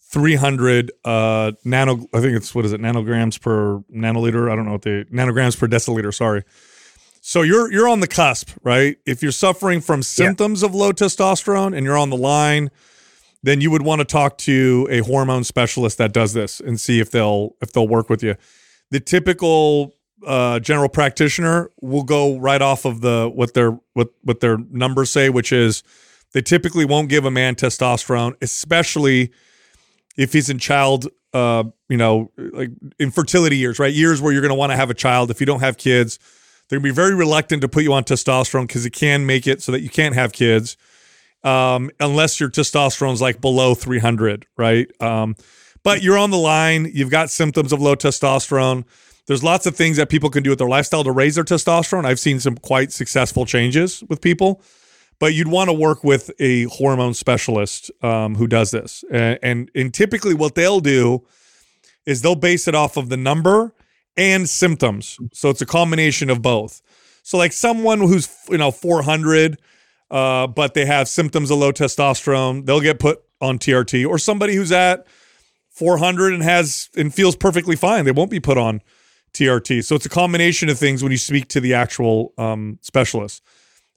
[0.00, 2.06] 300 uh, nano.
[2.12, 4.50] I think it's what is it nanograms per nanoliter.
[4.50, 6.12] I don't know what the nanograms per deciliter.
[6.14, 6.44] Sorry.
[7.22, 8.98] So you're you're on the cusp, right?
[9.06, 12.70] If you're suffering from symptoms of low testosterone and you're on the line,
[13.42, 17.00] then you would want to talk to a hormone specialist that does this and see
[17.00, 18.34] if they'll if they'll work with you.
[18.90, 19.94] The typical
[20.26, 25.10] uh, general practitioner will go right off of the what their what what their numbers
[25.10, 25.82] say, which is
[26.32, 29.32] they typically won't give a man testosterone, especially
[30.16, 33.92] if he's in child, uh, you know, like infertility years, right?
[33.92, 35.30] Years where you're going to want to have a child.
[35.30, 36.18] If you don't have kids,
[36.68, 39.46] they're going to be very reluctant to put you on testosterone because it can make
[39.46, 40.76] it so that you can't have kids,
[41.44, 44.90] um, unless your testosterone's like below 300, right?
[45.00, 45.36] Um,
[45.82, 46.90] but you're on the line.
[46.92, 48.84] You've got symptoms of low testosterone.
[49.26, 52.04] There's lots of things that people can do with their lifestyle to raise their testosterone.
[52.04, 54.62] I've seen some quite successful changes with people,
[55.22, 59.04] but you'd want to work with a hormone specialist um, who does this.
[59.08, 61.24] And, and and typically, what they'll do
[62.04, 63.72] is they'll base it off of the number
[64.16, 65.20] and symptoms.
[65.32, 66.82] So it's a combination of both.
[67.22, 69.60] So like someone who's you know 400,
[70.10, 74.04] uh, but they have symptoms of low testosterone, they'll get put on TRT.
[74.04, 75.06] Or somebody who's at
[75.68, 78.80] 400 and has and feels perfectly fine, they won't be put on
[79.34, 79.84] TRT.
[79.84, 83.40] So it's a combination of things when you speak to the actual um, specialist.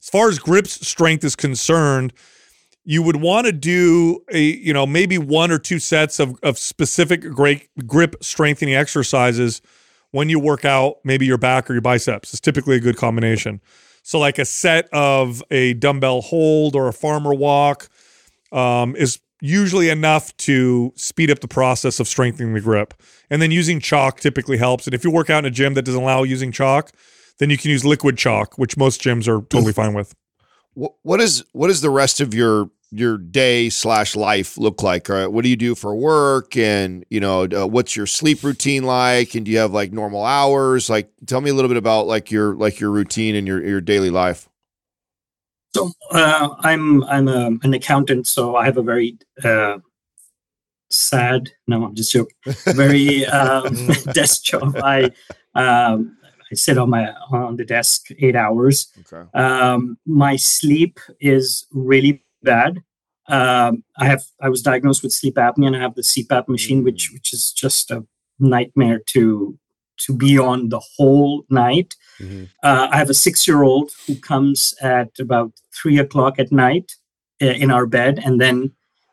[0.05, 2.13] As far as grips strength is concerned,
[2.83, 6.59] you would want to do a you know maybe one or two sets of of
[6.59, 9.63] specific great grip strengthening exercises
[10.11, 12.31] when you work out maybe your back or your biceps.
[12.35, 13.61] It's typically a good combination.
[14.03, 17.89] So like a set of a dumbbell hold or a farmer walk
[18.51, 22.93] um, is usually enough to speed up the process of strengthening the grip.
[23.31, 24.85] And then using chalk typically helps.
[24.85, 26.91] And if you work out in a gym that doesn't allow using chalk,
[27.39, 30.15] then you can use liquid chalk, which most gyms are totally fine with.
[30.73, 35.09] What, what is what is the rest of your your day slash life look like?
[35.09, 38.83] Uh, what do you do for work, and you know uh, what's your sleep routine
[38.83, 39.35] like?
[39.35, 40.89] And do you have like normal hours?
[40.89, 43.81] Like, tell me a little bit about like your like your routine and your your
[43.81, 44.47] daily life.
[45.75, 49.79] So uh, I'm I'm a, an accountant, so I have a very uh,
[50.89, 51.51] sad.
[51.67, 52.35] No, I'm just joking.
[52.67, 53.75] Very um,
[54.13, 54.77] desk job.
[54.77, 55.11] I
[55.53, 56.14] um,
[56.51, 58.91] I sit on my on the desk eight hours.
[59.11, 59.29] Okay.
[59.33, 62.83] Um, my sleep is really bad.
[63.27, 66.83] Um, I have I was diagnosed with sleep apnea, and I have the CPAP machine,
[66.83, 68.05] which which is just a
[68.39, 69.57] nightmare to
[69.97, 71.95] to be on the whole night.
[72.19, 72.49] Mhm.
[72.63, 76.91] Uh, I have a six year old who comes at about three o'clock at night
[77.41, 78.71] uh, in our bed, and then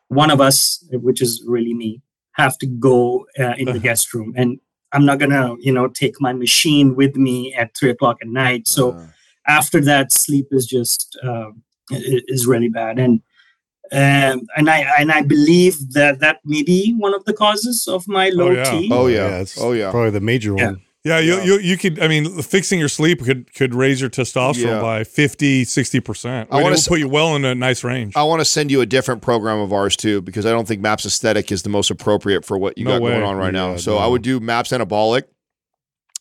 [0.08, 2.02] one of us, which is really me,
[2.32, 4.34] have to go uh, in the guest room.
[4.36, 4.60] And
[4.92, 8.68] I'm not gonna, you know, take my machine with me at three o'clock at night.
[8.68, 9.06] So Uh,
[9.48, 11.50] after that, sleep is just uh,
[11.90, 12.98] is really bad.
[12.98, 13.20] And
[13.90, 18.06] um, and I and I believe that that may be one of the causes of
[18.08, 18.64] my low yeah.
[18.64, 18.88] T.
[18.92, 19.40] Oh, yeah.
[19.40, 19.90] it's Oh, yeah.
[19.90, 20.66] Probably the major Yeah.
[20.66, 20.74] one.
[20.76, 21.42] Yeah, you, Yeah.
[21.42, 24.80] you you could I mean fixing your sleep could could raise your testosterone Yeah.
[24.80, 26.30] by 50 60%.
[26.30, 28.12] I I wanna want s- to put you well in a nice range.
[28.16, 30.80] I want to send you a different program of ours too, because I don't think
[30.80, 33.10] Maps Aesthetic is the most appropriate for what you No got way.
[33.12, 33.76] going on right now.
[33.76, 33.98] So no.
[33.98, 35.22] I would do Maps Anabolic.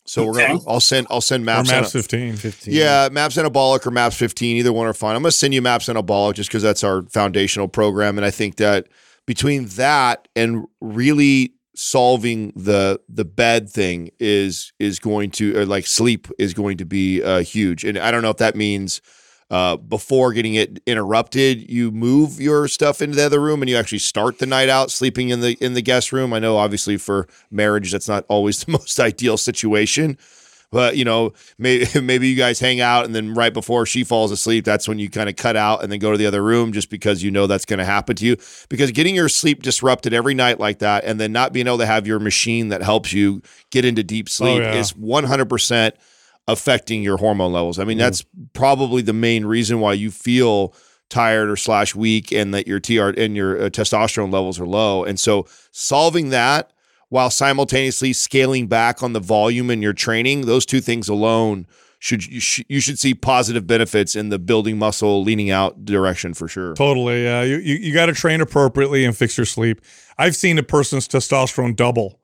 [0.07, 0.59] So we're gonna.
[0.67, 1.05] I'll send.
[1.11, 1.69] I'll send or Maps.
[1.69, 2.36] Maps Ana- 15.
[2.36, 2.73] 15.
[2.73, 5.15] Yeah, Maps Anabolic or Maps 15, either one are fine.
[5.15, 8.17] I'm going to send you Maps Anabolic just because that's our foundational program.
[8.17, 8.88] And I think that
[9.27, 15.88] between that and really solving the the bed thing is is going to or like
[15.88, 17.84] sleep is going to be uh, huge.
[17.84, 19.01] And I don't know if that means
[19.49, 23.76] uh, before getting it interrupted, you move your stuff into the other room and you
[23.76, 26.34] actually start the night out sleeping in the in the guest room.
[26.34, 30.17] I know obviously for marriage that's not always the most ideal situation.
[30.72, 34.32] But you know, maybe maybe you guys hang out, and then right before she falls
[34.32, 36.72] asleep, that's when you kind of cut out and then go to the other room,
[36.72, 38.38] just because you know that's going to happen to you.
[38.69, 41.86] Because getting your sleep disrupted every night like that, and then not being able to
[41.86, 44.74] have your machine that helps you get into deep sleep yeah.
[44.74, 45.95] is one hundred percent
[46.47, 47.78] affecting your hormone levels.
[47.78, 50.74] I mean, that's probably the main reason why you feel
[51.09, 55.03] tired or slash weak, and that your TR and your uh, testosterone levels are low.
[55.03, 56.72] And so, solving that
[57.12, 61.68] while simultaneously scaling back on the volume in your training, those two things alone
[61.99, 66.34] should you, sh- you should see positive benefits in the building muscle, leaning out direction
[66.34, 66.74] for sure.
[66.74, 67.24] Totally.
[67.26, 67.43] Yeah.
[67.43, 69.82] You, you, you got to train appropriately and fix your sleep.
[70.18, 72.20] I've seen a person's testosterone double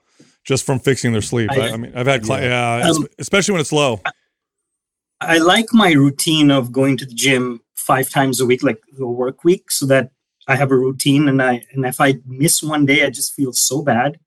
[0.45, 1.51] just from fixing their sleep.
[1.51, 4.01] I, I- I mean, I've had, cli- yeah, Um, especially when it's low.
[5.19, 9.05] I like my routine of going to the gym five times a week, like the
[9.05, 10.11] work week, so that
[10.47, 11.27] I have a routine.
[11.27, 14.19] And I and if I miss one day, I just feel so bad.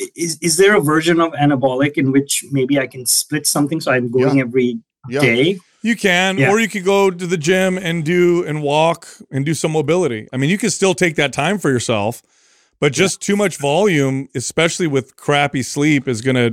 [0.00, 3.80] I- Is is there a version of anabolic in which maybe I can split something
[3.80, 4.78] so I'm going every
[5.08, 5.52] day?
[5.52, 5.58] Yeah.
[5.84, 6.50] You can, Yeah.
[6.50, 10.28] or you could go to the gym and do and walk and do some mobility.
[10.32, 12.22] I mean, you can still take that time for yourself,
[12.78, 16.52] but just too much volume, especially with crappy sleep, is gonna.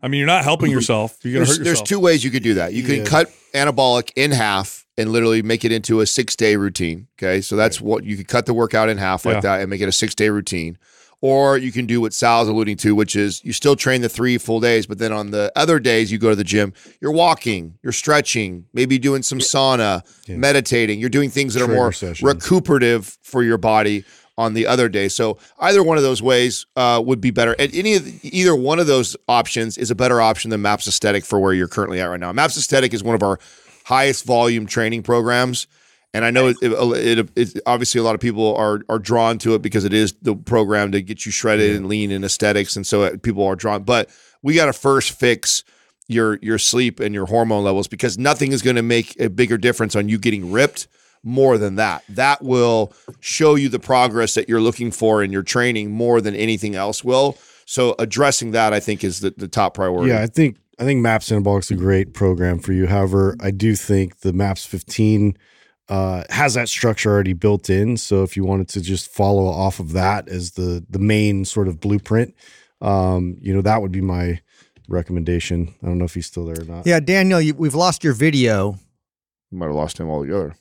[0.00, 0.76] I mean, you're not helping mm-hmm.
[0.76, 1.18] yourself.
[1.24, 2.72] You're gonna There's, hurt there's two ways you could do that.
[2.72, 7.08] You can cut anabolic in half and literally make it into a six day routine.
[7.18, 7.40] Okay.
[7.40, 9.40] So that's what you could cut the workout in half like Yeah.
[9.40, 10.78] that and make it a six day routine.
[11.20, 14.38] Or you can do what Sal's alluding to, which is you still train the three
[14.38, 17.76] full days, but then on the other days you go to the gym, you're walking,
[17.82, 21.00] you're stretching, maybe doing some sauna, meditating.
[21.00, 22.22] You're doing things that are more sessions.
[22.22, 24.04] recuperative for your body
[24.36, 25.08] on the other day.
[25.08, 27.56] So either one of those ways uh, would be better.
[27.58, 30.86] And any of the, either one of those options is a better option than Maps
[30.86, 32.32] Aesthetic for where you're currently at right now.
[32.32, 33.40] Maps Aesthetic is one of our
[33.86, 35.66] highest volume training programs.
[36.14, 36.72] And I know it, it,
[37.18, 40.14] it, it- obviously a lot of people are are drawn to it because it is
[40.22, 43.56] the program to get you shredded and lean in aesthetics, and so uh, people are
[43.56, 43.82] drawn.
[43.82, 44.08] But
[44.42, 45.64] we got to first fix
[46.08, 49.58] your your sleep and your hormone levels because nothing is going to make a bigger
[49.58, 50.88] difference on you getting ripped
[51.22, 52.02] more than that.
[52.08, 56.34] That will show you the progress that you're looking for in your training more than
[56.34, 57.36] anything else will.
[57.66, 60.10] So addressing that, I think, is the, the top priority.
[60.12, 62.86] Yeah, I think I think Maps Anabolic is a great program for you.
[62.86, 65.36] However, I do think the Maps 15
[65.88, 67.96] uh, has that structure already built in.
[67.96, 71.68] So if you wanted to just follow off of that as the the main sort
[71.68, 72.34] of blueprint,
[72.80, 74.40] um, you know, that would be my
[74.88, 75.74] recommendation.
[75.82, 76.86] I don't know if he's still there or not.
[76.86, 78.78] Yeah, Daniel, you, we've lost your video.
[79.50, 80.54] You might have lost him altogether.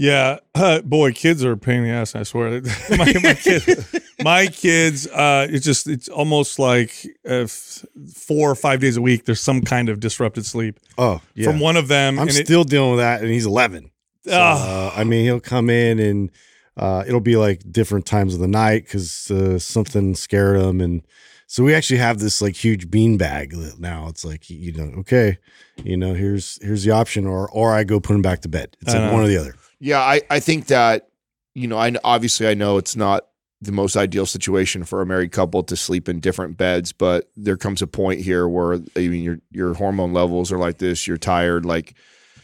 [0.00, 2.14] Yeah, uh, boy, kids are a pain in the ass.
[2.14, 6.92] I swear, my, my kids, my kids, uh, it's just it's almost like
[7.28, 7.84] uh, f-
[8.14, 9.24] four or five days a week.
[9.24, 11.50] There's some kind of disrupted sleep Oh, yeah.
[11.50, 12.16] from one of them.
[12.20, 13.90] I'm and it- still dealing with that, and he's 11.
[14.28, 14.88] So, Ah.
[14.96, 16.30] uh, I mean, he'll come in and
[16.76, 21.02] uh, it'll be like different times of the night because uh, something scared him, and
[21.46, 24.06] so we actually have this like huge bean bag that now.
[24.08, 25.38] It's like you know, okay,
[25.82, 28.76] you know, here's here's the option, or or I go put him back to bed.
[28.80, 29.54] It's like one or the other.
[29.80, 31.08] Yeah, I, I think that,
[31.54, 33.26] you know, I obviously I know it's not
[33.60, 37.56] the most ideal situation for a married couple to sleep in different beds, but there
[37.56, 41.16] comes a point here where I mean your your hormone levels are like this, you're
[41.16, 41.94] tired, like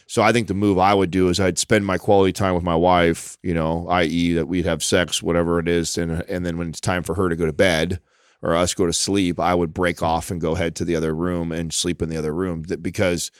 [0.07, 2.63] so I think the move I would do is I'd spend my quality time with
[2.63, 4.33] my wife, you know, i.e.
[4.33, 7.29] that we'd have sex, whatever it is, and and then when it's time for her
[7.29, 7.99] to go to bed
[8.41, 11.15] or us go to sleep, I would break off and go head to the other
[11.15, 12.63] room and sleep in the other room.
[12.63, 13.31] That- because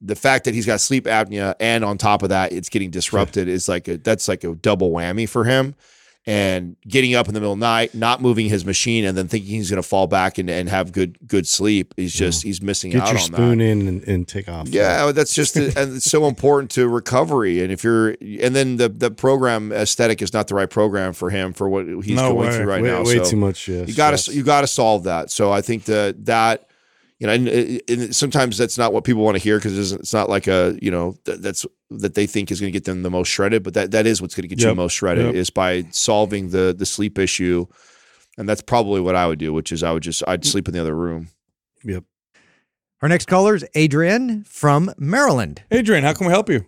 [0.00, 3.48] the fact that he's got sleep apnea and on top of that it's getting disrupted
[3.48, 5.74] is like a that's like a double whammy for him
[6.26, 9.28] and getting up in the middle of the night not moving his machine and then
[9.28, 12.60] thinking he's going to fall back and, and have good good sleep he's just he's
[12.60, 14.68] missing Get out your on spoon that in and, and take off.
[14.68, 18.88] yeah that's just and it's so important to recovery and if you're and then the
[18.88, 22.48] the program aesthetic is not the right program for him for what he's No going
[22.48, 22.56] way.
[22.56, 23.68] through right way, now way so too much.
[23.68, 25.30] Yeah, you got to you got to solve that.
[25.30, 26.68] So I think that that
[27.18, 27.48] you know, and,
[27.88, 30.90] and sometimes that's not what people want to hear because it's not like a you
[30.90, 33.74] know that, that's that they think is going to get them the most shredded, but
[33.74, 34.72] that that is what's going to get you Yep.
[34.72, 35.34] the most shredded Yep.
[35.34, 37.66] is by solving the the sleep issue,
[38.36, 40.74] and that's probably what I would do, which is I would just I'd sleep in
[40.74, 41.28] the other room.
[41.84, 42.04] Yep.
[43.00, 45.62] Our next caller is Adrian from Maryland.
[45.70, 46.66] Adrian, how can we help you?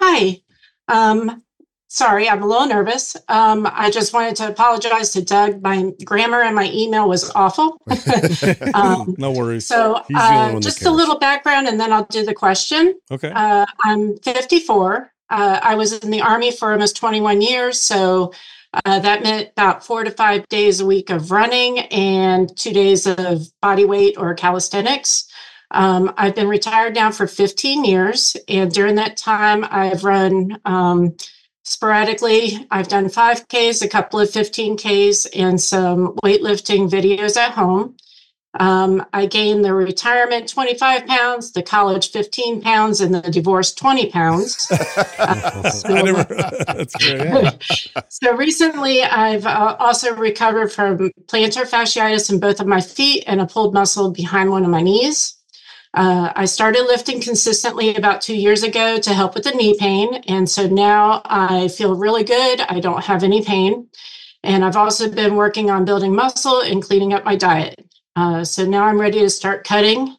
[0.00, 0.40] Hi.
[0.86, 1.42] Um,
[1.88, 3.16] sorry, I'm a little nervous.
[3.28, 5.62] Um, I just wanted to apologize to Doug.
[5.62, 7.80] My grammar and my email was awful.
[8.74, 9.66] um, No worries.
[9.66, 12.98] so, He's the only uh, just a little background and then I'll do the question.
[13.10, 13.32] okay.
[13.34, 15.12] Uh, I'm 54.
[15.30, 17.80] Uh, I was in the Army for almost 21 years.
[17.80, 18.32] So
[18.84, 23.06] uh, that meant about four to five days a week of running and two days
[23.06, 25.26] of body weight or calisthenics.
[25.70, 28.36] Um, I've been retired now for 15 years.
[28.48, 31.16] And during that time, I've run um,
[31.68, 32.66] sporadically.
[32.70, 37.96] I've done 5Ks, a couple of 15Ks, and some weightlifting videos at home.
[38.58, 44.10] Um, I gained the retirement 25 pounds, the college 15 pounds, and the divorce 20
[44.10, 44.70] pounds.
[45.18, 46.24] Uh, so, never.
[46.24, 47.92] that's great.
[48.08, 53.40] So recently, I've uh, also recovered from plantar fasciitis in both of my feet and
[53.40, 55.37] a pulled muscle behind one of my knees.
[55.94, 60.22] Uh, I started lifting consistently about two years ago to help with the knee pain.
[60.28, 62.60] And so now I feel really good.
[62.60, 63.88] I don't have any pain.
[64.42, 67.84] And I've also been working on building muscle and cleaning up my diet.
[68.14, 70.16] Uh, so now I'm ready to start cutting.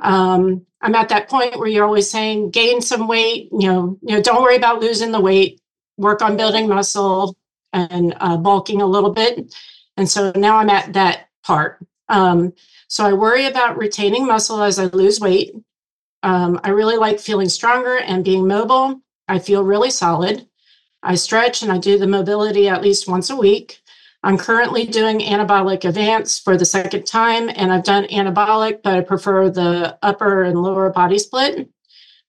[0.00, 4.14] Um, I'm at that point where you're always saying, gain some weight, you know, you
[4.14, 5.60] know, don't worry about losing the weight,
[5.96, 7.36] work on building muscle
[7.72, 9.54] and uh, bulking a little bit.
[9.96, 11.84] And so now I'm at that part.
[12.08, 12.52] Um,
[12.90, 15.54] so I worry about retaining muscle as I lose weight.
[16.24, 19.00] Um, I really like feeling stronger and being mobile.
[19.28, 20.48] I feel really solid.
[21.00, 23.80] I stretch and I do the mobility at least once a week.
[24.24, 29.02] I'm currently doing anabolic advance for the second time, and I've done anabolic, but I
[29.02, 31.70] prefer the upper and lower body split.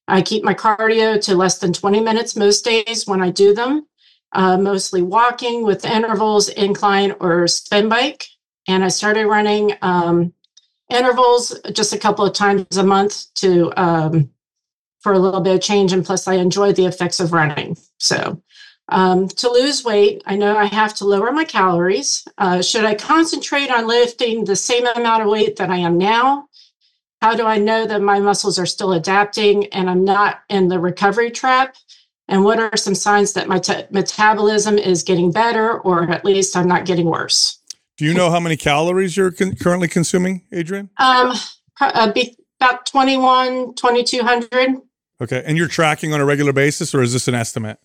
[0.06, 3.88] I keep my cardio to less than 20 minutes most days when I do them,
[4.30, 8.24] uh, mostly walking with intervals, incline, or spin bike.
[8.68, 10.32] And I started running um,
[10.90, 14.30] intervals just a couple of times a month to um,
[15.00, 15.92] for a little bit of change.
[15.92, 17.76] And plus, I enjoy the effects of running.
[17.98, 18.40] So,
[18.88, 22.26] um, to lose weight, I know I have to lower my calories.
[22.38, 26.48] Uh, should I concentrate on lifting the same amount of weight that I am now?
[27.22, 30.80] How do I know that my muscles are still adapting and I'm not in the
[30.80, 31.76] recovery trap?
[32.28, 33.60] And what are some signs that my
[33.90, 37.61] metabolism is getting better, or at least I'm not getting worse?
[38.02, 40.90] Do you know how many calories you're con- currently consuming, Adrian?
[40.96, 41.34] Um,
[41.80, 42.12] uh,
[42.60, 44.78] about 21, 2200.
[45.20, 47.78] Okay, and you're tracking on a regular basis, or is this an estimate?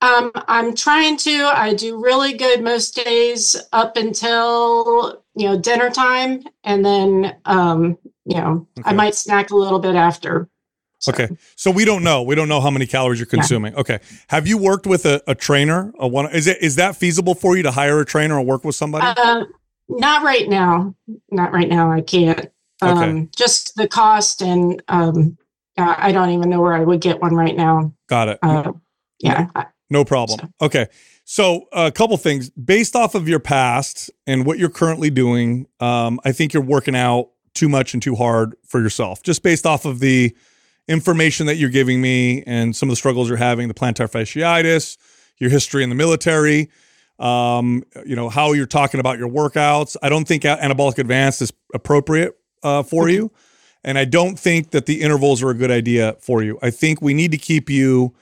[0.00, 1.52] Um, I'm trying to.
[1.54, 7.98] I do really good most days up until you know dinner time, and then um,
[8.24, 10.48] you know I might snack a little bit after.
[11.00, 12.22] So, Okay, so we don't know.
[12.22, 13.74] We don't know how many calories you're consuming.
[13.74, 13.98] Okay,
[14.28, 15.92] have you worked with a, a trainer?
[15.98, 18.64] A one is it is that feasible for you to hire a trainer or work
[18.64, 19.06] with somebody?
[19.06, 19.44] Uh,
[19.88, 20.94] not right now.
[21.30, 21.90] Not right now.
[21.90, 22.50] I can't.
[22.82, 23.28] Um, Okay.
[23.36, 25.36] Just the cost, and um,
[25.78, 27.94] I don't even know where I would get one right now.
[28.06, 28.38] Got it.
[28.42, 28.72] Uh,
[29.20, 29.48] yeah.
[29.54, 30.52] I- No problem.
[30.60, 30.86] Okay.
[31.24, 35.66] So a couple things based off of your past and what you're currently doing.
[35.80, 39.64] Um, I think you're working out too much and too hard for yourself, just based
[39.64, 40.34] off of the
[40.90, 44.98] information that you're giving me and some of the struggles you're having, the plantar fasciitis,
[45.38, 46.68] your history in the military,
[47.20, 49.96] um, you know, how you're talking about your workouts.
[50.02, 53.30] I don't think anabolic advanced is appropriate uh, for you.
[53.84, 56.58] And I don't think that the intervals are a good idea for you.
[56.60, 58.14] I think we need to keep you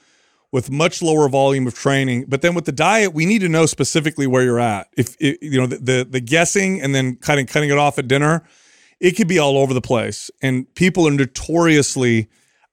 [0.53, 2.27] with much lower volume of training.
[2.29, 4.89] But then with the diet, we need to know specifically where you're at.
[4.97, 8.09] If it, you know the, the, the guessing and then cutting cutting it off at
[8.09, 8.45] dinner,
[9.01, 10.31] it could be all over the place.
[10.43, 12.29] And people are notoriously.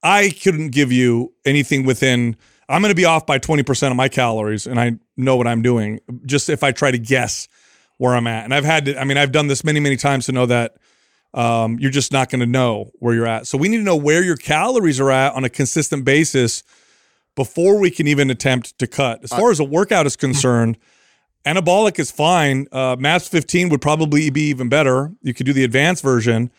[0.05, 2.37] I couldn't give you anything within.
[2.69, 5.63] I'm going to be off by 20% of my calories, and I know what I'm
[5.63, 5.99] doing.
[6.25, 7.47] Just if I try to guess
[7.97, 8.99] where I'm at, and I've had to.
[8.99, 10.77] I mean, I've done this many many times to know that.
[11.33, 13.45] Um, you're just not going to know where you're at.
[13.45, 16.63] So we need to know where your calories are at on a consistent basis
[17.35, 19.21] before we can even attempt to cut.
[19.21, 20.77] As far as a workout is concerned,
[21.45, 22.67] anabolic is fine.
[22.71, 25.11] Uh, MAPS 15 would probably be even better.
[25.21, 26.51] You could do the advanced version,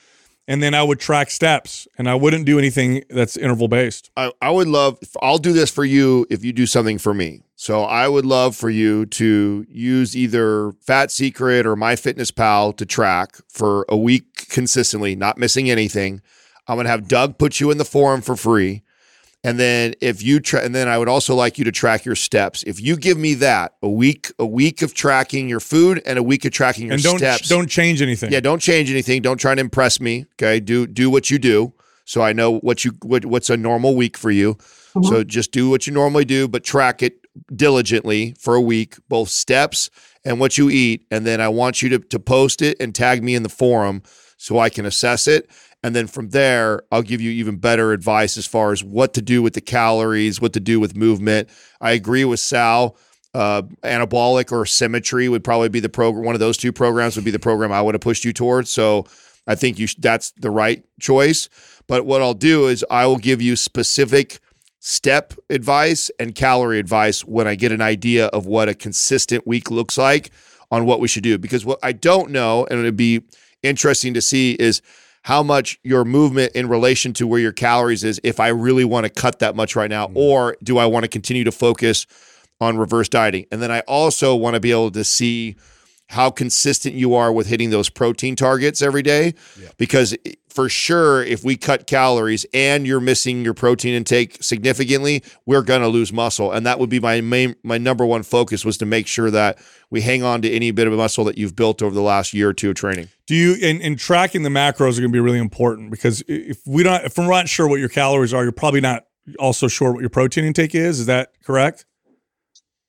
[0.49, 4.11] and then I would track steps, and I wouldn't do anything that's interval based.
[4.17, 4.99] I, I would love.
[5.21, 7.43] I'll do this for you if you do something for me.
[7.57, 13.37] So I would love for you to use either Fat Secret or MyFitnessPal to track
[13.49, 16.21] for a week consistently, not missing anything.
[16.69, 18.83] I'm gonna have Doug put you in the forum for free.
[19.45, 22.17] And then if you tra- and then I would also like you to track your
[22.17, 22.65] steps.
[22.65, 26.23] If you give me that a week, a week of tracking your food and a
[26.23, 27.49] week of tracking your and don't, steps.
[27.49, 28.33] Don't change anything.
[28.33, 29.23] Yeah, don't change anything.
[29.23, 30.27] Don't try to impress me.
[30.35, 31.73] Okay, do do what you do,
[32.05, 34.55] so I know what you what, what's a normal week for you.
[34.55, 35.05] Mm-hmm.
[35.05, 37.21] So just do what you normally do, but track it
[37.55, 39.91] diligently for a week, both steps
[40.25, 43.23] and what you eat, and then I want you to to post it and tag
[43.23, 44.03] me in the forum
[44.39, 45.49] so I can assess it.
[45.83, 49.23] And then from there, I'll give you even better advice as far as what to
[49.23, 51.49] do with the calories, what to do with movement.
[51.81, 52.97] I agree with Sal.
[53.35, 56.25] Uh, anabolic or symmetry would probably be the program.
[56.25, 58.71] One of those two programs would be the program I would have pushed you towards.
[58.71, 59.05] So
[59.47, 61.51] I think you sh- that's the right choice.
[61.87, 64.41] But what I'll do is I will give you specific
[64.81, 69.71] step advice and calorie advice when I get an idea of what a consistent week
[69.71, 70.31] looks like
[70.71, 71.39] on what we should do.
[71.39, 73.23] Because what I don't know, and it'd be
[73.63, 74.81] interesting to see, is
[75.27, 79.07] how much your movement in relation to where your calories is if I really want
[79.07, 80.17] to cut that much right now, mm-hmm.
[80.17, 82.07] or do I want to continue to focus
[82.61, 83.47] on reverse dieting?
[83.51, 85.57] And then I also want to be able to see
[86.09, 89.35] how consistent you are with hitting those protein targets every day.
[89.61, 89.69] Yeah.
[89.77, 90.17] Because
[90.49, 95.83] for sure, if we cut calories and you're missing your protein intake significantly, we're going
[95.83, 96.53] to lose muscle.
[96.53, 99.59] And that would be my main, my number one focus was to make sure that
[99.91, 102.51] we hang on to any bit of muscle that you've built over the last year
[102.51, 103.09] or two of training.
[103.27, 106.61] Do you, in, in tracking the macros are going to be really important because if
[106.67, 109.05] we don't, if we're not sure what your calories are, you're probably not
[109.39, 111.01] also sure what your protein intake is.
[111.01, 111.85] Is that correct?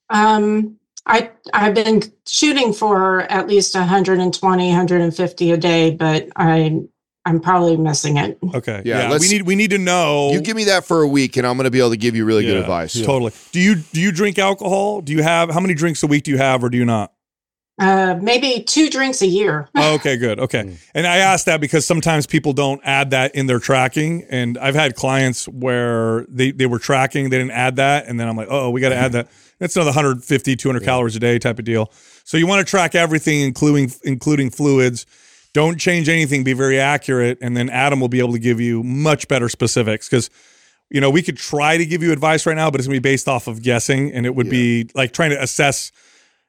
[0.10, 0.77] Um,
[1.08, 6.82] I I've been shooting for at least 120, 150 a day, but I
[7.26, 8.38] I'm probably missing it.
[8.54, 8.82] Okay.
[8.86, 9.10] Yeah.
[9.10, 10.32] yeah we need we need to know.
[10.32, 12.16] You give me that for a week, and I'm going to be able to give
[12.16, 12.96] you really yeah, good advice.
[12.96, 13.06] Yeah.
[13.06, 13.32] Totally.
[13.52, 15.02] Do you do you drink alcohol?
[15.02, 17.14] Do you have how many drinks a week do you have, or do you not?
[17.80, 19.70] Uh, maybe two drinks a year.
[19.76, 20.40] oh, okay, good.
[20.40, 20.58] Okay.
[20.68, 20.78] Mm.
[20.96, 24.26] And I ask that because sometimes people don't add that in their tracking.
[24.30, 28.08] And I've had clients where they, they were tracking, they didn't add that.
[28.08, 29.28] And then I'm like, oh, we got to add that.
[29.60, 30.86] That's another 150, 200 yeah.
[30.86, 31.92] calories a day type of deal.
[32.24, 35.06] So you want to track everything, including including fluids.
[35.54, 36.44] Don't change anything.
[36.44, 40.08] Be very accurate, and then Adam will be able to give you much better specifics
[40.08, 40.30] because
[40.90, 43.00] you know we could try to give you advice right now, but it's gonna be
[43.00, 44.52] based off of guessing, and it would yeah.
[44.52, 45.92] be like trying to assess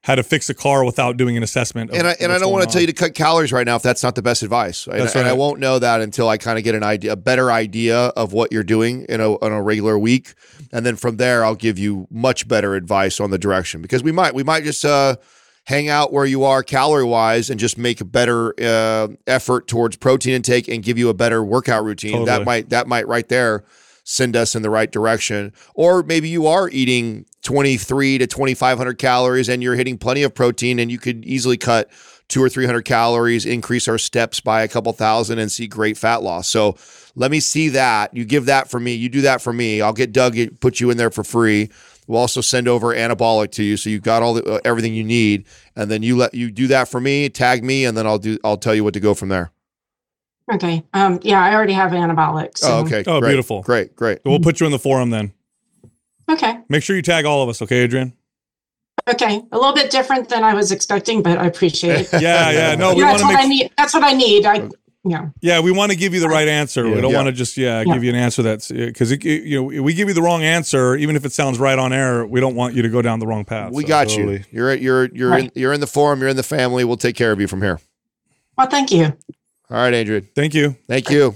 [0.02, 1.90] how to fix a car without doing an assessment.
[1.92, 3.82] and I, and I don't want to tell you to cut calories right now if
[3.82, 4.86] that's not the best advice.
[4.86, 5.16] And, right.
[5.16, 7.96] and I won't know that until I kind of get an idea, a better idea
[7.98, 10.34] of what you're doing in a, a regular week,
[10.72, 14.12] and then from there I'll give you much better advice on the direction because we
[14.12, 15.16] might we might just uh,
[15.64, 19.96] hang out where you are calorie wise and just make a better uh, effort towards
[19.96, 22.12] protein intake and give you a better workout routine.
[22.12, 22.26] Totally.
[22.26, 23.64] That might that might right there
[24.08, 25.52] send us in the right direction.
[25.74, 30.78] Or maybe you are eating 23 to 2500 calories and you're hitting plenty of protein
[30.78, 31.90] and you could easily cut
[32.26, 36.22] two or 300 calories, increase our steps by a couple thousand and see great fat
[36.22, 36.48] loss.
[36.48, 36.76] So
[37.16, 38.14] let me see that.
[38.16, 38.94] You give that for me.
[38.94, 39.82] You do that for me.
[39.82, 41.68] I'll get Doug, put you in there for free.
[42.06, 45.04] We'll also send over anabolic to you, so you've got all the, uh, everything you
[45.04, 45.44] need,
[45.76, 47.28] and then you let you do that for me.
[47.28, 48.38] Tag me, and then I'll do.
[48.42, 49.52] I'll tell you what to go from there.
[50.52, 50.82] Okay.
[50.94, 52.56] Um, yeah, I already have anabolic.
[52.56, 52.68] So.
[52.68, 53.04] Oh, okay.
[53.06, 53.30] Oh, great.
[53.30, 53.62] beautiful.
[53.62, 54.20] Great, great.
[54.24, 55.32] We'll put you in the forum then.
[56.28, 56.58] Okay.
[56.68, 58.12] Make sure you tag all of us, okay, Adrian?
[59.08, 59.42] Okay.
[59.52, 62.12] A little bit different than I was expecting, but I appreciate it.
[62.22, 62.74] yeah, yeah.
[62.74, 63.38] No, we that's what make...
[63.38, 63.72] I need.
[63.76, 64.44] That's what I need.
[64.44, 64.68] I
[65.04, 65.28] yeah.
[65.40, 66.86] Yeah, we want to give you the right answer.
[66.86, 66.94] Yeah.
[66.94, 67.16] We don't yeah.
[67.16, 70.08] want to just yeah, yeah, give you an answer that's because you know we give
[70.08, 72.26] you the wrong answer, even if it sounds right on air.
[72.26, 73.72] We don't want you to go down the wrong path.
[73.72, 73.88] We so.
[73.88, 74.38] got totally.
[74.38, 74.44] you.
[74.50, 75.44] You're you're you're right.
[75.44, 76.20] in, you're in the forum.
[76.20, 76.84] You're in the family.
[76.84, 77.80] We'll take care of you from here.
[78.56, 79.16] Well, thank you.
[79.70, 80.20] All right, Andrew.
[80.34, 80.76] Thank you.
[80.86, 81.34] Thank you.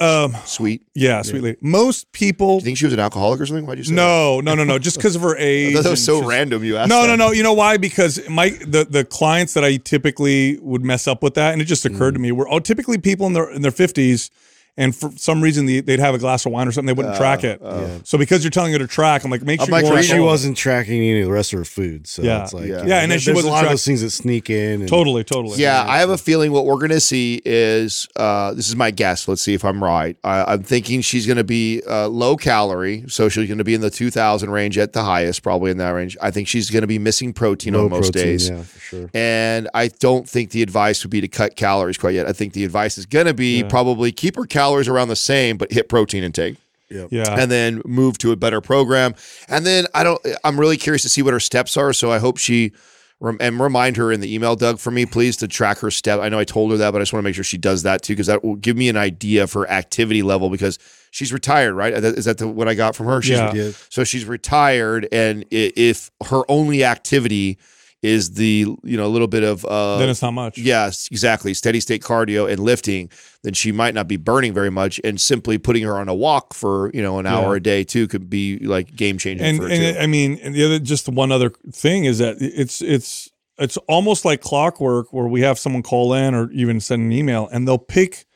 [0.00, 0.86] Um, Sweet.
[0.94, 1.56] yeah, sweetly.
[1.60, 2.58] Most people.
[2.58, 3.66] Do you think she was an alcoholic or something?
[3.66, 4.78] Why'd you say No, no, no, no.
[4.78, 5.74] Just because of her age.
[5.74, 6.64] that was so random.
[6.64, 6.88] You asked.
[6.88, 7.08] No, that.
[7.08, 7.32] no, no.
[7.32, 7.76] You know why?
[7.76, 11.66] Because my the the clients that I typically would mess up with that, and it
[11.66, 12.16] just occurred Mm.
[12.16, 14.30] to me, were oh, typically people in their in their fifties,
[14.78, 17.16] and for some reason they, they'd have a glass of wine or something, they wouldn't
[17.16, 17.60] track it.
[18.06, 20.94] So because you're telling her to track, I'm like, make sure like, she wasn't tracking
[21.02, 22.06] any of the rest of her food.
[22.06, 22.44] So Yeah.
[22.44, 22.82] it's like, Yeah.
[22.82, 24.48] you Yeah, and then she there's wasn't a lot track- of those things that sneak
[24.48, 24.80] in.
[24.80, 25.58] And, Totally, totally.
[25.58, 28.90] Yeah, I have a feeling what we're going to see is uh, this is my
[28.90, 29.28] guess.
[29.28, 30.16] Let's see if I'm right.
[30.24, 33.74] I, I'm thinking she's going to be uh, low calorie, so she's going to be
[33.74, 36.16] in the 2,000 range at the highest, probably in that range.
[36.22, 38.48] I think she's going to be missing protein low on most protein, days.
[38.50, 39.10] Yeah, for sure.
[39.12, 42.26] And I don't think the advice would be to cut calories quite yet.
[42.28, 43.68] I think the advice is going to be Yeah.
[43.68, 46.56] probably keep her calories around the same, but hit protein intake
[46.90, 47.06] Yeah.
[47.40, 49.14] and then move to a better program.
[49.48, 50.20] And then I don't.
[50.44, 51.92] I'm really curious to see what her steps are.
[51.92, 52.72] So I hope she
[53.20, 56.20] rem- and remind her in the email, Doug, for me, please, to track her step.
[56.20, 57.82] I know I told her that, but I just want to make sure she does
[57.82, 60.50] that too, because that will give me an idea of her activity level.
[60.50, 60.78] Because
[61.10, 61.92] she's retired, right?
[61.92, 63.20] Is that the, what I got from her?
[63.22, 63.52] She's, Yeah.
[63.54, 63.70] Yeah.
[63.90, 67.58] So she's retired, and if her only activity
[68.00, 70.56] is the you know a little bit of uh, then it's not much.
[70.56, 71.52] Yes, exactly.
[71.54, 73.10] Steady state cardio and lifting,
[73.42, 75.00] then she might not be burning very much.
[75.02, 77.56] And simply putting her on a walk for, you know, an hour Yeah.
[77.56, 79.98] a day too could be like game changing and for her and.
[79.98, 84.24] I mean, and the other just one other thing is that it's it's it's almost
[84.24, 87.78] like clockwork where we have someone call in or even send an email, and they'll
[87.78, 88.26] pick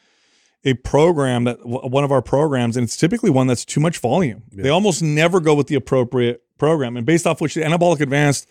[0.64, 3.98] a program that w- one of our programs, and it's typically one that's too much
[3.98, 4.42] volume.
[4.52, 8.48] They almost never go with the appropriate program, and based off which the anabolic advanced.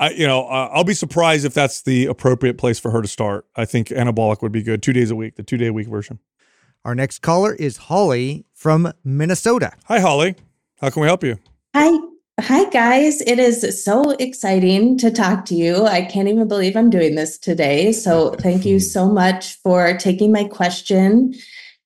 [0.00, 3.08] I, you know, uh, I'll be surprised if that's the appropriate place for her to
[3.08, 3.46] start.
[3.56, 5.88] I think anabolic would be good, two days a week, the two day a week
[5.88, 6.20] version.
[6.84, 9.72] Our next caller is Holly from Minnesota.
[9.86, 10.36] Hi, Holly.
[10.80, 11.38] How can we help you?
[11.74, 11.98] Hi.
[12.40, 13.20] Hi, guys.
[13.22, 15.86] It is so exciting to talk to you.
[15.86, 17.90] I can't even believe I'm doing this today.
[17.90, 21.34] So, thank you so much for taking my question.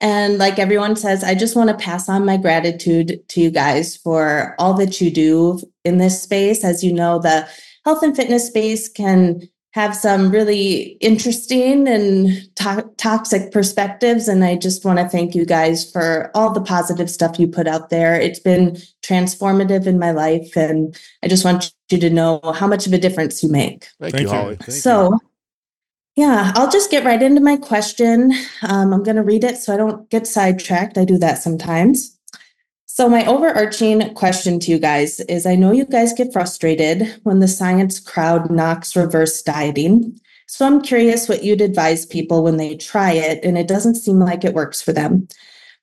[0.03, 3.97] And, like everyone says, I just want to pass on my gratitude to you guys
[3.97, 6.65] for all that you do in this space.
[6.65, 7.49] As you know, the
[7.85, 14.29] health and fitness space can have some really interesting and to- toxic perspectives.
[14.29, 17.67] And I just want to thank you guys for all the positive stuff you put
[17.67, 18.15] out there.
[18.15, 20.55] It's been transformative in my life.
[20.57, 23.89] And I just want you to know how much of a difference you make.
[23.99, 24.37] Thank, Thank you, you.
[24.37, 24.59] Holly.
[24.69, 25.19] so,
[26.17, 28.33] yeah, I'll just get right into my question.
[28.63, 30.99] Um, I'm going to read it so I don't get sidetracked.
[30.99, 32.19] I do that sometimes.
[32.95, 37.39] So, my overarching question to you guys is I know you guys get frustrated when
[37.39, 40.21] the science crowd knocks reverse dieting.
[40.47, 44.19] So, I'm curious what you'd advise people when they try it and it doesn't seem
[44.19, 45.27] like it works for them.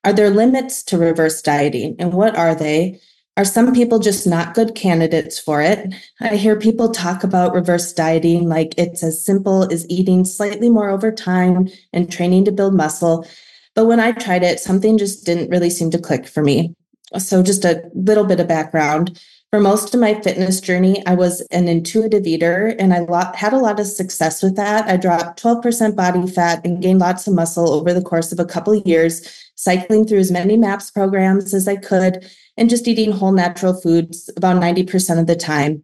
[0.04, 3.00] Are there limits to reverse dieting and what are they?
[3.36, 5.92] Are some people just not good candidates for it?
[6.20, 10.88] I hear people talk about reverse dieting like it's as simple as eating slightly more
[10.88, 13.26] over time and training to build muscle.
[13.74, 16.76] But when I tried it, something just didn't really seem to click for me.
[17.18, 19.20] So, just a little bit of background.
[19.50, 23.58] For most of my fitness journey, I was an intuitive eater and I had a
[23.58, 24.88] lot of success with that.
[24.88, 28.44] I dropped 12% body fat and gained lots of muscle over the course of a
[28.44, 33.10] couple of years, cycling through as many MAPS programs as I could and just eating
[33.10, 35.82] whole natural foods about 90% of the time.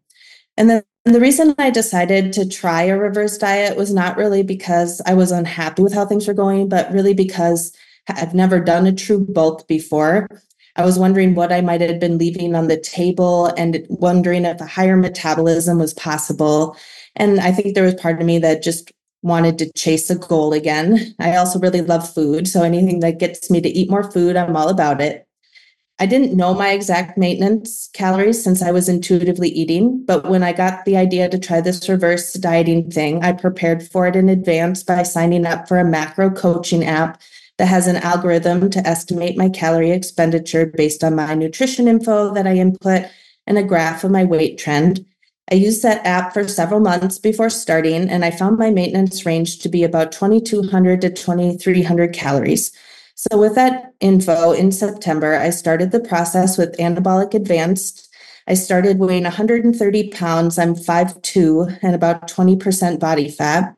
[0.57, 5.03] And then the reason I decided to try a reverse diet was not really because
[5.07, 7.73] I was unhappy with how things were going, but really because
[8.09, 10.29] I've never done a true bulk before.
[10.77, 14.61] I was wondering what I might have been leaving on the table and wondering if
[14.61, 16.77] a higher metabolism was possible.
[17.17, 18.93] And I think there was part of me that just
[19.23, 21.15] wanted to chase a goal again.
[21.19, 22.47] I also really love food.
[22.47, 25.27] So anything that gets me to eat more food, I'm all about it.
[25.99, 30.53] I didn't know my exact maintenance calories since I was intuitively eating, but when I
[30.53, 34.83] got the idea to try this reverse dieting thing, I prepared for it in advance
[34.83, 37.19] by signing up for a macro coaching app
[37.59, 42.47] that has an algorithm to estimate my calorie expenditure based on my nutrition info that
[42.47, 43.07] I input
[43.47, 45.05] and a graph of my weight trend.
[45.51, 49.61] I used that app for several months before starting, and I found my maintenance range
[49.61, 52.73] to be about 2,200 to 2,300 calories.
[53.15, 58.13] So, with that info in September, I started the process with Anabolic Advanced.
[58.49, 60.59] I started weighing 130 pounds.
[60.59, 63.75] I'm 5'2 and about 20% body fat.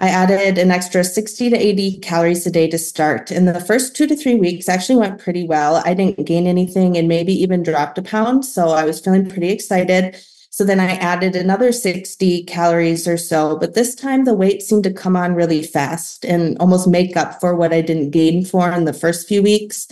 [0.00, 3.30] I added an extra 60 to 80 calories a day to start.
[3.30, 5.82] And the first two to three weeks actually went pretty well.
[5.84, 8.46] I didn't gain anything and maybe even dropped a pound.
[8.46, 10.16] So I was feeling pretty excited.
[10.48, 13.58] So then I added another 60 calories or so.
[13.58, 17.38] But this time the weight seemed to come on really fast and almost make up
[17.38, 19.86] for what I didn't gain for in the first few weeks.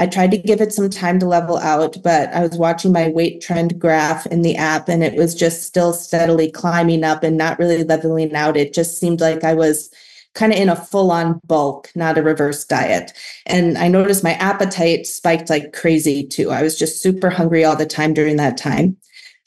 [0.00, 3.08] I tried to give it some time to level out, but I was watching my
[3.08, 7.36] weight trend graph in the app and it was just still steadily climbing up and
[7.36, 8.56] not really leveling out.
[8.56, 9.90] It just seemed like I was
[10.32, 13.12] kind of in a full on bulk, not a reverse diet.
[13.44, 16.50] And I noticed my appetite spiked like crazy too.
[16.50, 18.96] I was just super hungry all the time during that time.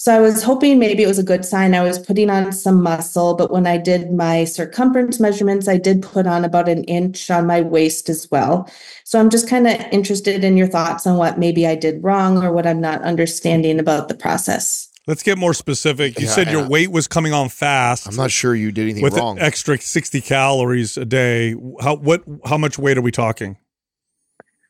[0.03, 1.73] So I was hoping maybe it was a good sign.
[1.73, 6.01] I was putting on some muscle, but when I did my circumference measurements, I did
[6.01, 8.69] put on about an inch on my waist as well.
[9.05, 12.43] So I'm just kind of interested in your thoughts on what maybe I did wrong
[12.43, 14.89] or what I'm not understanding about the process.
[15.07, 16.19] Let's get more specific.
[16.19, 18.05] You Yeah, said your weight was coming on fast.
[18.05, 19.37] I'm not sure you did anything with wrong.
[19.37, 21.55] an extra 60 calories a day.
[21.79, 23.55] How what how much weight are we talking?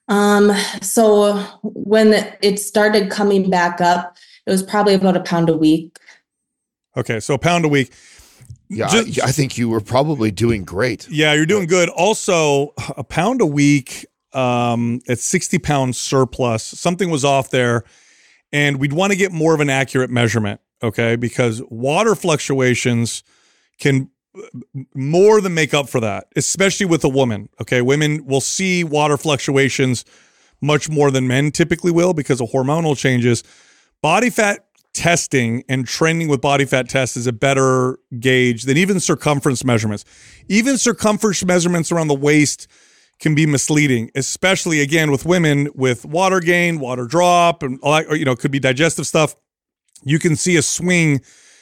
[0.10, 0.52] Um,
[0.84, 5.98] so when it started coming back up, it was probably about a pound a week.
[6.95, 7.91] Okay, so a pound a week.
[8.70, 11.07] yeah, Just- I, I think you were probably doing great.
[11.10, 11.90] Yeah, you're doing good.
[11.90, 17.84] Also, a pound a week um, at 60 pounds surplus, something was off there.
[18.52, 21.15] And we'd want to get more of an accurate measurement, okay?
[21.15, 23.24] Because water fluctuations
[23.80, 24.11] can
[24.94, 27.82] more than make up for that, especially with a woman, okay?
[27.82, 30.06] Women will see water fluctuations
[30.61, 33.44] much more than men typically will because of hormonal changes.
[34.04, 39.00] Body fat testing and training with body fat tests is a better gauge than even
[39.00, 40.04] circumference measurements.
[40.50, 42.68] Even circumference measurements around the waist
[43.22, 48.06] can be misleading, especially again with women with water gain, water drop, and all that,
[48.08, 49.38] or, you know, could be digestive stuff.
[50.04, 51.22] You can see a swing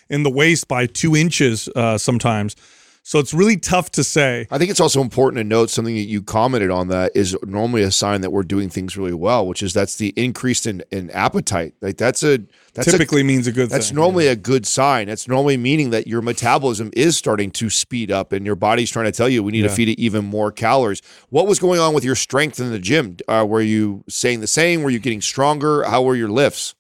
[0.10, 2.56] in the waist by two inches uh, sometimes.
[3.04, 4.48] So it's really tough to say.
[4.52, 7.82] I think it's also important to note something that you commented on that is normally
[7.82, 11.10] a sign that we're doing things really well, which is that's the increase in, in
[11.10, 11.74] appetite.
[11.82, 12.40] Like that's a
[12.74, 13.96] that's a- Typically means a good That's thing.
[13.96, 15.08] normally a good sign.
[15.08, 19.06] That's normally meaning that your metabolism is starting to speed up and your body's trying
[19.06, 21.02] to tell you we need to feed it even more calories.
[21.30, 23.18] What was going on with your strength in the gym?
[23.28, 24.84] Uh, were you saying the same?
[24.84, 25.84] Were you getting stronger?
[25.84, 26.76] How were your lifts?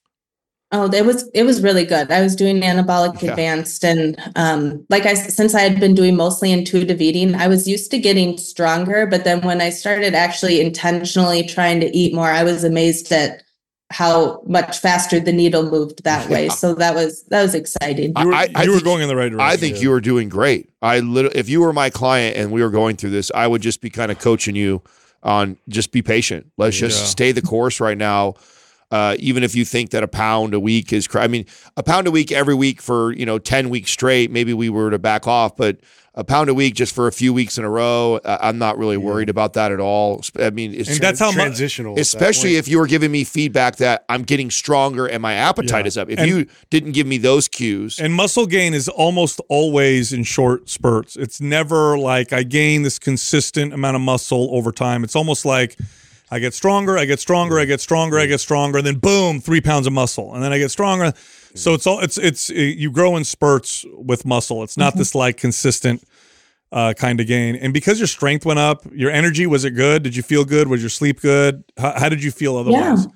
[0.73, 2.10] Oh, it was it was really good.
[2.11, 3.31] I was doing anabolic Yeah.
[3.31, 7.68] advanced, and um, like I since I had been doing mostly intuitive eating, I was
[7.68, 9.06] used to getting stronger.
[9.06, 13.43] But then when I started actually intentionally trying to eat more, I was amazed at
[13.89, 16.45] how much faster the needle moved that way.
[16.45, 16.52] Yeah.
[16.53, 18.14] So that was that was exciting.
[18.18, 19.41] You were, I- I you were think- going in the right direction.
[19.52, 20.69] I think you were doing great.
[20.81, 23.61] I literally, if you were my client and we were going through this, I would
[23.61, 24.81] just be kind of coaching you
[25.22, 26.49] on just be patient.
[26.57, 28.35] Let's just stay the course right now.
[28.92, 31.46] Uh, even if you think that a pound a week is, cr- I mean,
[31.78, 34.90] a pound a week every week for you know ten weeks straight, maybe we were
[34.92, 35.78] to back off, but
[36.14, 38.78] a pound a week just for a few weeks in a row, uh, I'm not
[38.78, 40.22] really worried about that at all.
[40.38, 41.94] I mean, it's And that's how mu- transitional.
[41.94, 45.36] at that especially if you were giving me feedback that I'm getting stronger and my
[45.36, 45.88] appetite Yeah.
[45.88, 46.10] is up.
[46.10, 50.26] If And- you didn't give me those cues, And muscle gain is almost always in
[50.26, 51.16] short spurts.
[51.16, 55.06] It's never like I gain this consistent amount of muscle over time.
[55.06, 55.78] It's almost like
[56.34, 59.41] I get stronger, I get stronger, I get stronger, I get stronger, and then boom,
[59.41, 61.12] three pounds of muscle, and then I get stronger.
[61.53, 64.64] So it's all it's it's you grow in spurts with muscle.
[64.64, 66.02] It's not this like consistent
[66.72, 67.56] uh, kind of gain.
[67.56, 70.03] And because your strength went up, your energy was it good?
[70.03, 70.70] Did you feel good?
[70.70, 71.64] Was your sleep good?
[71.78, 73.06] How, how did you feel otherwise?
[73.06, 73.12] Yeah,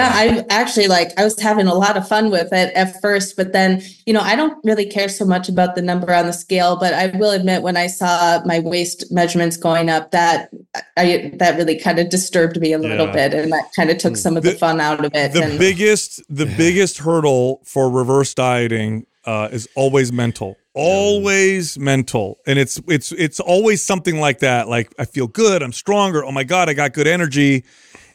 [0.00, 3.52] I actually like I was having a lot of fun with it at first, but
[3.52, 6.76] then, you know, I don't really care so much about the number on the scale,
[6.76, 10.50] but I will admit when I saw my waist measurements going up that
[10.96, 13.28] I that really kind of disturbed me a little Yeah.
[13.28, 15.32] bit and that kind of took some of the, The- fun out of it.
[15.32, 22.38] the and biggest the biggest hurdle for reverse dieting uh, is always mental always mental
[22.46, 26.32] and it's it's it's always something like that like i feel good i'm stronger oh
[26.32, 27.62] my god i got good energy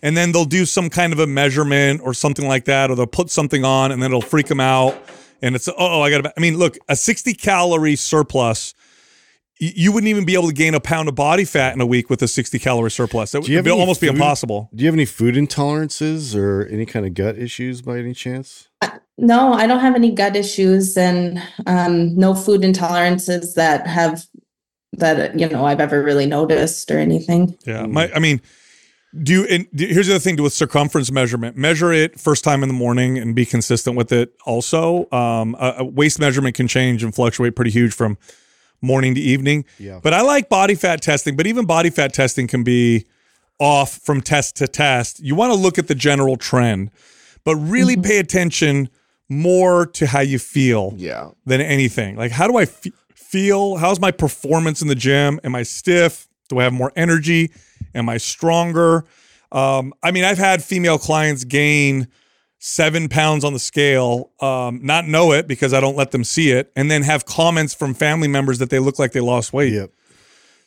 [0.02, 3.08] and then they'll do some kind of a measurement or something like that or they'll
[3.08, 4.98] put something on and then it'll freak them out
[5.42, 8.74] and it's oh i gotta i mean look a 60 calorie surplus
[9.60, 12.10] you wouldn't even be able to gain a pound of body fat in a week
[12.10, 13.34] with a 60 calorie surplus.
[13.34, 14.70] It Do you have would any almost be impossible.
[14.74, 18.68] Do you have any food intolerances or any kind of gut issues by any chance?
[19.18, 24.26] no, I don't have any gut issues and um, no food intolerances that have
[24.94, 27.58] that you know I've ever really noticed or anything.
[27.66, 28.42] Yeah, my I mean,
[29.24, 29.46] do you?
[29.46, 33.18] And here's the other thing: with circumference measurement, measure it first time in the morning
[33.18, 34.34] and be consistent with it.
[34.46, 38.18] Also, um, waist measurement can change and fluctuate pretty huge from
[38.82, 39.66] morning to evening.
[39.80, 40.00] Yeah.
[40.02, 41.36] But I like body fat testing.
[41.36, 43.06] But even body fat testing can be
[43.60, 45.20] off from test to test.
[45.20, 46.92] You want to look at the general trend,
[47.44, 48.90] but really pay attention
[49.30, 52.16] more to how you feel yeah, than anything.
[52.16, 53.78] Like, how do I feel?
[53.78, 55.40] How's my performance in the gym?
[55.44, 56.28] Am I stiff?
[56.50, 57.52] Do I have more energy?
[57.96, 59.06] Am I stronger?
[59.52, 62.08] Um, I mean, I've had female clients gain
[62.60, 66.52] seven pounds on the scale, um, not know it because I don't let them see
[66.52, 69.74] it, and then have comments from family members that they look like they lost weight.
[69.74, 69.92] Yep.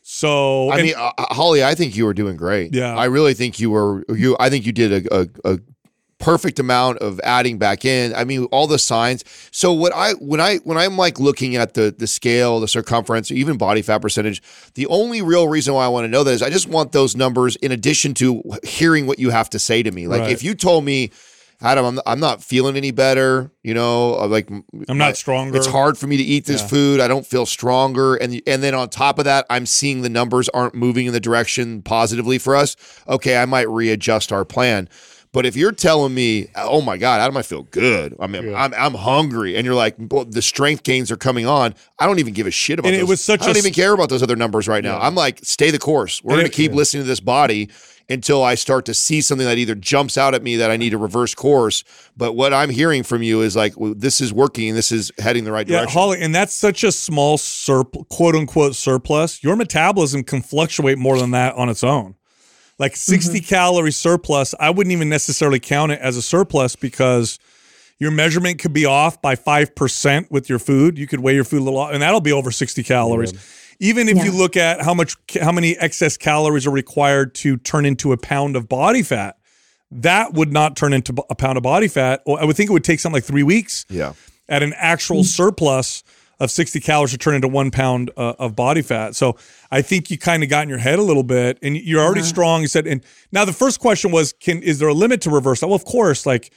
[0.02, 2.74] So I and- mean, uh, Holly, I think you were doing great.
[2.74, 2.96] Yeah.
[2.96, 4.04] I really think you were.
[4.08, 5.58] You, I think you did a, a, a
[6.20, 8.14] perfect amount of adding back in.
[8.14, 9.24] I mean, all the signs.
[9.50, 13.32] So what I when I when I'm like looking at the the scale, the circumference,
[13.32, 14.40] even body fat percentage,
[14.74, 17.16] the only real reason why I want to know that is I just want those
[17.16, 20.06] numbers in addition to hearing what you have to say to me.
[20.06, 20.30] Like Right.
[20.32, 21.10] if you told me.
[21.62, 23.50] Adam, I'm, I'm not feeling any better.
[23.62, 24.48] You know, uh, like
[24.88, 25.54] I'm not stronger.
[25.58, 26.68] It's hard for me to eat this Yeah.
[26.68, 27.00] food.
[27.00, 30.48] I don't feel stronger, and and then on top of that, I'm seeing the numbers
[30.54, 32.76] aren't moving in the direction positively for us.
[33.06, 34.88] Okay, I might readjust our plan.
[35.32, 38.16] But if you're telling me, oh my God, Adam, I feel good.
[38.18, 41.74] I mean, I'm, I'm hungry, and you're like, well, the strength gains are coming on.
[42.00, 42.88] I don't even give a shit about.
[42.88, 43.08] And it those.
[43.10, 44.98] was such I don't a- even care about those other numbers right now.
[44.98, 46.22] I'm like, stay the course.
[46.24, 47.68] We're going to keep listening to this body
[48.08, 50.90] until I start to see something that either jumps out at me that I need
[50.90, 51.84] to reverse course.
[52.16, 54.74] But what I'm hearing from you is like, well, this is working.
[54.74, 55.96] This is heading the right Yeah, direction.
[56.00, 59.44] Holly, and that's such a small surp- quote unquote surplus.
[59.44, 62.16] Your metabolism can fluctuate more than that on its own.
[62.80, 63.12] Like mm-hmm.
[63.12, 67.38] 60 calorie surplus, I wouldn't even necessarily count it as a surplus because
[67.98, 70.98] your measurement could be off by 5% with your food.
[70.98, 73.34] You could weigh your food a little off, and that'll be over 60 calories.
[73.80, 77.86] Even if you look at how much how many excess calories are required to turn
[77.86, 79.36] into a pound of body fat,
[79.90, 82.22] that would not turn into a pound of body fat.
[82.26, 84.12] I would think it would take something like 3 weeks yeah.
[84.48, 85.24] at an actual mm.
[85.26, 86.02] surplus
[86.40, 89.14] of 60 calories to turn into one pound uh, of body fat.
[89.14, 89.36] So
[89.70, 92.22] I think you kind of got in your head a little bit and you're already
[92.22, 92.62] strong.
[92.62, 95.60] You said, and now the first question was, can, is there a limit to reverse
[95.60, 95.66] that?
[95.66, 96.50] Well, of course, like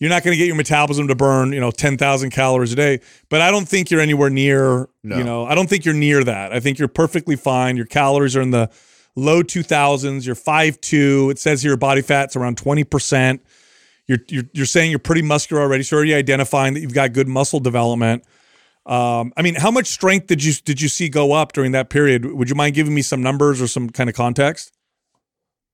[0.00, 3.00] you're not going to get your metabolism to burn, you know, 10,000 calories a day,
[3.28, 4.88] but I don't think you're anywhere near,
[5.18, 6.52] you know, I don't think you're near that.
[6.52, 7.76] I think you're perfectly fine.
[7.76, 8.70] Your calories are in the
[9.14, 10.26] low 2000s.
[10.26, 11.30] You're 5'2.
[11.30, 13.40] It says here your body fat's around 20%.
[14.08, 15.84] You're, you're, you're saying you're pretty muscular already.
[15.84, 18.24] So you're already identifying that you've got good muscle development.
[18.88, 21.90] Um, I mean, how much strength did you did you see go up during that
[21.90, 22.24] period?
[22.24, 24.72] Would you mind giving me some numbers or some kind of context?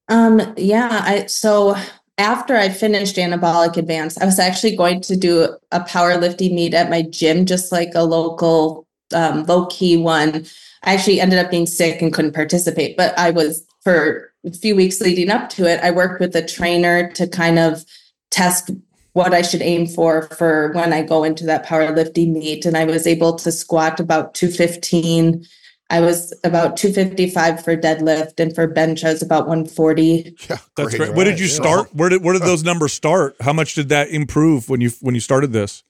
[0.08, 1.76] Um, yeah, I so
[2.18, 6.90] after I finished anabolic advance, I was actually going to do a powerlifting meet at
[6.90, 10.44] my gym, just like a local um, low key one.
[10.82, 14.74] I actually ended up being sick and couldn't participate, but I was for a few
[14.74, 15.80] weeks leading up to it.
[15.82, 17.84] I worked with a trainer to kind of
[18.30, 18.70] test
[19.14, 22.84] what I should aim for for when I go into that powerlifting meet, and I
[22.84, 25.44] was able to squat about two fifteen.
[25.90, 30.34] I was about 255 for deadlift and for bench I was about 140.
[30.48, 30.56] Yeah.
[30.76, 31.12] That's great.
[31.12, 31.94] Where did you start?
[31.94, 33.36] Where did where did those numbers start?
[33.40, 35.84] How much did that improve when you when you started this?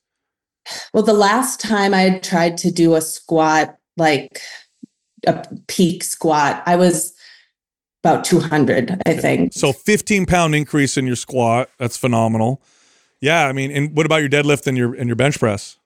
[0.93, 4.41] Well, the last time I tried to do a squat, like
[5.27, 7.15] a peak squat, I was
[8.03, 9.53] about 200, I think.
[9.55, 11.71] So 15 pound increase in your squat.
[11.79, 12.63] That's phenomenal.
[13.25, 15.77] Yeah, I mean, and what about your deadlift and your and your bench press?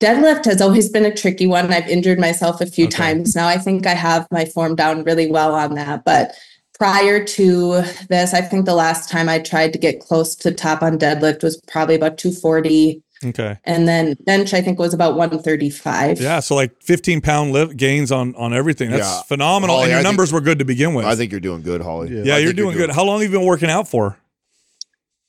[0.00, 1.72] Deadlift has always been a tricky one.
[1.72, 2.96] I've injured myself a few Okay.
[2.96, 3.46] times now.
[3.48, 6.04] I think I have my form down really well on that.
[6.04, 6.34] But
[6.78, 10.82] prior to this, I think the last time I tried to get close to top
[10.82, 13.00] on deadlift was probably about 240.
[13.24, 13.56] Okay.
[13.64, 16.20] And then bench, I think was about 135.
[16.20, 18.90] Yeah, so like 15 pound lift gains on on everything.
[18.90, 19.22] That's Yeah.
[19.22, 19.76] phenomenal.
[19.76, 21.06] Holly, and your I think- numbers were good to begin with.
[21.06, 22.08] I think you're doing good, Holly.
[22.10, 22.90] yeah, I you're think doing good.
[22.90, 24.18] How long have you been working out for?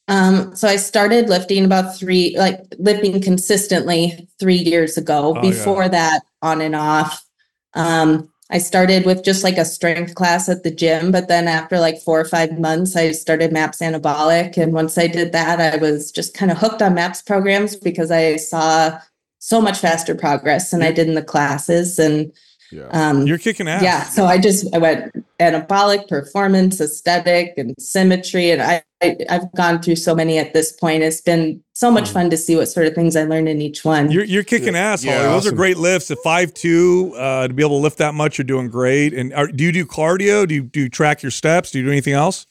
[0.08, 5.34] Um, so I started lifting about three, like lifting consistently three years ago.
[5.34, 5.42] Oh, yeah.
[5.42, 7.26] Before that, on and off.
[7.74, 11.80] Um, I started with just like a strength class at the gym, but then after
[11.80, 14.58] like four or five months, I started MAPS Anabolic.
[14.58, 18.12] And once I did that, I was just kind of hooked on MAPS programs because
[18.12, 19.00] I saw
[19.40, 21.98] so much faster progress than I did in the classes.
[21.98, 22.32] And
[22.72, 22.88] Yeah.
[22.92, 23.84] um, You're kicking ass.
[23.84, 29.52] yeah, so I just I went anabolic, performance, aesthetic, and symmetry, and I, I I've
[29.54, 31.04] gone through so many at this point.
[31.04, 33.86] It's been so much fun to see what sort of things I learned in each
[33.86, 34.12] one.
[34.12, 35.16] You're you're kicking ass, Holly.
[35.16, 36.10] Yeah, Those are great lifts.
[36.12, 39.14] At five two, uh, to be able to lift that much, you're doing great.
[39.14, 40.48] And are, do you do cardio?
[40.48, 41.72] Do you do you track your steps?
[41.72, 42.46] Do you do anything else?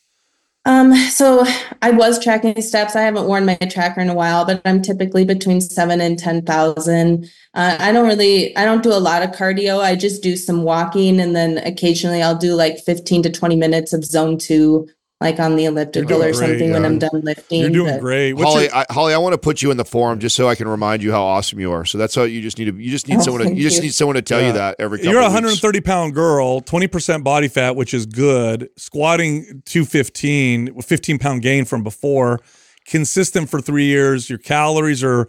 [0.66, 1.44] Um, so
[1.82, 2.96] I was tracking steps.
[2.96, 6.42] I haven't worn my tracker in a while, but I'm typically between seven and ten
[6.42, 7.30] thousand.
[7.52, 9.80] Uh, I don't really, I don't do a lot of cardio.
[9.80, 13.92] I just do some walking, and then occasionally I'll do like fifteen to twenty minutes
[13.92, 14.88] of zone two,
[15.20, 16.84] like on the elliptical doing or great, something when.
[16.84, 17.60] I'm done lifting.
[17.60, 18.32] You're doing but- great.
[18.34, 20.48] What's Holly, your- I, Holly, I want to put you in the forum just so
[20.48, 21.84] I can remind you how awesome you are.
[21.84, 22.74] So that's how you just need to.
[22.76, 23.40] You just need Oh, someone.
[23.40, 23.82] To, thank you just you.
[23.84, 24.48] need someone to tell Yeah.
[24.48, 24.98] you that every.
[24.98, 25.42] Couple you're a of weeks.
[25.62, 28.68] 130 pound girl, 20% body fat, which is good.
[28.76, 32.40] Squatting 215, 15 pound gain from before,
[32.86, 34.28] consistent for three years.
[34.28, 35.28] Your calories are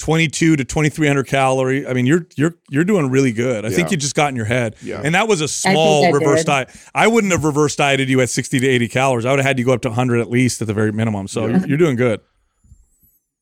[0.00, 1.86] 22 to 2300 calorie.
[1.86, 3.64] I mean, you're you're you're doing really good.
[3.66, 4.74] I think you just got in your head.
[4.82, 5.02] Yeah.
[5.04, 6.46] And that was a small I reverse did.
[6.46, 6.70] diet.
[6.94, 9.26] I wouldn't have reverse dieted you at 60 to 80 calories.
[9.26, 11.28] I would have had you go up to 100 at least at the very minimum.
[11.28, 12.20] So you're, you're doing good.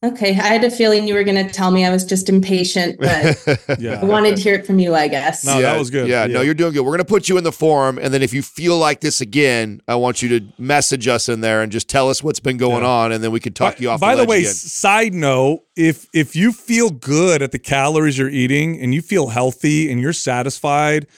[0.00, 3.00] Okay, I had a feeling you were going to tell me I was just impatient,
[3.00, 3.36] but
[3.80, 3.98] Yeah.
[4.00, 5.44] I wanted to hear it from you, I guess.
[5.44, 6.06] No, that was good.
[6.06, 6.82] Yeah, no, you're doing good.
[6.82, 9.80] We're gonna put you in the forum, and then if you feel like this again,
[9.88, 12.82] I want you to message us in there and just tell us what's been going
[12.84, 12.88] Yeah.
[12.88, 13.98] on, and then we can talk you off.
[13.98, 14.52] By the, the way, again.
[14.52, 19.26] side note, if if you feel good at the calories you're eating and you feel
[19.28, 21.08] healthy and you're satisfied,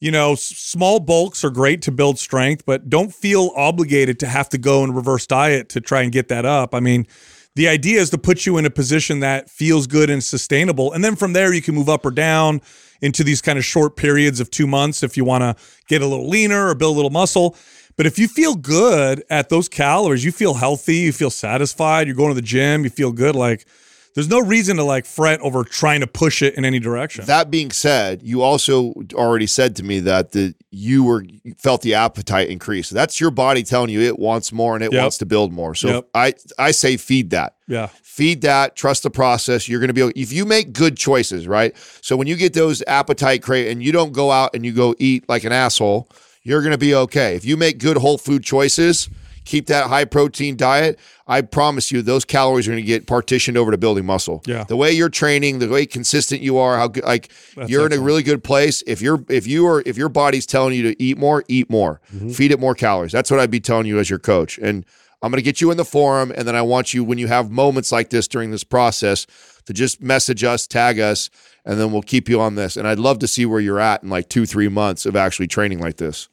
[0.00, 4.26] you know, s- small bulks are great to build strength, but don't feel obligated to
[4.26, 6.74] have to go and reverse diet to try and get that up.
[6.74, 7.06] I mean,
[7.54, 10.92] the idea is to put you in a position that feels good and sustainable.
[10.92, 12.62] And then from there, you can move up or down
[13.02, 16.06] into these kind of short periods of two months if you want to get a
[16.06, 17.56] little leaner or build a little muscle.
[17.96, 22.16] But if you feel good at those calories, you feel healthy, you feel satisfied, you're
[22.16, 23.66] going to the gym, you feel good, like
[24.14, 27.24] there's no reason to like fret over trying to push it in any direction.
[27.26, 31.82] That being said, you also already said to me that the you were you felt
[31.82, 32.90] the appetite increase.
[32.90, 35.00] That's your body telling you it wants more and it Yep.
[35.02, 35.74] wants to build more.
[35.74, 36.08] So Yep.
[36.14, 37.54] I I say feed that.
[37.68, 37.88] yeah.
[38.02, 39.68] Feed that, trust the process.
[39.68, 41.74] You're going to be able- if you make good choices, right?
[42.02, 44.94] So when you get those appetite crate and you don't go out and you go
[44.98, 46.10] eat like an asshole,
[46.42, 47.36] you're going to be okay.
[47.36, 49.08] If you make good whole food choices,
[49.44, 53.56] keep that high protein diet, I promise you those calories are going to get partitioned
[53.56, 54.42] over to building muscle.
[54.46, 54.64] Yeah.
[54.64, 57.92] The way you're training, the way consistent you are, how good like That's you're in
[57.92, 58.82] a really good place.
[58.86, 62.00] If you're if you are if your body's telling you to eat more, eat more.
[62.14, 62.30] Mm-hmm.
[62.30, 63.12] Feed it more calories.
[63.12, 64.58] That's what I'd be telling you as your coach.
[64.58, 64.84] And
[65.22, 67.28] I'm going to get you in the forum and then I want you when you
[67.28, 69.26] have moments like this during this process
[69.66, 71.30] to just message us, tag us,
[71.64, 72.76] and then we'll keep you on this.
[72.76, 75.78] And I'd love to see where you're at in like 2-3 months of actually training
[75.78, 76.28] like this.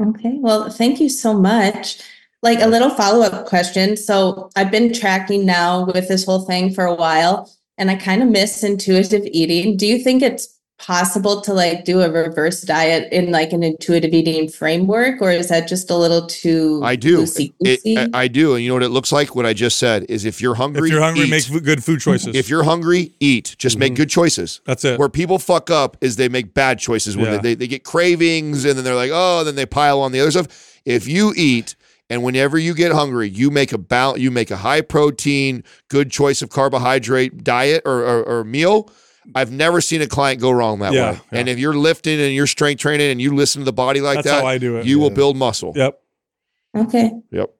[0.00, 2.02] Okay, well, thank you so much.
[2.42, 3.96] Like a little follow-up question.
[3.98, 8.22] So I've been tracking now with this whole thing for a while, and I kind
[8.22, 9.76] of miss intuitive eating.
[9.76, 14.14] Do you think it's possible to like do a reverse diet in like an intuitive
[14.14, 17.26] eating framework, or is that just a little too I do.
[17.60, 18.54] It- I, I do.
[18.54, 19.34] And you know what it looks like?
[19.36, 21.30] What I just said is if you're hungry, If you're hungry, eat.
[21.30, 22.34] make good food choices.
[22.34, 23.54] If you're hungry, eat.
[23.58, 24.02] Just make mm-hmm.
[24.02, 24.60] good choices.
[24.64, 24.98] That's it.
[24.98, 27.36] Where people fuck up is they make bad choices when Yeah.
[27.36, 30.20] they, they, they get cravings and then they're like, oh, then they pile on the
[30.20, 30.80] other stuff.
[30.86, 31.76] If you eat
[32.08, 36.10] and whenever you get hungry, you make a bal- you make a high protein, good
[36.10, 38.90] choice of carbohydrate diet or, or, or meal.
[39.34, 41.20] I've never seen a client go wrong that Yeah, way.
[41.32, 41.38] yeah.
[41.38, 44.16] And if you're lifting and you're strength training and you listen to the body like
[44.16, 44.86] That's that, how I do it.
[44.86, 45.72] you will build muscle.
[45.76, 46.00] Yep.
[46.76, 47.12] Okay.
[47.30, 47.50] Yep.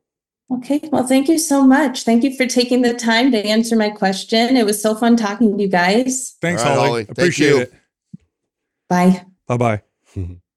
[0.53, 0.81] Okay.
[0.91, 2.03] Well, thank you so much.
[2.05, 4.57] Thank you for taking the time to answer my question.
[4.57, 6.37] It was so fun talking to you guys.
[6.41, 6.89] Thanks, All right, Holly.
[6.89, 7.05] Holly.
[7.05, 7.59] Thank Appreciate you.
[7.61, 7.73] it.
[8.89, 9.25] Bye.
[9.47, 9.83] Bye bye.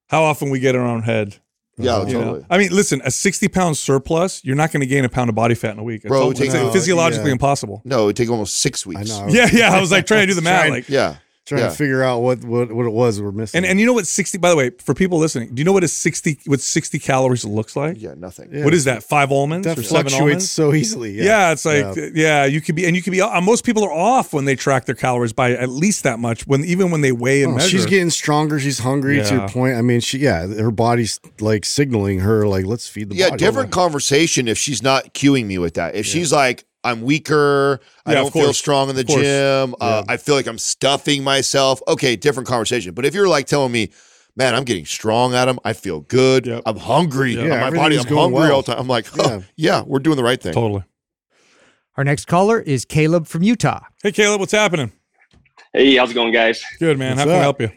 [0.08, 1.36] How often we get in our own head.
[1.76, 2.44] Yeah, Uh, you know?
[2.48, 5.34] I mean, listen, a 60 pound surplus, you're not going to gain a pound of
[5.34, 6.02] body fat in a week.
[6.04, 7.32] It's, Bro, al- it takes- it's No, physiologically yeah.
[7.32, 7.82] impossible.
[7.84, 9.08] No, it would take almost six I weeks.
[9.10, 9.26] know.
[9.28, 9.74] Yeah, yeah.
[9.74, 10.70] I was like trying to do the math.
[10.70, 11.16] Like, Yeah.
[11.46, 11.68] Trying Yeah.
[11.68, 13.58] to figure out what, what what it was we're missing.
[13.58, 14.38] and and you know what 60?
[14.38, 17.44] By the way, for people listening, do you know what a 60 what 60 calories
[17.44, 18.00] looks like?
[18.00, 18.48] Yeah, nothing.
[18.50, 18.64] Yeah.
[18.64, 19.02] What is that?
[19.02, 20.50] Five almonds that or seven fluctuates almonds?
[20.50, 21.12] so easily.
[21.12, 21.24] Yeah.
[21.24, 22.46] Yeah, it's like yeah.
[22.46, 23.20] you could be and you could be.
[23.20, 26.46] Uh, most people are off when they track their calories by at least that much.
[26.46, 28.58] When even when they weigh and Oh, measure, she's getting stronger.
[28.58, 29.16] She's hungry.
[29.16, 29.32] To Yeah.
[29.40, 33.16] your point, I mean, she yeah, her body's like signaling her like, let's feed the
[33.16, 33.44] yeah, body.
[33.44, 35.94] different conversation if she's not cueing me with that.
[35.94, 39.22] If she's like, I'm weaker, I Yeah, of don't feel strong in the Of course.
[39.22, 41.80] gym, uh, I feel like I'm stuffing myself.
[41.88, 42.94] Okay, different conversation.
[42.94, 43.90] But if you're like telling me,
[44.36, 45.58] man, I'm getting strong Adam.
[45.64, 46.62] I feel good, Yep.
[46.66, 48.54] I'm hungry, Yeah, my body, I'm going hungry well.
[48.56, 48.80] all the time.
[48.80, 49.40] I'm like, oh, Yeah.
[49.56, 49.82] yeah.
[49.86, 50.52] we're doing the right thing.
[50.52, 50.84] totally.
[51.96, 53.80] Our next caller is Caleb from Utah.
[54.02, 54.90] Hey, Caleb, what's happening?
[55.72, 56.62] Hey, how's it going, guys?
[56.80, 57.10] Good man.
[57.12, 57.70] What's How can I help you?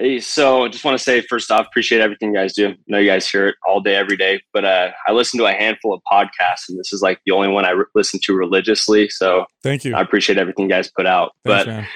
[0.00, 2.68] Hey, so I just want to say first off, appreciate everything you guys do.
[2.68, 5.44] I know you guys hear it all day, every day, but uh, I listen to
[5.44, 8.34] a handful of podcasts, and this is like the only one I re- listen to
[8.34, 9.10] religiously.
[9.10, 9.94] So Thank you.
[9.94, 11.32] I appreciate everything you guys put out.
[11.44, 11.86] Thanks, but man.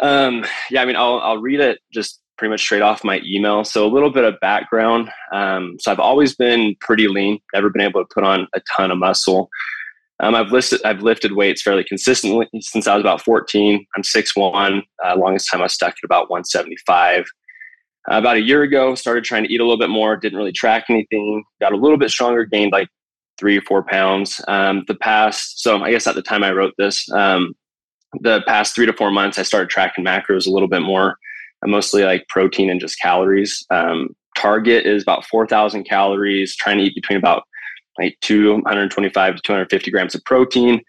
[0.00, 3.62] um, yeah, I mean, I'll I'll read it just pretty much straight off my email.
[3.62, 5.10] So a little bit of background.
[5.30, 8.90] Um, so I've always been pretty lean, never been able to put on a ton
[8.90, 9.50] of muscle.
[10.20, 13.84] Um, I've listed I've lifted weights fairly consistently since I was about 14.
[13.96, 14.82] I'm 6'1".
[15.04, 17.26] Uh, longest time I was stuck at about 175.
[18.10, 20.16] Uh, about a year ago, started trying to eat a little bit more.
[20.16, 21.44] Didn't really track anything.
[21.60, 22.44] Got a little bit stronger.
[22.44, 22.88] Gained like
[23.38, 24.40] three or four pounds.
[24.48, 27.54] Um, the past, so I guess at the time I wrote this, um,
[28.20, 31.16] the past three to four months, I started tracking macros a little bit more,
[31.64, 33.64] uh, mostly like protein and just calories.
[33.70, 37.44] Um, target is about 4,000 calories, trying to eat between about
[37.98, 40.80] like 225 to 250 grams of protein.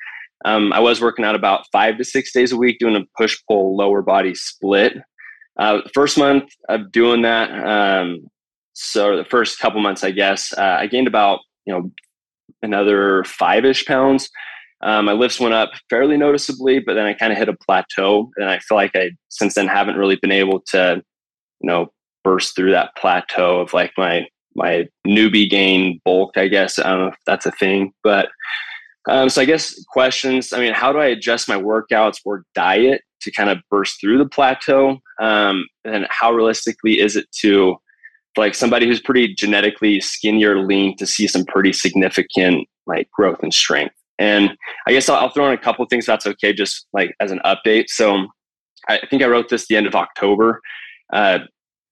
[0.46, 3.38] Um, I was working out about five to six days a week, doing a push
[3.48, 4.98] pull lower body split.
[5.62, 8.08] Uh, first month of doing that, um,
[8.74, 11.92] so the first couple months, I guess, uh, I gained about you know
[12.64, 14.30] another five ish pounds.
[14.84, 18.32] Um, my lifts went up fairly noticeably, but then I kind of hit a plateau,
[18.38, 21.04] and I feel like I since then haven't really been able to,
[21.62, 21.92] you know,
[22.24, 24.26] burst through that plateau of like my
[24.56, 26.38] my newbie gain bulk.
[26.38, 28.30] I guess I don't know if that's a thing, but
[29.10, 29.64] Um, so I guess
[29.94, 30.54] questions.
[30.54, 34.18] I mean, how do I adjust my workouts or diet to kind of burst through
[34.18, 34.98] the plateau?
[35.22, 37.76] Um, and how realistically is it to
[38.38, 43.54] like somebody who's pretty genetically skinnier, lean, to see some pretty significant like growth and
[43.54, 43.96] strength?
[44.20, 44.56] And
[44.88, 46.06] I guess I'll, I'll throw in a couple things.
[46.06, 47.86] That's okay, just like as an update.
[47.88, 48.28] So
[48.88, 50.62] I think I wrote this the end of October.
[51.12, 51.40] Uh,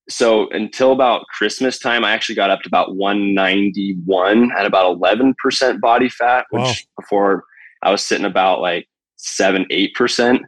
[0.09, 5.79] so until about Christmas time, I actually got up to about 191 at about 11%
[5.79, 6.73] body fat, which wow.
[6.99, 7.43] before
[7.83, 8.87] I was sitting about like
[9.17, 10.39] seven, 8%.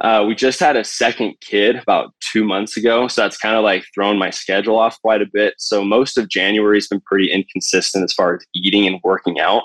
[0.00, 3.06] Uh, we just had a second kid about two months ago.
[3.06, 5.54] So that's kind of like thrown my schedule off quite a bit.
[5.58, 9.62] So most of January has been pretty inconsistent as far as eating and working out.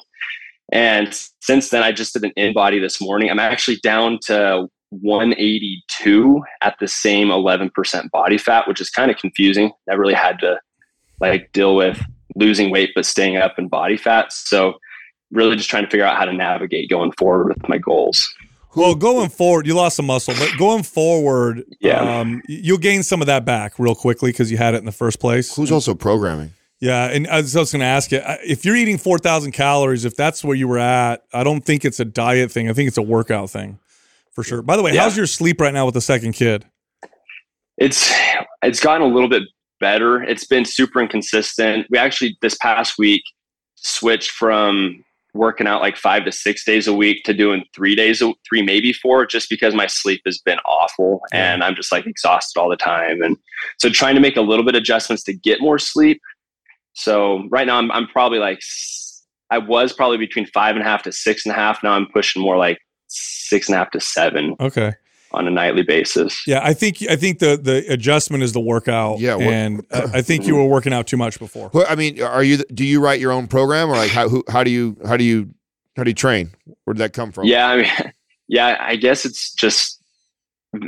[0.71, 3.31] And since then, I just did an InBody this morning.
[3.31, 9.17] I'm actually down to 182 at the same 11% body fat, which is kind of
[9.17, 9.71] confusing.
[9.89, 10.59] I really had to
[11.19, 12.01] like deal with
[12.35, 14.31] losing weight but staying up in body fat.
[14.31, 14.75] So
[15.31, 18.33] really just trying to figure out how to navigate going forward with my goals.
[18.75, 22.19] Well, going forward, you lost some muscle, but going forward, yeah.
[22.19, 24.91] Um, you'll gain some of that back real quickly because you had it in the
[24.91, 25.55] first place.
[25.55, 26.53] Who's also programming?
[26.79, 30.05] Yeah, and I was, was going to ask you if you're eating four thousand calories,
[30.05, 32.69] if that's where you were at, I don't think it's a diet thing.
[32.69, 33.79] I think it's a workout thing
[34.31, 34.61] for sure.
[34.61, 35.01] By the way, yeah.
[35.01, 36.65] how's your sleep right now with the second kid?
[37.77, 38.13] It's
[38.61, 39.43] it's gotten a little bit
[39.79, 40.21] better.
[40.23, 41.87] It's been super inconsistent.
[41.89, 43.23] We actually this past week
[43.75, 48.21] switched from working out like five to six days a week to doing three days,
[48.47, 51.53] three maybe four, just because my sleep has been awful yeah.
[51.53, 53.21] and I'm just like exhausted all the time.
[53.21, 53.37] And
[53.77, 56.21] so trying to make a little bit adjustments to get more sleep.
[56.93, 58.59] So right now I'm I'm probably like
[59.51, 61.83] I was probably between five and a half to six and a half.
[61.83, 64.55] Now I'm pushing more like six and a half to seven.
[64.59, 64.93] Okay.
[65.31, 66.41] On a nightly basis.
[66.47, 69.19] Yeah, I think I think the the adjustment is the workout.
[69.19, 71.69] Yeah, and I think you were working out too much before.
[71.71, 72.57] Well, I mean, are you?
[72.73, 75.23] Do you write your own program, or like how who, how do you how do
[75.23, 75.53] you
[75.95, 76.51] how do you train?
[76.85, 77.45] Where did that come from?
[77.45, 78.13] Yeah, I mean,
[78.47, 80.01] yeah, I guess it's just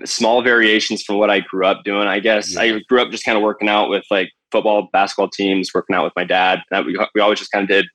[0.05, 2.07] small variations from what I grew up doing.
[2.07, 2.61] I guess yeah.
[2.61, 6.03] I grew up just kind of working out with like football, basketball teams, working out
[6.03, 6.61] with my dad.
[6.72, 7.85] That we we always just kind of did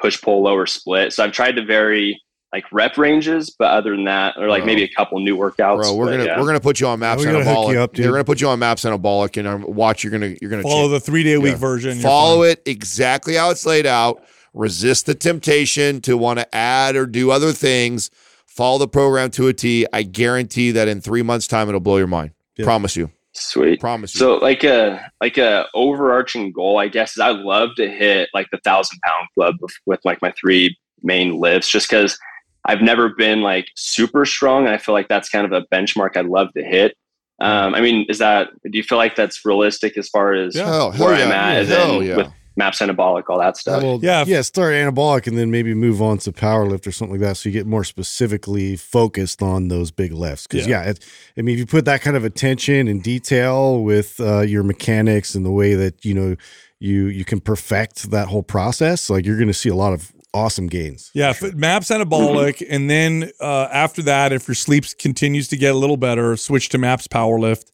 [0.00, 1.12] push pull lower split.
[1.12, 2.20] So I've tried to vary
[2.52, 4.66] like rep ranges, but other than that, or like bro.
[4.66, 5.82] maybe a couple new workouts.
[5.82, 6.40] Bro, we're but, gonna yeah.
[6.40, 7.72] we're gonna put you on Maps Anabolic.
[7.72, 10.04] You up, are gonna put you on Maps Anabolic, and um, watch.
[10.04, 10.92] You're gonna you're gonna follow change.
[10.92, 11.58] the three day week yeah.
[11.58, 11.98] version.
[11.98, 14.22] Follow it exactly how it's laid out.
[14.54, 18.10] Resist the temptation to want to add or do other things.
[18.46, 19.86] Follow the program to a T.
[19.92, 22.32] I guarantee that in three months' time, it'll blow your mind.
[22.56, 22.66] Yeah.
[22.66, 23.10] Promise you.
[23.32, 23.80] Sweet.
[23.80, 24.18] Promise you.
[24.18, 28.48] So like a like a overarching goal, I guess, is I'd love to hit like
[28.52, 32.18] the thousand pound club with, with like my three main lifts, just because
[32.64, 34.66] I've never been like super strong.
[34.66, 36.96] And I feel like that's kind of a benchmark I'd love to hit.
[37.40, 40.66] Um, I mean, is that, do you feel like that's realistic as far as yeah,
[40.66, 41.66] hell, where hell I'm yeah, at?
[41.66, 42.16] Yeah, yeah.
[42.18, 43.82] with maps anabolic, all that stuff.
[43.82, 44.24] Well, yeah.
[44.24, 44.42] Yeah.
[44.42, 47.36] Start anabolic and then maybe move on to power lift or something like that.
[47.38, 50.46] So you get more specifically focused on those big lifts.
[50.46, 51.04] Cause yeah, yeah it,
[51.36, 55.34] I mean, if you put that kind of attention and detail with uh, your mechanics
[55.34, 56.36] and the way that, you know,
[56.78, 60.12] you, you can perfect that whole process, like you're going to see a lot of
[60.34, 61.10] awesome gains.
[61.14, 61.52] Yeah, sure.
[61.52, 62.72] maps anabolic, mm-hmm.
[62.72, 66.68] and then uh, after that, if your sleep continues to get a little better, switch
[66.70, 67.70] to maps powerlift.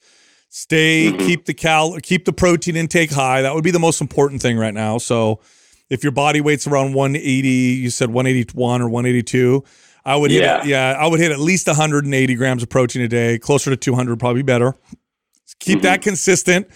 [0.50, 1.26] Stay, mm-hmm.
[1.26, 3.42] keep the cal, keep the protein intake high.
[3.42, 4.98] That would be the most important thing right now.
[4.98, 5.40] So,
[5.90, 9.64] if your body weight's around 180, you said 181 or 182.
[10.04, 13.08] I would hit, yeah, yeah I would hit at least 180 grams of protein a
[13.08, 13.38] day.
[13.38, 14.74] Closer to 200, probably better.
[15.60, 15.82] Keep mm-hmm.
[15.82, 16.68] that consistent.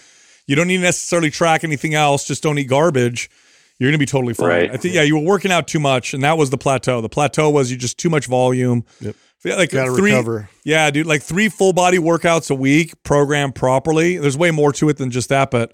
[0.45, 2.27] You don't need to necessarily track anything else.
[2.27, 3.29] Just don't eat garbage
[3.83, 4.47] you're going to be totally fine.
[4.47, 4.71] Right.
[4.71, 7.01] I think, yeah, you were working out too much, and that was the plateau.
[7.01, 8.85] The plateau was you just too much volume.
[9.01, 9.15] Yep.
[9.43, 10.49] Yeah, like Gotta three, recover.
[10.63, 14.15] Yeah, dude, like three full body workouts a week, programmed properly.
[14.17, 15.73] There's way more to it than just that, but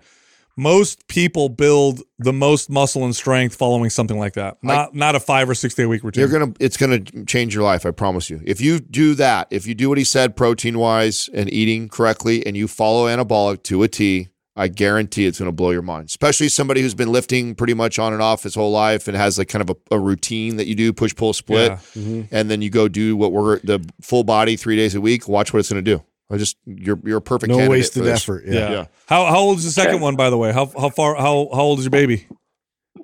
[0.58, 4.58] most people build the most muscle and strength following something like that.
[4.64, 6.22] Not not a five or six day a week routine.
[6.22, 7.86] You're gonna it's gonna change your life.
[7.86, 8.42] I promise you.
[8.44, 12.44] If you do that, if you do what he said, protein wise and eating correctly,
[12.48, 14.30] and you follow anabolic to a T,
[14.60, 17.98] I guarantee it's going to blow your mind, especially somebody who's been lifting pretty much
[17.98, 20.68] on and off his whole life and has like kind of a, a routine that
[20.68, 21.72] you do push, pull, split.
[21.72, 21.78] Yeah.
[21.96, 22.22] Mm-hmm.
[22.36, 25.30] And then you go do what we're the full body three days a week.
[25.30, 26.04] Watch what it's going to do.
[26.30, 28.44] I just you're you're a perfect no wasted effort.
[28.46, 28.70] Yeah.
[28.70, 28.86] yeah.
[29.08, 30.04] How how old is the second okay.
[30.04, 30.52] one by the way?
[30.52, 32.28] How how far how how old is your baby?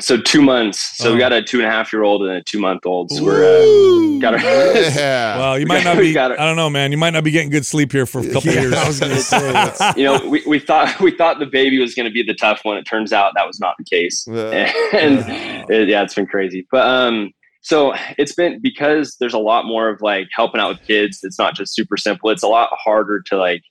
[0.02, 0.98] So two months.
[0.98, 1.14] So oh.
[1.14, 3.12] we got a two and a half year old and a two month old.
[3.12, 4.40] So we're uh, got our.
[4.40, 5.38] yeah.
[5.38, 6.18] Well, you might not be.
[6.18, 6.92] I don't know, man.
[6.92, 8.74] You might not be getting good sleep here for a couple yeah, years.
[8.74, 9.94] I was going to say.
[9.98, 12.62] you know, we, we thought we thought the baby was going to be the tough
[12.64, 12.78] one.
[12.78, 16.68] It turns out that was not the case, and it, yeah, it's been crazy.
[16.72, 17.32] But um,
[17.62, 21.20] so it's been because there's a lot more of like helping out with kids.
[21.24, 22.30] It's not just super simple.
[22.30, 23.62] It's a lot harder to like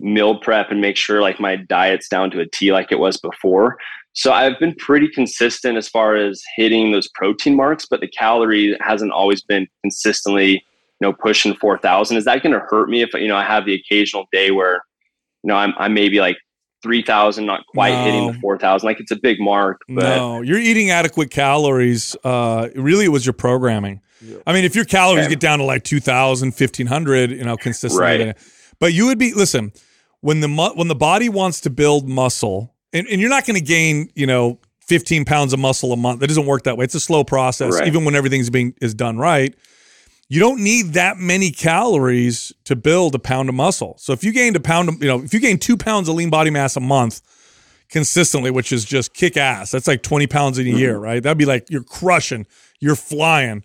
[0.00, 3.16] meal prep and make sure like my diet's down to a T like it was
[3.16, 3.76] before.
[4.14, 8.76] So I've been pretty consistent as far as hitting those protein marks, but the calorie
[8.80, 10.60] hasn't always been consistently, you
[11.00, 12.16] know, pushing 4,000.
[12.18, 14.82] Is that going to hurt me if, you know, I have the occasional day where,
[15.42, 16.36] you know, I'm, I'm maybe like
[16.82, 18.02] 3,000, not quite No.
[18.04, 18.86] hitting the 4,000.
[18.86, 22.14] Like it's a big mark, but No, you're eating adequate calories.
[22.22, 24.00] Uh, really, it was your programming.
[24.46, 25.30] I mean, if your calories Okay.
[25.34, 28.26] get down to like 2,000, 1,500, you know, consistently.
[28.26, 28.36] Right.
[28.78, 29.72] But you would be, listen,
[30.20, 33.58] when the mu- when the body wants to build muscle, and, and you're not going
[33.58, 36.20] to gain, you know, 15 pounds of muscle a month.
[36.20, 36.84] That doesn't work that way.
[36.84, 37.86] It's a slow process, Right.
[37.86, 39.54] even when everything's being is done right.
[40.28, 43.96] You don't need that many calories to build a pound of muscle.
[43.98, 46.14] So if you gained a pound of, you know, if you gain two pounds of
[46.14, 47.20] lean body mass a month,
[47.92, 49.70] consistently, which is just kick ass.
[49.70, 50.78] That's like 20 pounds in a mm-hmm.
[50.78, 51.22] year, right?
[51.22, 52.46] That'd be like you're crushing,
[52.80, 53.62] you're flying.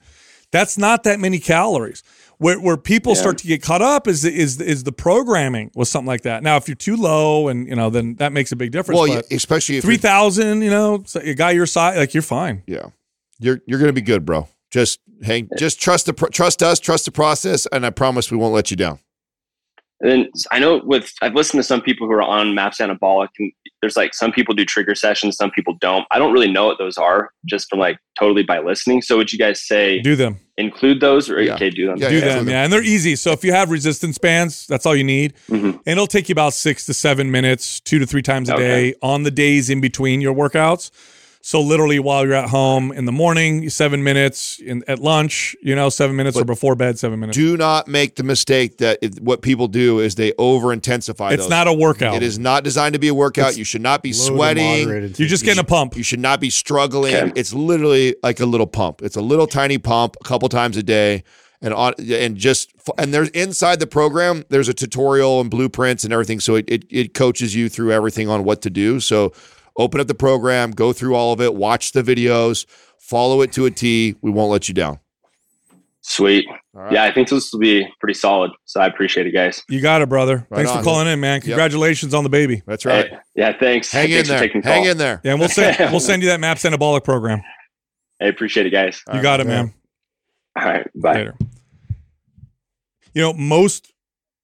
[0.51, 2.03] That's not that many calories.
[2.39, 3.21] Where where people Yeah.
[3.21, 6.43] start to get caught up is the, is is the programming with something like that.
[6.43, 8.99] Now, if you're too low and you know, then that makes a big difference.
[8.99, 10.01] Well, but especially if three you're,
[10.61, 12.61] you know, so a guy your size, like you're fine.
[12.67, 12.87] yeah,
[13.39, 14.47] you're you're gonna be good, bro.
[14.69, 18.53] Just hang, just trust the trust us, trust the process, and I promise we won't
[18.53, 18.99] let you down.
[19.99, 23.29] And then I know with I've listened to some people who are on Maps Anabolic,
[23.39, 23.51] and
[23.81, 26.05] there's like some people do trigger sessions, some people don't.
[26.11, 29.01] I don't really know what those are, just from like totally by listening.
[29.01, 31.53] So would you guys say Do them, include those, or Yeah.
[31.55, 31.97] okay, do them?
[31.99, 33.15] Yeah, do yeah, them, yeah, and they're easy.
[33.15, 35.73] So if you have resistance bands, that's all you need, Mhm.
[35.85, 38.63] and it'll take you about six to seven minutes, two to three times a Okay.
[38.63, 40.89] day on the days in between your workouts.
[41.41, 44.59] So literally, while you're at home in the morning, seven minutes.
[44.59, 47.37] In, at lunch, you know, seven minutes, or before bed, seven minutes.
[47.37, 51.31] Do not make the mistake that it, what people do is they over intensify.
[51.31, 52.15] it's not a workout.
[52.15, 53.49] It is not designed to be a workout.
[53.49, 54.89] It's you should not be sweating.
[54.89, 55.95] You're just getting a pump.
[55.95, 57.15] You should not be struggling.
[57.15, 57.31] Okay.
[57.35, 59.01] It's literally like a little pump.
[59.01, 61.23] It's a little tiny pump a couple times a day.
[61.59, 66.13] And on and just and there's inside the program there's a tutorial and blueprints and
[66.13, 69.33] everything so it, it it coaches you through everything on what to do so
[69.77, 72.65] open up the program go through all of it watch the videos
[72.99, 74.99] follow it to a T we won't let you down
[76.01, 76.45] Sweet.
[76.73, 76.93] All right.
[76.93, 78.51] Yeah, I think this will be pretty solid.
[78.63, 79.61] So I appreciate it, guys.
[79.67, 80.47] You got it, brother.
[80.49, 81.41] Right Thanks for calling in, man.
[81.41, 82.61] Congratulations on the baby.
[82.65, 83.91] that's right Hey, yeah, thanks.
[83.91, 84.91] hang in thanks for there taking the hang call.
[84.91, 87.41] in there Yeah, and we'll send we'll send you that Maps Anabolic program.
[88.21, 89.01] I appreciate it, guys.
[89.13, 89.73] You got it, man.
[90.57, 91.13] All right, bye.
[91.13, 91.37] Later.
[93.13, 93.91] You know, most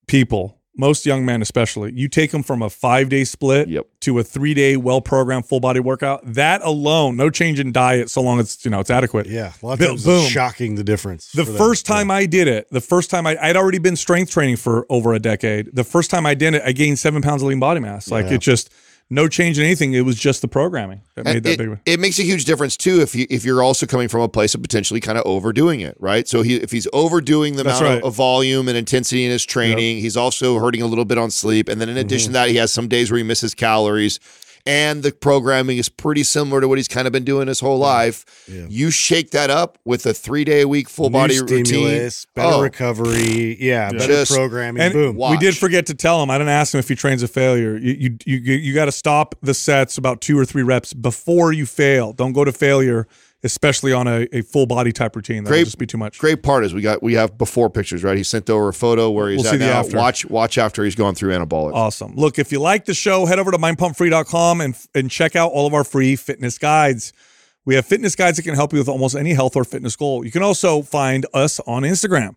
[0.08, 3.86] people, most young men especially, you take them from a five day split Yep.
[4.02, 6.22] to a three day well programmed full body workout.
[6.26, 9.28] That alone, no change in diet, so long as you know it's adequate.
[9.28, 10.22] Yeah, a lot of Boom, times boom.
[10.24, 11.32] it's shocking the difference.
[11.32, 11.58] The for them.
[11.60, 11.96] first Yeah.
[11.96, 15.14] time I did it, the first time I, I'd already been strength training for over
[15.14, 15.70] a decade.
[15.76, 18.10] The first time I did it, I gained seven pounds of lean body mass.
[18.10, 18.34] Like Yeah.
[18.36, 18.72] it just
[19.10, 19.94] no change in anything.
[19.94, 21.80] It was just the programming that made And that it, big.
[21.86, 24.56] it makes a huge difference too if you if you're also coming from a place
[24.56, 26.28] of potentially kind of overdoing it, right?
[26.28, 28.04] So he if he's overdoing the That's amount right.
[28.04, 31.70] of, volume and intensity in his training, he's also hurting a little bit on sleep,
[31.70, 32.34] and then in addition Mm-hmm.
[32.34, 34.20] to that, he has some days where he misses calories.
[34.66, 37.78] And the programming is pretty similar to what he's kind of been doing his whole
[37.80, 38.24] life.
[38.50, 38.66] Yeah.
[38.70, 41.66] You shake that up with a three day a week full New body routine.
[41.66, 44.82] stimulus, better Oh, recovery, yeah, better Just- programming.
[44.82, 45.16] And boom.
[45.18, 45.32] Watch.
[45.32, 46.30] we did forget to tell him.
[46.30, 47.76] I didn't ask him if he trains a failure.
[47.78, 51.52] You you you, you got to stop the sets about two or three reps before
[51.52, 52.14] you fail.
[52.14, 53.06] Don't go to failure,
[53.44, 55.44] especially on a, a full body type routine.
[55.44, 56.18] That'll Great- just be too much.
[56.20, 58.18] Great part is we got we have before pictures, right?
[58.18, 59.80] He sent over a photo where he's We'll at see the now.
[59.80, 59.98] after.
[59.98, 61.74] Watch watch after he's gone through anabolic.
[61.74, 62.16] Awesome.
[62.16, 65.68] Look, if you like the show, head over to mindpumpfree.com and and check out all
[65.68, 67.14] of our free fitness guides.
[67.66, 70.26] We have fitness guides that can help you with almost any health or fitness goal.
[70.26, 72.36] You can also find us on Instagram.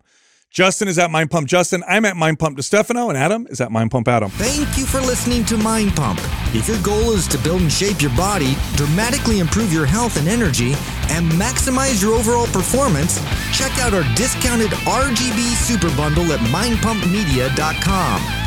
[0.51, 1.83] Justin is at Mind Pump Justin.
[1.87, 4.29] I'm at Mind Pump Di Stefano, and Adam is at Mind Pump Adam.
[4.31, 6.19] Thank you for listening to Mind Pump.
[6.55, 10.27] If your goal is to build and shape your body, dramatically improve your health and
[10.27, 10.73] energy,
[11.09, 13.19] and maximize your overall performance,
[13.53, 18.46] check out our discounted RGB Super Bundle at mindpumpmedia.com.